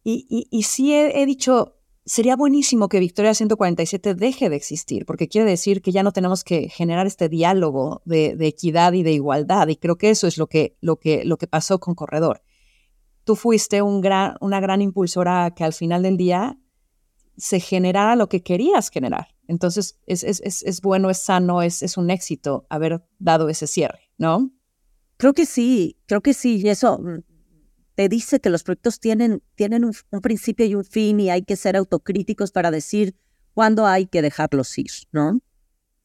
Y, 0.03 0.49
y, 0.51 0.63
sí 0.63 0.95
he, 0.95 1.27
dicho, 1.27 1.77
sería 2.07 2.35
buenísimo 2.35 2.89
que 2.89 3.01
Victoria 3.01 3.35
147 3.35 4.15
deje 4.15 4.49
de 4.49 4.57
existir, 4.57 5.05
porque 5.05 5.29
quiere 5.29 5.49
decir 5.49 5.83
que 5.83 5.93
ya 5.93 6.03
no 6.03 6.13
tenemos 6.13 6.43
que 6.43 6.71
generar 6.71 7.07
este 7.07 7.29
diálogo 7.29 8.01
de, 8.07 8.35
equidad 8.41 8.95
y 8.95 9.03
de 9.03 9.13
igualdad. 9.13 9.69
Y 9.69 9.77
creo 9.77 9.97
que 9.97 10.09
eso 10.11 10.27
es 10.27 10.39
lo 10.39 10.47
que, 10.47 10.77
lo 10.81 10.97
que, 10.97 11.25
lo 11.25 11.37
que 11.37 11.47
pasó 11.47 11.81
con 11.81 11.95
Corredor. 11.95 12.43
Tú 13.31 13.37
fuiste 13.37 13.81
un 13.81 14.01
gran, 14.01 14.35
una 14.41 14.59
gran 14.59 14.83
impulsora 14.83 15.53
que 15.55 15.63
al 15.63 15.73
final 15.73 16.03
del 16.03 16.17
día 16.17 16.59
se 17.37 17.61
generara 17.61 18.17
lo 18.17 18.29
que 18.29 18.43
querías 18.43 18.91
generar. 18.91 19.29
Entonces, 19.47 20.01
es, 20.05 20.25
es, 20.25 20.41
es 20.41 20.81
bueno, 20.81 21.11
es 21.11 21.19
sano, 21.19 21.63
es, 21.63 21.97
un 21.97 22.11
éxito 22.11 22.67
haber 22.69 23.07
dado 23.21 23.49
ese 23.49 23.69
cierre, 23.69 24.11
¿no? 24.19 24.51
Creo 25.17 25.33
que 25.33 25.47
sí, 25.47 25.97
creo 26.07 26.23
que 26.23 26.35
sí. 26.35 26.61
Y 26.61 26.71
eso, 26.71 26.99
mm, 26.99 27.23
te 27.95 28.09
dice 28.09 28.41
que 28.41 28.51
los 28.51 28.65
proyectos 28.65 28.99
tienen, 28.99 29.45
tienen 29.55 29.85
un, 29.85 29.95
principio 30.21 30.67
y 30.67 30.75
un 30.75 30.85
fin 30.85 31.21
y 31.21 31.31
hay 31.31 31.43
que 31.43 31.55
ser 31.55 31.77
autocríticos 31.77 32.51
para 32.51 32.73
decir 32.73 33.15
cuándo 33.55 33.87
hay 33.87 34.07
que 34.07 34.23
dejarlos 34.23 34.77
ir, 34.77 34.91
¿no? 35.13 35.39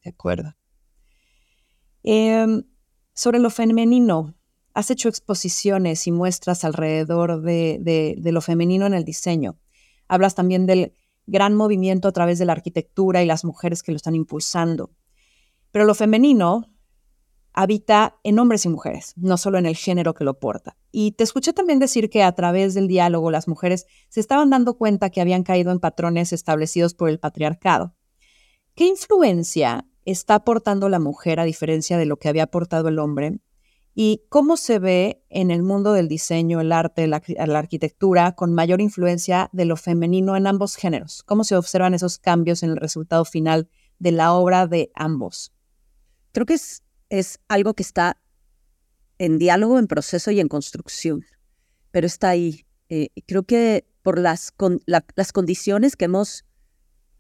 De 0.04 0.12
acuerdo. 0.12 0.56
Em, 2.04 2.62
sobre 3.16 3.40
lo 3.40 3.50
femenino, 3.50 4.36
has 4.76 4.92
hecho 4.92 5.08
exposiciones 5.08 6.06
y 6.06 6.12
muestras 6.12 6.66
alrededor 6.66 7.42
de, 7.42 7.80
de, 7.82 8.32
lo 8.32 8.42
femenino 8.42 8.86
en 8.86 8.94
el 8.94 9.06
diseño. 9.06 9.58
Hablas 10.10 10.36
también 10.36 10.66
del 10.66 10.94
gran 11.26 11.56
movimiento 11.56 12.10
a 12.10 12.12
través 12.12 12.40
de 12.40 12.46
la 12.46 12.52
arquitectura 12.52 13.24
y 13.24 13.26
las 13.26 13.46
mujeres 13.46 13.82
que 13.82 13.94
lo 13.94 13.96
están 13.96 14.16
impulsando. 14.16 14.92
Pero 15.72 15.86
lo 15.86 15.96
femenino 15.96 16.66
habita 17.54 18.20
en 18.24 18.38
hombres 18.38 18.66
y 18.66 18.70
mujeres, 18.70 19.14
no 19.16 19.38
solo 19.38 19.58
en 19.58 19.66
el 19.66 19.78
género 19.78 20.14
que 20.14 20.26
lo 20.26 20.40
porta. 20.40 20.76
Y 20.92 21.14
te 21.14 21.24
escuché 21.24 21.54
también 21.54 21.80
decir 21.80 22.10
que 22.10 22.22
a 22.22 22.36
través 22.36 22.74
del 22.74 22.90
diálogo 22.90 23.32
las 23.32 23.48
mujeres 23.48 23.86
se 24.10 24.20
estaban 24.20 24.50
dando 24.50 24.78
cuenta 24.78 25.10
que 25.10 25.22
habían 25.22 25.44
caído 25.44 25.72
en 25.72 25.80
patrones 25.80 26.34
establecidos 26.34 26.94
por 26.94 27.08
el 27.10 27.18
patriarcado. 27.18 27.96
¿Qué 28.76 28.88
influencia 28.88 29.88
está 30.04 30.36
aportando 30.36 30.90
la 30.90 31.00
mujer 31.00 31.40
a 31.40 31.46
diferencia 31.46 31.98
de 31.98 32.06
lo 32.06 32.18
que 32.18 32.28
había 32.28 32.44
aportado 32.44 32.90
el 32.90 33.00
hombre? 33.00 33.40
¿Y 33.98 34.24
cómo 34.30 34.58
se 34.58 34.78
ve 34.78 35.24
en 35.30 35.50
el 35.52 35.64
mundo 35.64 35.94
del 35.94 36.10
diseño, 36.10 36.60
el 36.60 36.74
arte, 36.74 37.08
la, 37.08 37.22
arquitectura 37.58 38.34
con 38.34 38.54
mayor 38.54 38.82
influencia 38.82 39.50
de 39.54 39.66
lo 39.66 39.78
femenino 39.78 40.36
en 40.36 40.48
ambos 40.48 40.76
géneros? 40.76 41.24
¿Cómo 41.24 41.46
se 41.46 41.56
observan 41.56 41.94
esos 41.94 42.20
cambios 42.20 42.62
en 42.62 42.72
el 42.72 42.78
resultado 42.78 43.24
final 43.24 43.70
de 43.98 44.12
la 44.12 44.34
obra 44.34 44.68
de 44.68 44.92
ambos? 44.96 45.54
Creo 46.34 46.46
que 46.46 46.56
es 46.56 46.84
es 47.10 47.40
algo 47.48 47.74
que 47.74 47.84
está 47.84 48.22
en 49.18 49.38
diálogo, 49.38 49.80
en 49.80 49.88
proceso 49.88 50.32
y 50.32 50.40
en 50.40 50.48
construcción, 50.48 51.26
pero 51.92 52.08
está 52.08 52.30
ahí. 52.30 52.66
Eh, 52.90 53.10
creo 53.26 53.44
que 53.44 53.88
por 54.02 54.20
las, 54.20 54.54
las 55.16 55.32
condiciones 55.32 55.96
que 55.96 56.06
hemos 56.06 56.46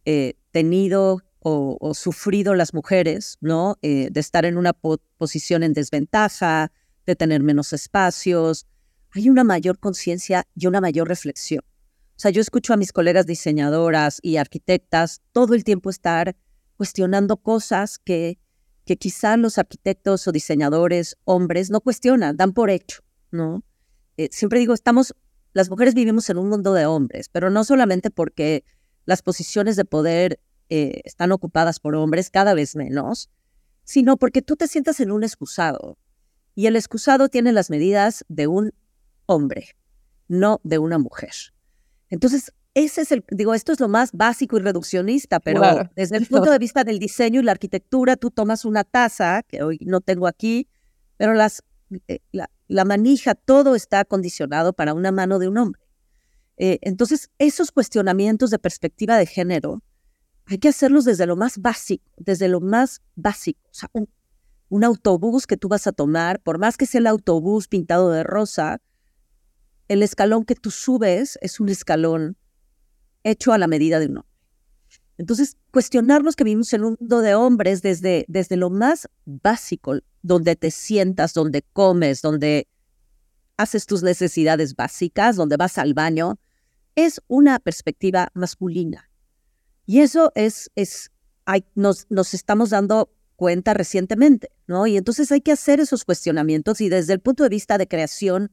eh, 0.05 0.35
tenido 0.51 1.21
o, 1.47 1.93
sufrido 1.93 2.55
las 2.55 2.73
mujeres, 2.73 3.37
¿no? 3.39 3.77
Eh, 3.83 4.09
de 4.11 4.19
estar 4.19 4.45
en 4.45 4.57
una 4.57 4.73
posición 4.73 5.61
en 5.61 5.73
desventaja, 5.73 6.71
de 7.05 7.15
tener 7.15 7.43
menos 7.43 7.71
espacios, 7.71 8.65
hay 9.11 9.29
una 9.29 9.43
mayor 9.43 9.77
conciencia 9.77 10.47
y 10.55 10.65
una 10.65 10.81
mayor 10.81 11.07
reflexión. 11.07 11.61
O 11.63 12.19
sea, 12.19 12.31
yo 12.31 12.41
escucho 12.41 12.73
a 12.73 12.77
mis 12.77 12.91
colegas 12.91 13.27
diseñadoras 13.27 14.19
y 14.23 14.37
arquitectas 14.37 15.21
todo 15.33 15.53
el 15.53 15.63
tiempo 15.63 15.91
estar 15.91 16.35
cuestionando 16.77 17.37
cosas 17.37 17.99
que 17.99 18.39
que 18.85 18.97
quizá 18.97 19.35
los 19.35 19.57
arquitectos 19.57 20.27
o 20.27 20.31
diseñadores 20.31 21.17
hombres 21.25 21.71
no 21.71 21.81
cuestionan, 21.81 22.37
dan 22.37 22.53
por 22.53 22.69
hecho, 22.69 23.01
¿no? 23.31 23.63
Eh, 24.17 24.29
siempre 24.31 24.59
digo, 24.59 24.73
estamos, 24.73 25.15
las 25.53 25.69
mujeres 25.69 25.95
vivimos 25.95 26.29
en 26.29 26.37
un 26.37 26.49
mundo 26.49 26.71
de 26.73 26.85
hombres, 26.85 27.27
pero 27.29 27.49
no 27.49 27.63
solamente 27.63 28.11
porque 28.11 28.63
las 29.05 29.23
posiciones 29.23 29.75
de 29.75 29.85
poder 29.85 30.39
eh, 30.69 31.01
están 31.03 31.31
ocupadas 31.31 31.79
por 31.79 31.95
hombres 31.95 32.29
cada 32.29 32.53
vez 32.53 32.75
menos, 32.75 33.29
sino 33.83 34.17
porque 34.17 34.41
tú 34.41 34.55
te 34.55 34.67
sientas 34.67 34.99
en 34.99 35.11
un 35.11 35.23
excusado 35.23 35.97
y 36.55 36.67
el 36.67 36.75
excusado 36.75 37.29
tiene 37.29 37.51
las 37.51 37.69
medidas 37.69 38.25
de 38.29 38.47
un 38.47 38.73
hombre, 39.25 39.75
no 40.27 40.61
de 40.63 40.79
una 40.79 40.97
mujer. 40.97 41.33
Entonces, 42.09 42.53
ese 42.73 43.01
es 43.01 43.11
el, 43.11 43.23
digo, 43.29 43.53
esto 43.53 43.71
es 43.71 43.79
lo 43.79 43.87
más 43.87 44.11
básico 44.11 44.57
y 44.57 44.61
reduccionista, 44.61 45.39
pero 45.39 45.61
desde 45.95 46.17
el 46.17 46.25
punto 46.27 46.51
de 46.51 46.59
vista 46.59 46.83
del 46.83 46.99
diseño 46.99 47.41
y 47.41 47.43
la 47.43 47.51
arquitectura, 47.51 48.15
tú 48.15 48.31
tomas 48.31 48.65
una 48.65 48.83
taza, 48.83 49.43
que 49.43 49.63
hoy 49.63 49.79
no 49.81 50.01
tengo 50.01 50.27
aquí, 50.27 50.67
pero 51.17 51.33
las, 51.33 51.63
eh, 52.07 52.19
la, 52.31 52.85
manija, 52.85 53.35
todo 53.35 53.75
está 53.75 54.03
condicionado 54.05 54.73
para 54.73 54.93
una 54.93 55.11
mano 55.11 55.39
de 55.39 55.47
un 55.47 55.57
hombre. 55.57 55.81
Eh, 56.57 56.79
entonces, 56.81 57.29
esos 57.37 57.71
cuestionamientos 57.71 58.49
de 58.49 58.59
perspectiva 58.59 59.17
de 59.17 59.25
género, 59.25 59.81
hay 60.47 60.57
que 60.59 60.69
hacerlos 60.69 61.05
desde 61.05 61.25
lo 61.25 61.35
más 61.35 61.57
básico, 61.57 62.03
desde 62.17 62.47
lo 62.47 62.61
más 62.61 63.01
básico. 63.15 63.59
O 63.65 63.73
sea, 63.73 63.89
un, 63.93 64.83
autobús 64.83 65.47
que 65.47 65.57
tú 65.57 65.69
vas 65.69 65.87
a 65.87 65.91
tomar, 65.91 66.41
por 66.41 66.59
más 66.59 66.77
que 66.77 66.85
sea 66.85 66.99
el 66.99 67.07
autobús 67.07 67.67
pintado 67.67 68.11
de 68.11 68.23
rosa, 68.23 68.81
el 69.87 70.03
escalón 70.03 70.43
que 70.43 70.55
tú 70.55 70.69
subes 70.69 71.39
es 71.41 71.59
un 71.59 71.69
escalón 71.69 72.37
hecho 73.23 73.53
a 73.53 73.57
la 73.57 73.67
medida 73.67 73.99
de 73.99 74.07
un 74.07 74.17
hombre. 74.17 74.31
Entonces, 75.17 75.55
cuestionarnos 75.71 76.35
que 76.35 76.43
vivimos 76.43 76.73
en 76.73 76.83
un 76.83 76.97
mundo 76.99 77.21
de 77.21 77.35
hombres 77.35 77.81
desde, 77.81 78.25
desde 78.27 78.57
lo 78.57 78.69
más 78.69 79.07
básico, 79.23 79.99
donde 80.21 80.55
te 80.57 80.71
sientas, 80.71 81.33
donde 81.33 81.61
comes, 81.61 82.21
donde 82.21 82.67
haces 83.57 83.85
tus 83.85 84.03
necesidades 84.03 84.75
básicas, 84.75 85.37
donde 85.37 85.55
vas 85.55 85.77
al 85.77 85.93
baño, 85.93 86.37
es 86.95 87.21
una 87.27 87.59
perspectiva 87.59 88.29
masculina. 88.33 89.09
Y 89.85 89.99
eso 89.99 90.31
es, 90.35 90.71
es 90.75 91.11
hay, 91.45 91.65
nos, 91.75 92.07
nos 92.09 92.33
estamos 92.33 92.71
dando 92.71 93.11
cuenta 93.35 93.73
recientemente, 93.73 94.51
¿no? 94.67 94.87
Y 94.87 94.97
entonces 94.97 95.31
hay 95.31 95.41
que 95.41 95.51
hacer 95.51 95.79
esos 95.79 96.05
cuestionamientos 96.05 96.81
y 96.81 96.89
desde 96.89 97.13
el 97.13 97.19
punto 97.19 97.43
de 97.43 97.49
vista 97.49 97.77
de 97.77 97.87
creación 97.87 98.51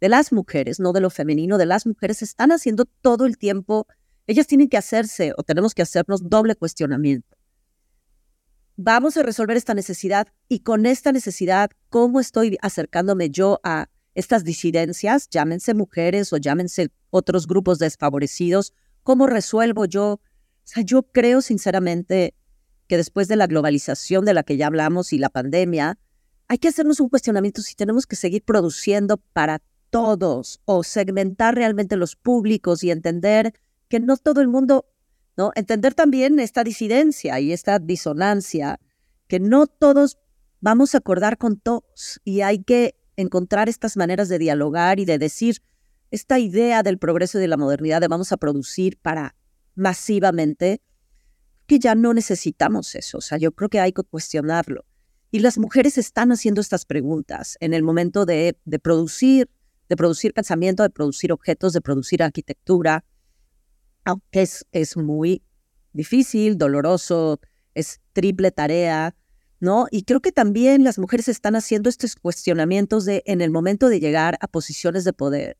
de 0.00 0.08
las 0.08 0.32
mujeres, 0.32 0.80
no 0.80 0.92
de 0.92 1.00
lo 1.00 1.10
femenino, 1.10 1.58
de 1.58 1.66
las 1.66 1.86
mujeres, 1.86 2.22
están 2.22 2.50
haciendo 2.50 2.86
todo 2.86 3.26
el 3.26 3.38
tiempo 3.38 3.86
ellas 4.26 4.46
tienen 4.46 4.68
que 4.68 4.76
hacerse 4.76 5.32
o 5.36 5.42
tenemos 5.42 5.74
que 5.74 5.82
hacernos 5.82 6.28
doble 6.28 6.54
cuestionamiento. 6.54 7.36
Vamos 8.76 9.16
a 9.16 9.22
resolver 9.22 9.56
esta 9.56 9.74
necesidad 9.74 10.28
y 10.48 10.60
con 10.60 10.86
esta 10.86 11.12
necesidad, 11.12 11.70
¿cómo 11.88 12.20
estoy 12.20 12.56
acercándome 12.62 13.30
yo 13.30 13.60
a 13.64 13.88
estas 14.14 14.44
disidencias, 14.44 15.28
llámense 15.28 15.74
mujeres 15.74 16.32
o 16.32 16.36
llámense 16.36 16.90
otros 17.10 17.46
grupos 17.46 17.78
desfavorecidos? 17.78 18.72
¿Cómo 19.02 19.26
resuelvo 19.26 19.84
yo? 19.84 20.20
O 20.64 20.68
sea, 20.68 20.82
yo 20.82 21.02
creo 21.02 21.40
sinceramente 21.42 22.34
que 22.86 22.96
después 22.96 23.28
de 23.28 23.36
la 23.36 23.46
globalización 23.46 24.24
de 24.24 24.34
la 24.34 24.42
que 24.42 24.56
ya 24.56 24.66
hablamos 24.66 25.12
y 25.12 25.18
la 25.18 25.30
pandemia, 25.30 25.98
hay 26.48 26.58
que 26.58 26.68
hacernos 26.68 27.00
un 27.00 27.08
cuestionamiento 27.08 27.62
si 27.62 27.74
tenemos 27.74 28.06
que 28.06 28.16
seguir 28.16 28.44
produciendo 28.44 29.16
para 29.16 29.62
todos 29.90 30.60
o 30.64 30.84
segmentar 30.84 31.54
realmente 31.54 31.96
los 31.96 32.16
públicos 32.16 32.82
y 32.84 32.90
entender 32.90 33.54
que 33.88 34.00
no 34.00 34.16
todo 34.16 34.40
el 34.40 34.48
mundo, 34.48 34.86
¿no? 35.36 35.52
Entender 35.54 35.94
también 35.94 36.38
esta 36.40 36.64
disidencia 36.64 37.38
y 37.40 37.52
esta 37.52 37.78
disonancia, 37.78 38.80
que 39.28 39.40
no 39.40 39.66
todos 39.66 40.18
vamos 40.60 40.94
a 40.94 40.98
acordar 40.98 41.38
con 41.38 41.58
todos 41.58 42.20
y 42.24 42.40
hay 42.40 42.62
que 42.62 42.94
encontrar 43.16 43.68
estas 43.68 43.96
maneras 43.96 44.28
de 44.28 44.38
dialogar 44.38 44.98
y 44.98 45.04
de 45.04 45.18
decir 45.18 45.62
esta 46.10 46.38
idea 46.38 46.82
del 46.82 46.98
progreso 46.98 47.38
y 47.38 47.40
de 47.42 47.48
la 47.48 47.56
modernidad 47.56 48.00
de 48.00 48.08
vamos 48.08 48.32
a 48.32 48.36
producir 48.36 48.98
para 48.98 49.34
masivamente, 49.74 50.80
que 51.66 51.78
ya 51.78 51.94
no 51.94 52.14
necesitamos 52.14 52.94
eso. 52.94 53.18
O 53.18 53.20
sea, 53.20 53.38
yo 53.38 53.52
creo 53.52 53.68
que 53.68 53.80
hay 53.80 53.92
que 53.92 54.02
cuestionarlo. 54.02 54.84
Y 55.30 55.38
las 55.38 55.58
mujeres 55.58 55.96
están 55.96 56.30
haciendo 56.32 56.60
estas 56.60 56.84
preguntas 56.84 57.56
en 57.60 57.72
el 57.72 57.82
momento 57.82 58.26
de, 58.26 58.58
de 58.64 58.78
producir, 58.78 59.48
de 59.88 59.96
producir 59.96 60.34
pensamiento, 60.34 60.82
de 60.82 60.90
producir 60.90 61.32
objetos, 61.32 61.72
de 61.72 61.80
producir 61.80 62.22
arquitectura, 62.22 63.04
aunque 64.04 64.42
es, 64.42 64.66
es 64.72 64.96
muy 64.96 65.42
difícil, 65.92 66.58
doloroso, 66.58 67.40
es 67.74 68.00
triple 68.12 68.50
tarea, 68.50 69.14
¿no? 69.60 69.86
Y 69.90 70.02
creo 70.02 70.20
que 70.20 70.32
también 70.32 70.84
las 70.84 70.98
mujeres 70.98 71.28
están 71.28 71.54
haciendo 71.56 71.88
estos 71.88 72.16
cuestionamientos 72.16 73.04
de 73.04 73.22
en 73.26 73.40
el 73.40 73.50
momento 73.50 73.88
de 73.88 74.00
llegar 74.00 74.36
a 74.40 74.48
posiciones 74.48 75.04
de 75.04 75.12
poder, 75.12 75.56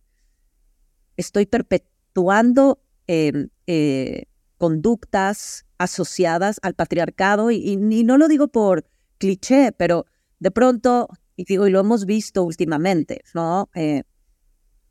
estoy 1.16 1.46
perpetuando 1.46 2.82
em, 3.14 3.50
eh, 3.66 4.24
conductas 4.56 5.66
asociadas 5.76 6.58
al 6.62 6.72
patriarcado 6.72 7.50
y, 7.50 7.76
no 7.76 8.16
lo 8.16 8.26
digo 8.26 8.48
por 8.48 8.86
cliché, 9.18 9.72
pero 9.72 10.06
de 10.38 10.50
pronto, 10.50 11.08
y 11.36 11.44
digo, 11.44 11.66
y 11.66 11.70
lo 11.70 11.80
hemos 11.80 12.06
visto 12.06 12.42
últimamente, 12.42 13.22
¿no? 13.34 13.68
Eh, 13.74 14.04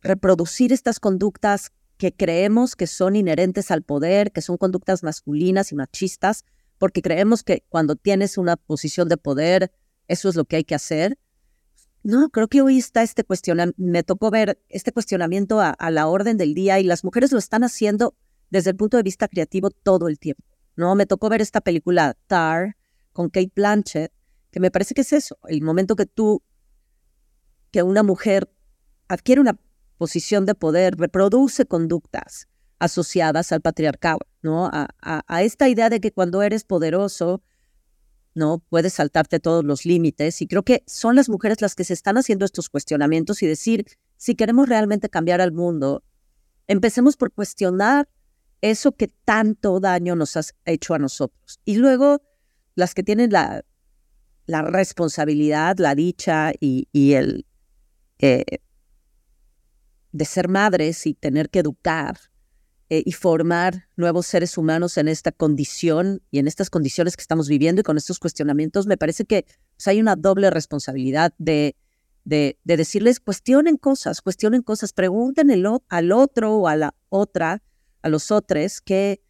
reproducir 0.01 0.71
estas 0.71 0.99
conductas 0.99 1.71
que 1.97 2.13
creemos 2.13 2.75
que 2.75 2.85
son 2.85 3.15
inherentes 3.15 3.71
al 3.71 3.81
poder, 3.81 4.31
que 4.31 4.43
son 4.43 4.57
conductas 4.57 5.01
masculinas 5.01 5.71
y 5.71 5.75
machistas, 5.75 6.45
porque 6.77 7.01
creemos 7.01 7.41
que 7.41 7.63
cuando 7.69 7.95
tienes 7.95 8.37
una 8.37 8.55
posición 8.55 9.09
de 9.09 9.17
poder, 9.17 9.71
eso 10.07 10.29
es 10.29 10.35
lo 10.35 10.45
que 10.45 10.57
hay 10.57 10.63
que 10.63 10.75
hacer. 10.75 11.17
No, 12.03 12.29
creo 12.29 12.47
que 12.47 12.61
hoy 12.61 12.79
está 12.79 13.03
este 13.03 13.23
cuestionamiento, 13.23 13.81
me 13.81 14.01
tocó 14.03 14.31
ver 14.31 14.59
este 14.69 14.91
cuestionamiento 14.91 15.61
a, 15.61 15.75
la 15.91 16.07
orden 16.07 16.37
del 16.37 16.55
día 16.55 16.79
y 16.79 16.83
las 16.83 17.03
mujeres 17.03 17.31
lo 17.31 17.37
están 17.37 17.63
haciendo 17.63 18.15
desde 18.49 18.71
el 18.71 18.75
punto 18.75 18.97
de 18.97 19.03
vista 19.03 19.27
creativo 19.27 19.69
todo 19.69 20.07
el 20.07 20.17
tiempo. 20.17 20.43
No, 20.75 20.95
me 20.95 21.05
tocó 21.05 21.29
ver 21.29 21.41
esta 21.41 21.61
película 21.61 22.17
Tar 22.27 22.75
con 23.13 23.29
Kate 23.29 23.51
Blanchett, 23.55 24.11
que 24.49 24.59
me 24.59 24.71
parece 24.71 24.95
que 24.95 25.01
es 25.01 25.13
eso, 25.13 25.37
el 25.47 25.61
momento 25.61 25.95
que 25.95 26.07
tú, 26.07 26.41
que 27.69 27.83
una 27.83 28.01
mujer 28.01 28.51
adquiere 29.07 29.39
una 29.39 29.59
posición 29.97 30.47
de 30.47 30.55
poder 30.55 30.95
reproduce 30.97 31.67
conductas 31.67 32.47
asociadas 32.79 33.51
al 33.51 33.61
patriarcado, 33.61 34.21
¿no? 34.41 34.65
A, 34.65 34.87
a, 35.01 35.43
esta 35.43 35.69
idea 35.69 35.89
de 35.91 36.01
que 36.01 36.11
cuando 36.11 36.41
eres 36.41 36.63
poderoso, 36.63 37.43
¿no? 38.33 38.59
Puedes 38.69 38.93
saltarte 38.93 39.39
todos 39.39 39.63
los 39.63 39.85
límites. 39.85 40.41
Y 40.41 40.47
creo 40.47 40.63
que 40.63 40.83
son 40.87 41.15
las 41.15 41.29
mujeres 41.29 41.61
las 41.61 41.75
que 41.75 41.83
se 41.83 41.93
están 41.93 42.17
haciendo 42.17 42.45
estos 42.45 42.69
cuestionamientos 42.69 43.43
y 43.43 43.47
decir, 43.47 43.85
si 44.17 44.35
queremos 44.35 44.69
realmente 44.69 45.09
cambiar 45.09 45.41
al 45.41 45.51
mundo, 45.51 46.03
empecemos 46.67 47.17
por 47.17 47.31
cuestionar 47.31 48.07
eso 48.61 48.91
que 48.91 49.07
tanto 49.07 49.79
daño 49.79 50.15
nos 50.15 50.37
ha 50.37 50.41
hecho 50.65 50.93
a 50.93 50.99
nosotros. 50.99 51.59
Y 51.65 51.75
luego, 51.75 52.21
las 52.75 52.93
que 52.93 53.03
tienen 53.03 53.31
la, 53.31 53.65
la 54.45 54.61
responsabilidad, 54.61 55.77
la 55.79 55.95
dicha 55.95 56.51
y, 56.59 56.87
y 56.91 57.13
el, 57.13 57.45
eh, 58.19 58.59
de 60.11 60.25
ser 60.25 60.47
madres 60.47 61.07
y 61.07 61.13
tener 61.13 61.49
que 61.49 61.59
educar, 61.59 62.19
eh, 62.93 63.03
y 63.05 63.13
formar 63.13 63.85
nuevos 63.95 64.27
seres 64.27 64.57
humanos 64.57 64.97
en 64.97 65.07
esta 65.07 65.31
condición 65.31 66.21
y 66.29 66.39
en 66.39 66.47
estas 66.49 66.69
condiciones 66.69 67.15
que 67.15 67.21
estamos 67.21 67.47
viviendo 67.47 67.79
y 67.79 67.83
con 67.85 67.95
estos 67.95 68.19
cuestionamientos, 68.19 68.85
me 68.85 68.97
parece 68.97 69.23
que 69.23 69.45
pues, 69.77 69.87
hay 69.87 70.01
una 70.01 70.17
doble 70.17 70.49
responsabilidad 70.49 71.33
de, 71.37 71.77
de, 72.25 72.57
decirles, 72.65 73.21
cuestionen 73.21 73.77
cosas, 73.77 74.21
cuestionen 74.21 74.61
cosas, 74.61 74.91
pregunten 74.91 75.51
al 75.87 76.11
otro 76.11 76.53
o 76.57 76.67
a 76.67 76.75
la 76.75 76.93
otra, 77.07 77.63
a 78.01 78.09
los 78.09 78.29
otros, 78.29 78.81
qué, 78.81 79.23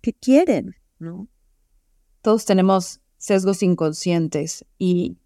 qué 0.00 0.12
quieren, 0.12 0.76
¿no? 1.00 1.26
Todos 2.22 2.44
tenemos 2.44 3.00
sesgos 3.16 3.64
inconscientes 3.64 4.64
y 4.78 5.18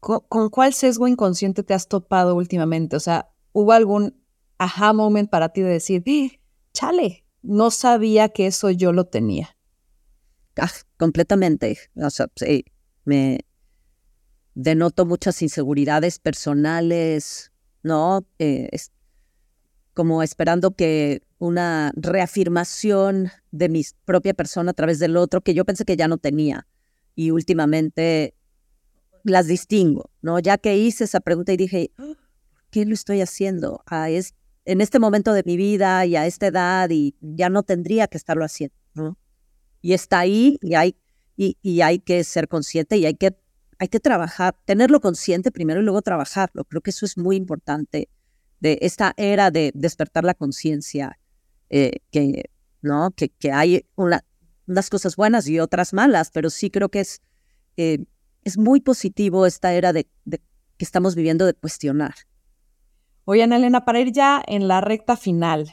¿con, 0.00 0.50
cuál 0.50 0.74
sesgo 0.74 1.06
inconsciente 1.06 1.62
te 1.62 1.72
has 1.72 1.86
topado 1.86 2.34
últimamente? 2.34 2.96
O 2.96 3.00
sea, 3.00 3.30
¿hubo 3.52 3.70
algún 3.70 4.20
aha 4.58 4.92
moment 4.92 5.30
para 5.30 5.50
ti 5.50 5.60
de 5.60 5.68
decir, 5.70 6.02
chale, 6.72 7.24
no 7.42 7.70
sabía 7.70 8.28
que 8.28 8.46
eso 8.46 8.70
yo 8.70 8.92
lo 8.92 9.04
tenía. 9.04 9.56
Ah, 10.56 10.70
completamente. 10.96 11.78
O 11.96 12.10
sea, 12.10 12.28
sí, 12.36 12.64
me 13.04 13.40
denoto 14.54 15.06
muchas 15.06 15.40
inseguridades 15.42 16.18
personales, 16.18 17.52
¿no? 17.82 18.26
Eh, 18.38 18.68
es 18.72 18.92
como 19.94 20.22
esperando 20.22 20.74
que 20.74 21.22
una 21.38 21.92
reafirmación 21.96 23.30
de 23.50 23.68
mi 23.68 23.82
propia 24.04 24.34
persona 24.34 24.70
a 24.70 24.74
través 24.74 24.98
del 24.98 25.16
otro 25.16 25.40
que 25.40 25.54
yo 25.54 25.64
pensé 25.64 25.84
que 25.84 25.96
ya 25.96 26.08
no 26.08 26.18
tenía. 26.18 26.66
Y 27.14 27.30
últimamente 27.30 28.34
las 29.24 29.46
distingo, 29.46 30.10
¿no? 30.22 30.38
Ya 30.38 30.58
que 30.58 30.76
hice 30.76 31.04
esa 31.04 31.20
pregunta 31.20 31.52
y 31.52 31.56
dije, 31.56 31.92
¿por 31.96 32.16
qué 32.70 32.84
lo 32.84 32.94
estoy 32.94 33.20
haciendo? 33.20 33.82
Ah, 33.86 34.08
es 34.10 34.34
en 34.64 34.80
este 34.80 34.98
momento 34.98 35.32
de 35.32 35.42
mi 35.44 35.56
vida 35.56 36.06
y 36.06 36.16
a 36.16 36.26
esta 36.26 36.46
edad 36.46 36.88
y 36.90 37.16
ya 37.20 37.48
no 37.48 37.62
tendría 37.62 38.06
que 38.06 38.16
estarlo 38.16 38.44
haciendo. 38.44 38.74
Y 39.80 39.94
está 39.94 40.20
ahí 40.20 40.58
y 40.62 40.74
hay, 40.74 40.96
y, 41.36 41.58
y 41.62 41.80
hay 41.80 41.98
que 41.98 42.22
ser 42.24 42.48
consciente 42.48 42.96
y 42.96 43.06
hay 43.06 43.14
que, 43.14 43.36
hay 43.78 43.88
que 43.88 44.00
trabajar, 44.00 44.56
tenerlo 44.64 45.00
consciente 45.00 45.50
primero 45.50 45.80
y 45.80 45.84
luego 45.84 46.02
trabajarlo. 46.02 46.64
Creo 46.64 46.82
que 46.82 46.90
eso 46.90 47.04
es 47.04 47.18
muy 47.18 47.36
importante 47.36 48.08
de 48.60 48.78
esta 48.82 49.12
era 49.16 49.50
de 49.50 49.72
despertar 49.74 50.22
la 50.22 50.34
conciencia, 50.34 51.18
eh, 51.68 51.98
que, 52.12 52.44
¿no? 52.80 53.10
Que, 53.10 53.28
que 53.30 53.50
hay 53.50 53.86
una, 53.96 54.24
unas 54.68 54.88
cosas 54.88 55.16
buenas 55.16 55.48
y 55.48 55.58
otras 55.58 55.92
malas, 55.92 56.30
pero 56.30 56.48
sí 56.48 56.70
creo 56.70 56.88
que 56.88 57.00
es, 57.00 57.22
eh, 57.76 58.04
es 58.44 58.58
muy 58.58 58.80
positivo 58.80 59.46
esta 59.46 59.74
era 59.74 59.92
de 59.92 60.06
que 60.24 60.84
estamos 60.84 61.16
viviendo 61.16 61.44
de 61.44 61.54
cuestionar. 61.54 62.14
Oye, 63.24 63.44
Ana 63.44 63.56
Elena, 63.56 63.84
para 63.84 64.00
ir 64.00 64.10
ya 64.10 64.42
en 64.48 64.66
la 64.66 64.80
recta 64.80 65.16
final, 65.16 65.72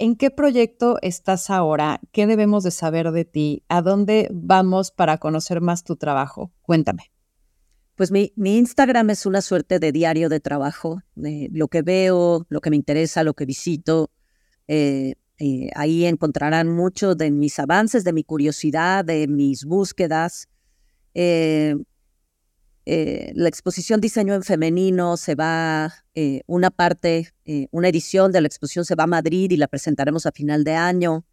¿en 0.00 0.16
qué 0.16 0.32
proyecto 0.32 0.98
estás 1.00 1.48
ahora? 1.48 2.00
¿Qué 2.10 2.26
debemos 2.26 2.64
de 2.64 2.72
saber 2.72 3.12
de 3.12 3.24
ti? 3.24 3.62
¿A 3.68 3.82
dónde 3.82 4.28
vamos 4.32 4.90
para 4.90 5.18
conocer 5.18 5.60
más 5.60 5.84
tu 5.84 5.94
trabajo? 5.94 6.52
Cuéntame. 6.62 7.12
Pues 7.94 8.10
mi, 8.10 8.32
Instagram 8.36 9.10
es 9.10 9.26
una 9.26 9.42
suerte 9.42 9.78
de 9.78 9.92
diario 9.92 10.28
de 10.28 10.40
trabajo, 10.40 11.02
de 11.14 11.48
lo 11.52 11.68
que 11.68 11.82
veo, 11.82 12.46
lo 12.48 12.60
que 12.60 12.70
me 12.70 12.76
interesa, 12.76 13.22
lo 13.22 13.34
que 13.34 13.46
visito. 13.46 14.10
Eh, 14.66 15.14
eh, 15.38 15.70
ahí 15.76 16.04
encontrarán 16.04 16.68
mucho 16.68 17.14
de 17.14 17.30
mis 17.30 17.60
avances, 17.60 18.02
de 18.02 18.12
mi 18.12 18.24
curiosidad, 18.24 19.04
de 19.04 19.28
mis 19.28 19.64
búsquedas. 19.64 20.48
Eh, 21.14 21.76
eh, 22.88 23.32
la 23.34 23.48
exposición 23.48 24.00
Diseño 24.00 24.34
en 24.34 24.44
Femenino 24.44 25.16
se 25.16 25.34
va, 25.34 25.92
eh, 26.14 26.42
una 26.46 26.70
parte, 26.70 27.32
eh, 27.44 27.66
una 27.72 27.88
edición 27.88 28.30
de 28.30 28.40
la 28.40 28.46
exposición 28.46 28.84
se 28.84 28.94
va 28.94 29.04
a 29.04 29.08
Madrid 29.08 29.50
y 29.50 29.56
la 29.56 29.66
presentaremos 29.66 30.24
a 30.24 30.30
final 30.30 30.62
de 30.62 30.74
año. 30.74 31.24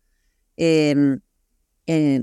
Em, 0.58 1.22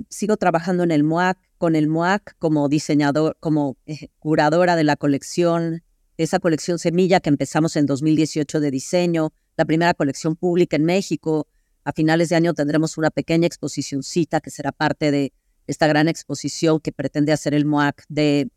sigo 0.08 0.36
trabajando 0.36 0.82
en 0.82 0.90
el 0.90 1.04
MOAC, 1.04 1.38
con 1.58 1.76
el 1.76 1.86
MOAC 1.86 2.34
como 2.38 2.68
diseñador, 2.68 3.36
como 3.38 3.76
curadora 4.18 4.74
de 4.74 4.82
la 4.84 4.96
colección, 4.96 5.84
esa 6.16 6.40
colección 6.40 6.80
Semilla 6.80 7.20
que 7.20 7.28
empezamos 7.28 7.76
en 7.76 7.86
2018 7.86 8.58
de 8.58 8.70
diseño, 8.70 9.32
la 9.56 9.64
primera 9.64 9.94
colección 9.94 10.34
pública 10.34 10.76
en 10.76 10.84
México. 10.84 11.46
A 11.84 11.92
finales 11.92 12.30
de 12.30 12.36
año 12.36 12.54
tendremos 12.54 12.98
una 12.98 13.10
pequeña 13.10 13.46
exposicióncita 13.46 14.40
que 14.40 14.50
será 14.50 14.72
parte 14.72 15.12
de 15.12 15.32
esta 15.68 15.86
gran 15.86 16.08
exposición 16.08 16.80
que 16.80 16.90
pretende 16.90 17.32
hacer 17.32 17.54
el 17.54 17.64
MOAC 17.64 18.04
de 18.08 18.50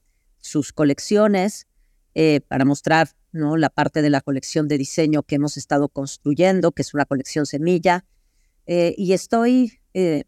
sus 0.43 0.73
colecciones 0.73 1.67
eh, 2.15 2.41
para 2.47 2.65
mostrar 2.65 3.09
¿no? 3.31 3.57
la 3.57 3.69
parte 3.69 4.01
de 4.01 4.09
la 4.09 4.21
colección 4.21 4.67
de 4.67 4.77
diseño 4.77 5.23
que 5.23 5.35
hemos 5.35 5.57
estado 5.57 5.87
construyendo, 5.87 6.71
que 6.73 6.83
es 6.83 6.93
una 6.93 7.05
colección 7.05 7.45
semilla. 7.45 8.05
Eh, 8.67 8.93
y 8.97 9.13
estoy 9.13 9.79
eh, 9.93 10.25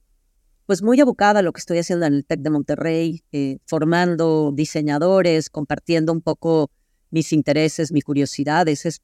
pues 0.65 0.81
muy 0.81 0.99
abocada 0.99 1.39
a 1.39 1.41
lo 1.43 1.51
que 1.51 1.59
estoy 1.59 1.77
haciendo 1.77 2.05
en 2.05 2.13
el 2.13 2.25
TEC 2.25 2.39
de 2.39 2.49
Monterrey, 2.49 3.23
formando 3.65 4.51
diseñadores, 4.55 5.49
compartiendo 5.49 6.11
un 6.11 6.21
poco 6.21 6.71
mis 7.11 7.33
intereses, 7.33 7.91
mis 7.91 8.03
curiosidades. 8.03 8.85
Es, 8.85 9.01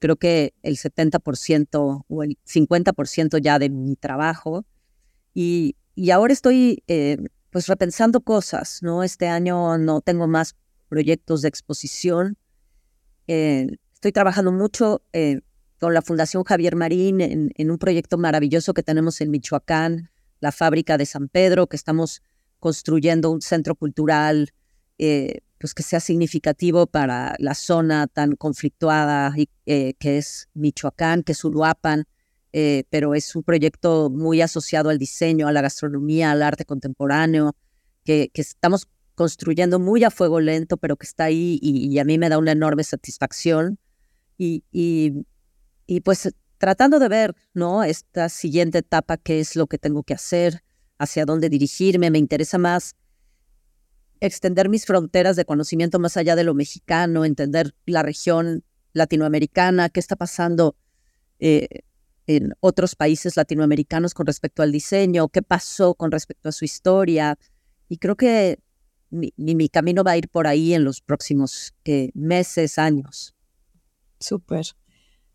creo 0.00 0.16
que 0.16 0.54
el 0.62 0.78
70% 0.78 2.04
o 2.08 2.22
el 2.24 2.38
50% 2.44 3.40
ya 3.40 3.58
de 3.58 3.68
mi 3.68 3.94
trabajo. 3.94 4.64
Y, 5.32 5.76
y 5.94 6.10
ahora 6.10 6.32
estoy 6.32 6.82
pues 7.50 7.66
repensando 7.66 8.20
cosas, 8.20 8.82
¿no? 8.82 9.02
Este 9.02 9.28
año 9.28 9.76
no 9.76 10.00
tengo 10.00 10.26
más 10.26 10.56
proyectos 10.88 11.42
de 11.42 11.48
exposición. 11.48 12.38
Eh, 13.26 13.66
estoy 13.92 14.12
trabajando 14.12 14.52
mucho 14.52 15.02
eh, 15.12 15.40
con 15.78 15.94
la 15.94 16.02
Fundación 16.02 16.44
Javier 16.44 16.76
Marín 16.76 17.20
en, 17.20 17.70
un 17.70 17.78
proyecto 17.78 18.18
maravilloso 18.18 18.74
que 18.74 18.82
tenemos 18.82 19.20
en 19.20 19.30
Michoacán, 19.30 20.10
la 20.40 20.52
fábrica 20.52 20.96
de 20.96 21.06
San 21.06 21.28
Pedro, 21.28 21.66
que 21.66 21.76
estamos 21.76 22.22
construyendo 22.60 23.30
un 23.30 23.40
centro 23.40 23.74
cultural 23.74 24.50
eh, 24.98 25.40
pues 25.58 25.74
que 25.74 25.82
sea 25.82 26.00
significativo 26.00 26.86
para 26.86 27.34
la 27.38 27.54
zona 27.54 28.06
tan 28.06 28.36
conflictuada 28.36 29.34
que 29.64 29.96
es 30.00 30.48
Michoacán, 30.54 31.22
que 31.22 31.32
es 31.32 31.44
Uruapan. 31.44 32.04
Eh, 32.52 32.84
pero 32.90 33.14
es 33.14 33.36
un 33.36 33.44
proyecto 33.44 34.10
muy 34.10 34.40
asociado 34.40 34.90
al 34.90 34.98
diseño, 34.98 35.46
a 35.46 35.52
la 35.52 35.62
gastronomía, 35.62 36.32
al 36.32 36.42
arte 36.42 36.64
contemporáneo, 36.64 37.54
que, 38.04 38.30
estamos 38.34 38.88
construyendo 39.14 39.78
muy 39.78 40.02
a 40.02 40.10
fuego 40.10 40.40
lento, 40.40 40.76
pero 40.76 40.96
que 40.96 41.06
está 41.06 41.24
ahí 41.24 41.58
y, 41.62 41.98
a 41.98 42.04
mí 42.04 42.18
me 42.18 42.28
da 42.28 42.38
una 42.38 42.52
enorme 42.52 42.84
satisfacción. 42.84 43.78
Y, 44.38 44.64
y, 44.72 46.00
pues 46.00 46.34
tratando 46.58 46.98
de 46.98 47.08
ver, 47.08 47.34
¿no? 47.54 47.84
Esta 47.84 48.28
siguiente 48.28 48.78
etapa, 48.78 49.16
qué 49.16 49.40
es 49.40 49.56
lo 49.56 49.66
que 49.66 49.78
tengo 49.78 50.02
que 50.02 50.14
hacer, 50.14 50.62
hacia 50.98 51.24
dónde 51.24 51.48
dirigirme, 51.48 52.10
me 52.10 52.18
interesa 52.18 52.58
más 52.58 52.94
extender 54.20 54.68
mis 54.68 54.84
fronteras 54.86 55.36
de 55.36 55.44
conocimiento 55.44 55.98
más 55.98 56.16
allá 56.16 56.36
de 56.36 56.44
lo 56.44 56.54
mexicano, 56.54 57.24
entender 57.24 57.74
la 57.86 58.02
región 58.02 58.64
latinoamericana, 58.92 59.88
qué 59.88 60.00
está 60.00 60.16
pasando 60.16 60.76
eh, 61.38 61.68
en 62.26 62.54
otros 62.60 62.94
países 62.94 63.36
latinoamericanos 63.36 64.14
con 64.14 64.26
respecto 64.26 64.62
al 64.62 64.72
diseño, 64.72 65.28
qué 65.28 65.42
pasó 65.42 65.94
con 65.94 66.10
respecto 66.10 66.48
a 66.48 66.52
su 66.52 66.64
historia. 66.64 67.38
Y 67.88 67.98
creo 67.98 68.16
que 68.16 68.58
mi, 69.10 69.32
mi 69.36 69.68
camino 69.68 70.04
va 70.04 70.12
a 70.12 70.16
ir 70.16 70.28
por 70.28 70.46
ahí 70.46 70.74
en 70.74 70.84
los 70.84 71.00
próximos 71.00 71.74
meses, 72.14 72.78
años. 72.78 73.34
Súper. 74.18 74.66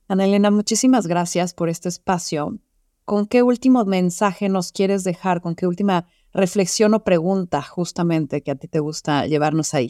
Ana 0.08 0.26
Elena, 0.26 0.52
muchísimas 0.52 1.08
gracias 1.08 1.54
por 1.54 1.70
este 1.70 1.90
espacio. 1.90 2.60
¿Con 3.06 3.28
qué 3.28 3.44
último 3.44 3.86
mensaje 3.86 4.50
nos 4.50 4.72
quieres 4.72 5.04
dejar? 5.04 5.42
¿Con 5.42 5.56
qué 5.56 5.68
última 5.68 6.08
reflexión 6.34 6.94
o 6.94 7.04
pregunta 7.04 7.62
justamente 7.62 8.42
que 8.42 8.52
a 8.52 8.56
ti 8.56 8.68
te 8.68 8.80
gusta 8.80 9.26
llevarnos 9.28 9.74
ahí? 9.74 9.90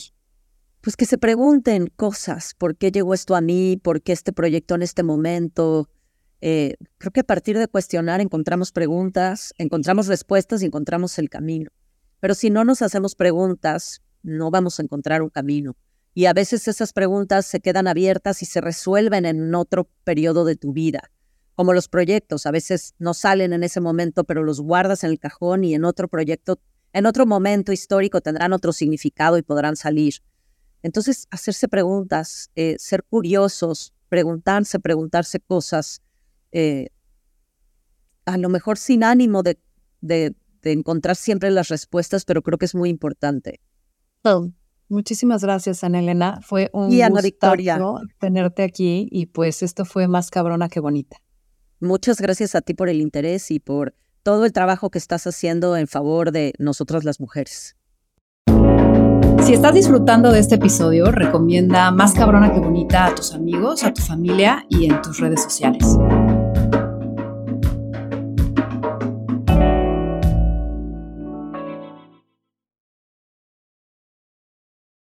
Pues 0.81 0.95
que 0.95 1.05
se 1.05 1.17
pregunten 1.17 1.87
cosas. 1.95 2.53
¿Por 2.57 2.77
qué 2.77 2.91
llegó 2.91 3.13
esto 3.13 3.35
a 3.35 3.41
mí? 3.41 3.77
¿Por 3.81 4.01
qué 4.01 4.11
este 4.11 4.33
proyecto 4.33 4.75
en 4.75 4.81
este 4.81 5.03
momento? 5.03 5.89
Eh, 6.47 6.75
creo 6.99 7.11
que 7.11 7.21
a 7.21 7.23
partir 7.23 7.57
de 7.57 7.67
cuestionar 7.67 8.21
encontramos 8.21 8.71
preguntas, 8.71 9.55
encontramos 9.57 10.05
respuestas 10.05 10.61
y 10.61 10.67
encontramos 10.67 11.17
el 11.17 11.27
camino. 11.27 11.71
Pero 12.19 12.35
si 12.35 12.51
no 12.51 12.63
nos 12.63 12.83
hacemos 12.83 13.15
preguntas, 13.15 14.03
no 14.21 14.51
vamos 14.51 14.79
a 14.79 14.83
encontrar 14.83 15.23
un 15.23 15.31
camino. 15.31 15.75
Y 16.13 16.27
a 16.27 16.33
veces 16.33 16.67
esas 16.67 16.93
preguntas 16.93 17.47
se 17.47 17.61
quedan 17.61 17.87
abiertas 17.87 18.43
y 18.43 18.45
se 18.45 18.61
resuelven 18.61 19.25
en 19.25 19.55
otro 19.55 19.89
periodo 20.03 20.45
de 20.45 20.55
tu 20.55 20.71
vida. 20.71 21.09
Como 21.55 21.73
los 21.73 21.87
proyectos, 21.87 22.45
a 22.45 22.51
veces 22.51 22.93
no 22.99 23.15
salen 23.15 23.51
en 23.51 23.63
ese 23.63 23.81
momento, 23.81 24.23
pero 24.23 24.43
los 24.43 24.61
guardas 24.61 25.03
en 25.03 25.09
el 25.09 25.17
cajón 25.17 25.63
y 25.63 25.73
en 25.73 25.83
otro 25.83 26.07
proyecto, 26.07 26.59
en 26.93 27.07
otro 27.07 27.25
momento 27.25 27.71
histórico 27.71 28.21
tendrán 28.21 28.53
otro 28.53 28.71
significado 28.71 29.39
y 29.39 29.41
podrán 29.41 29.75
salir. 29.75 30.21
Entonces, 30.83 31.25
hacerse 31.31 31.67
preguntas, 31.67 32.51
eh, 32.55 32.75
ser 32.77 33.03
curiosos, 33.03 33.95
preguntarse, 34.09 34.79
preguntarse 34.79 35.39
cosas, 35.39 36.03
eh, 36.57 36.87
a 38.23 38.37
lo 38.37 38.47
mejor 38.47 38.77
sin 38.77 39.03
ánimo 39.03 39.43
de, 39.43 39.59
de, 39.99 40.33
encontrar 40.63 41.17
siempre 41.17 41.51
las 41.51 41.67
respuestas, 41.67 42.23
pero 42.23 42.41
creo 42.41 42.57
que 42.57 42.63
es 42.63 42.73
muy 42.73 42.89
importante. 42.89 43.59
muchísimas 44.87 45.43
gracias, 45.43 45.83
Ana 45.83 45.99
Elena. 45.99 46.39
Fue 46.41 46.69
un 46.71 46.89
gusto 46.89 48.01
tenerte 48.19 48.63
aquí 48.63 49.09
y 49.11 49.25
pues 49.25 49.63
esto 49.63 49.83
fue 49.83 50.07
más 50.07 50.31
cabrona 50.31 50.69
que 50.69 50.79
bonita. 50.79 51.17
Muchas 51.81 52.21
gracias 52.21 52.55
a 52.55 52.61
ti 52.61 52.73
por 52.73 52.87
el 52.87 53.01
interés 53.01 53.51
y 53.51 53.59
por 53.59 53.93
todo 54.23 54.45
el 54.45 54.53
trabajo 54.53 54.89
que 54.89 54.97
estás 54.97 55.27
haciendo 55.27 55.75
en 55.75 55.87
favor 55.87 56.31
de 56.31 56.53
nosotras 56.57 57.03
las 57.03 57.19
mujeres. 57.19 57.75
Si 59.43 59.53
estás 59.53 59.75
disfrutando 59.75 60.31
de 60.31 60.39
este 60.39 60.55
episodio, 60.55 61.11
recomienda 61.11 61.91
Más 61.91 62.13
cabrona 62.13 62.51
que 62.51 62.59
bonita 62.59 63.05
a 63.05 63.13
tus 63.13 63.33
amigos, 63.33 63.83
a 63.83 63.93
tu 63.93 64.01
familia 64.01 64.65
y 64.69 64.85
en 64.85 64.99
tus 65.03 65.19
redes 65.19 65.43
sociales. 65.43 65.85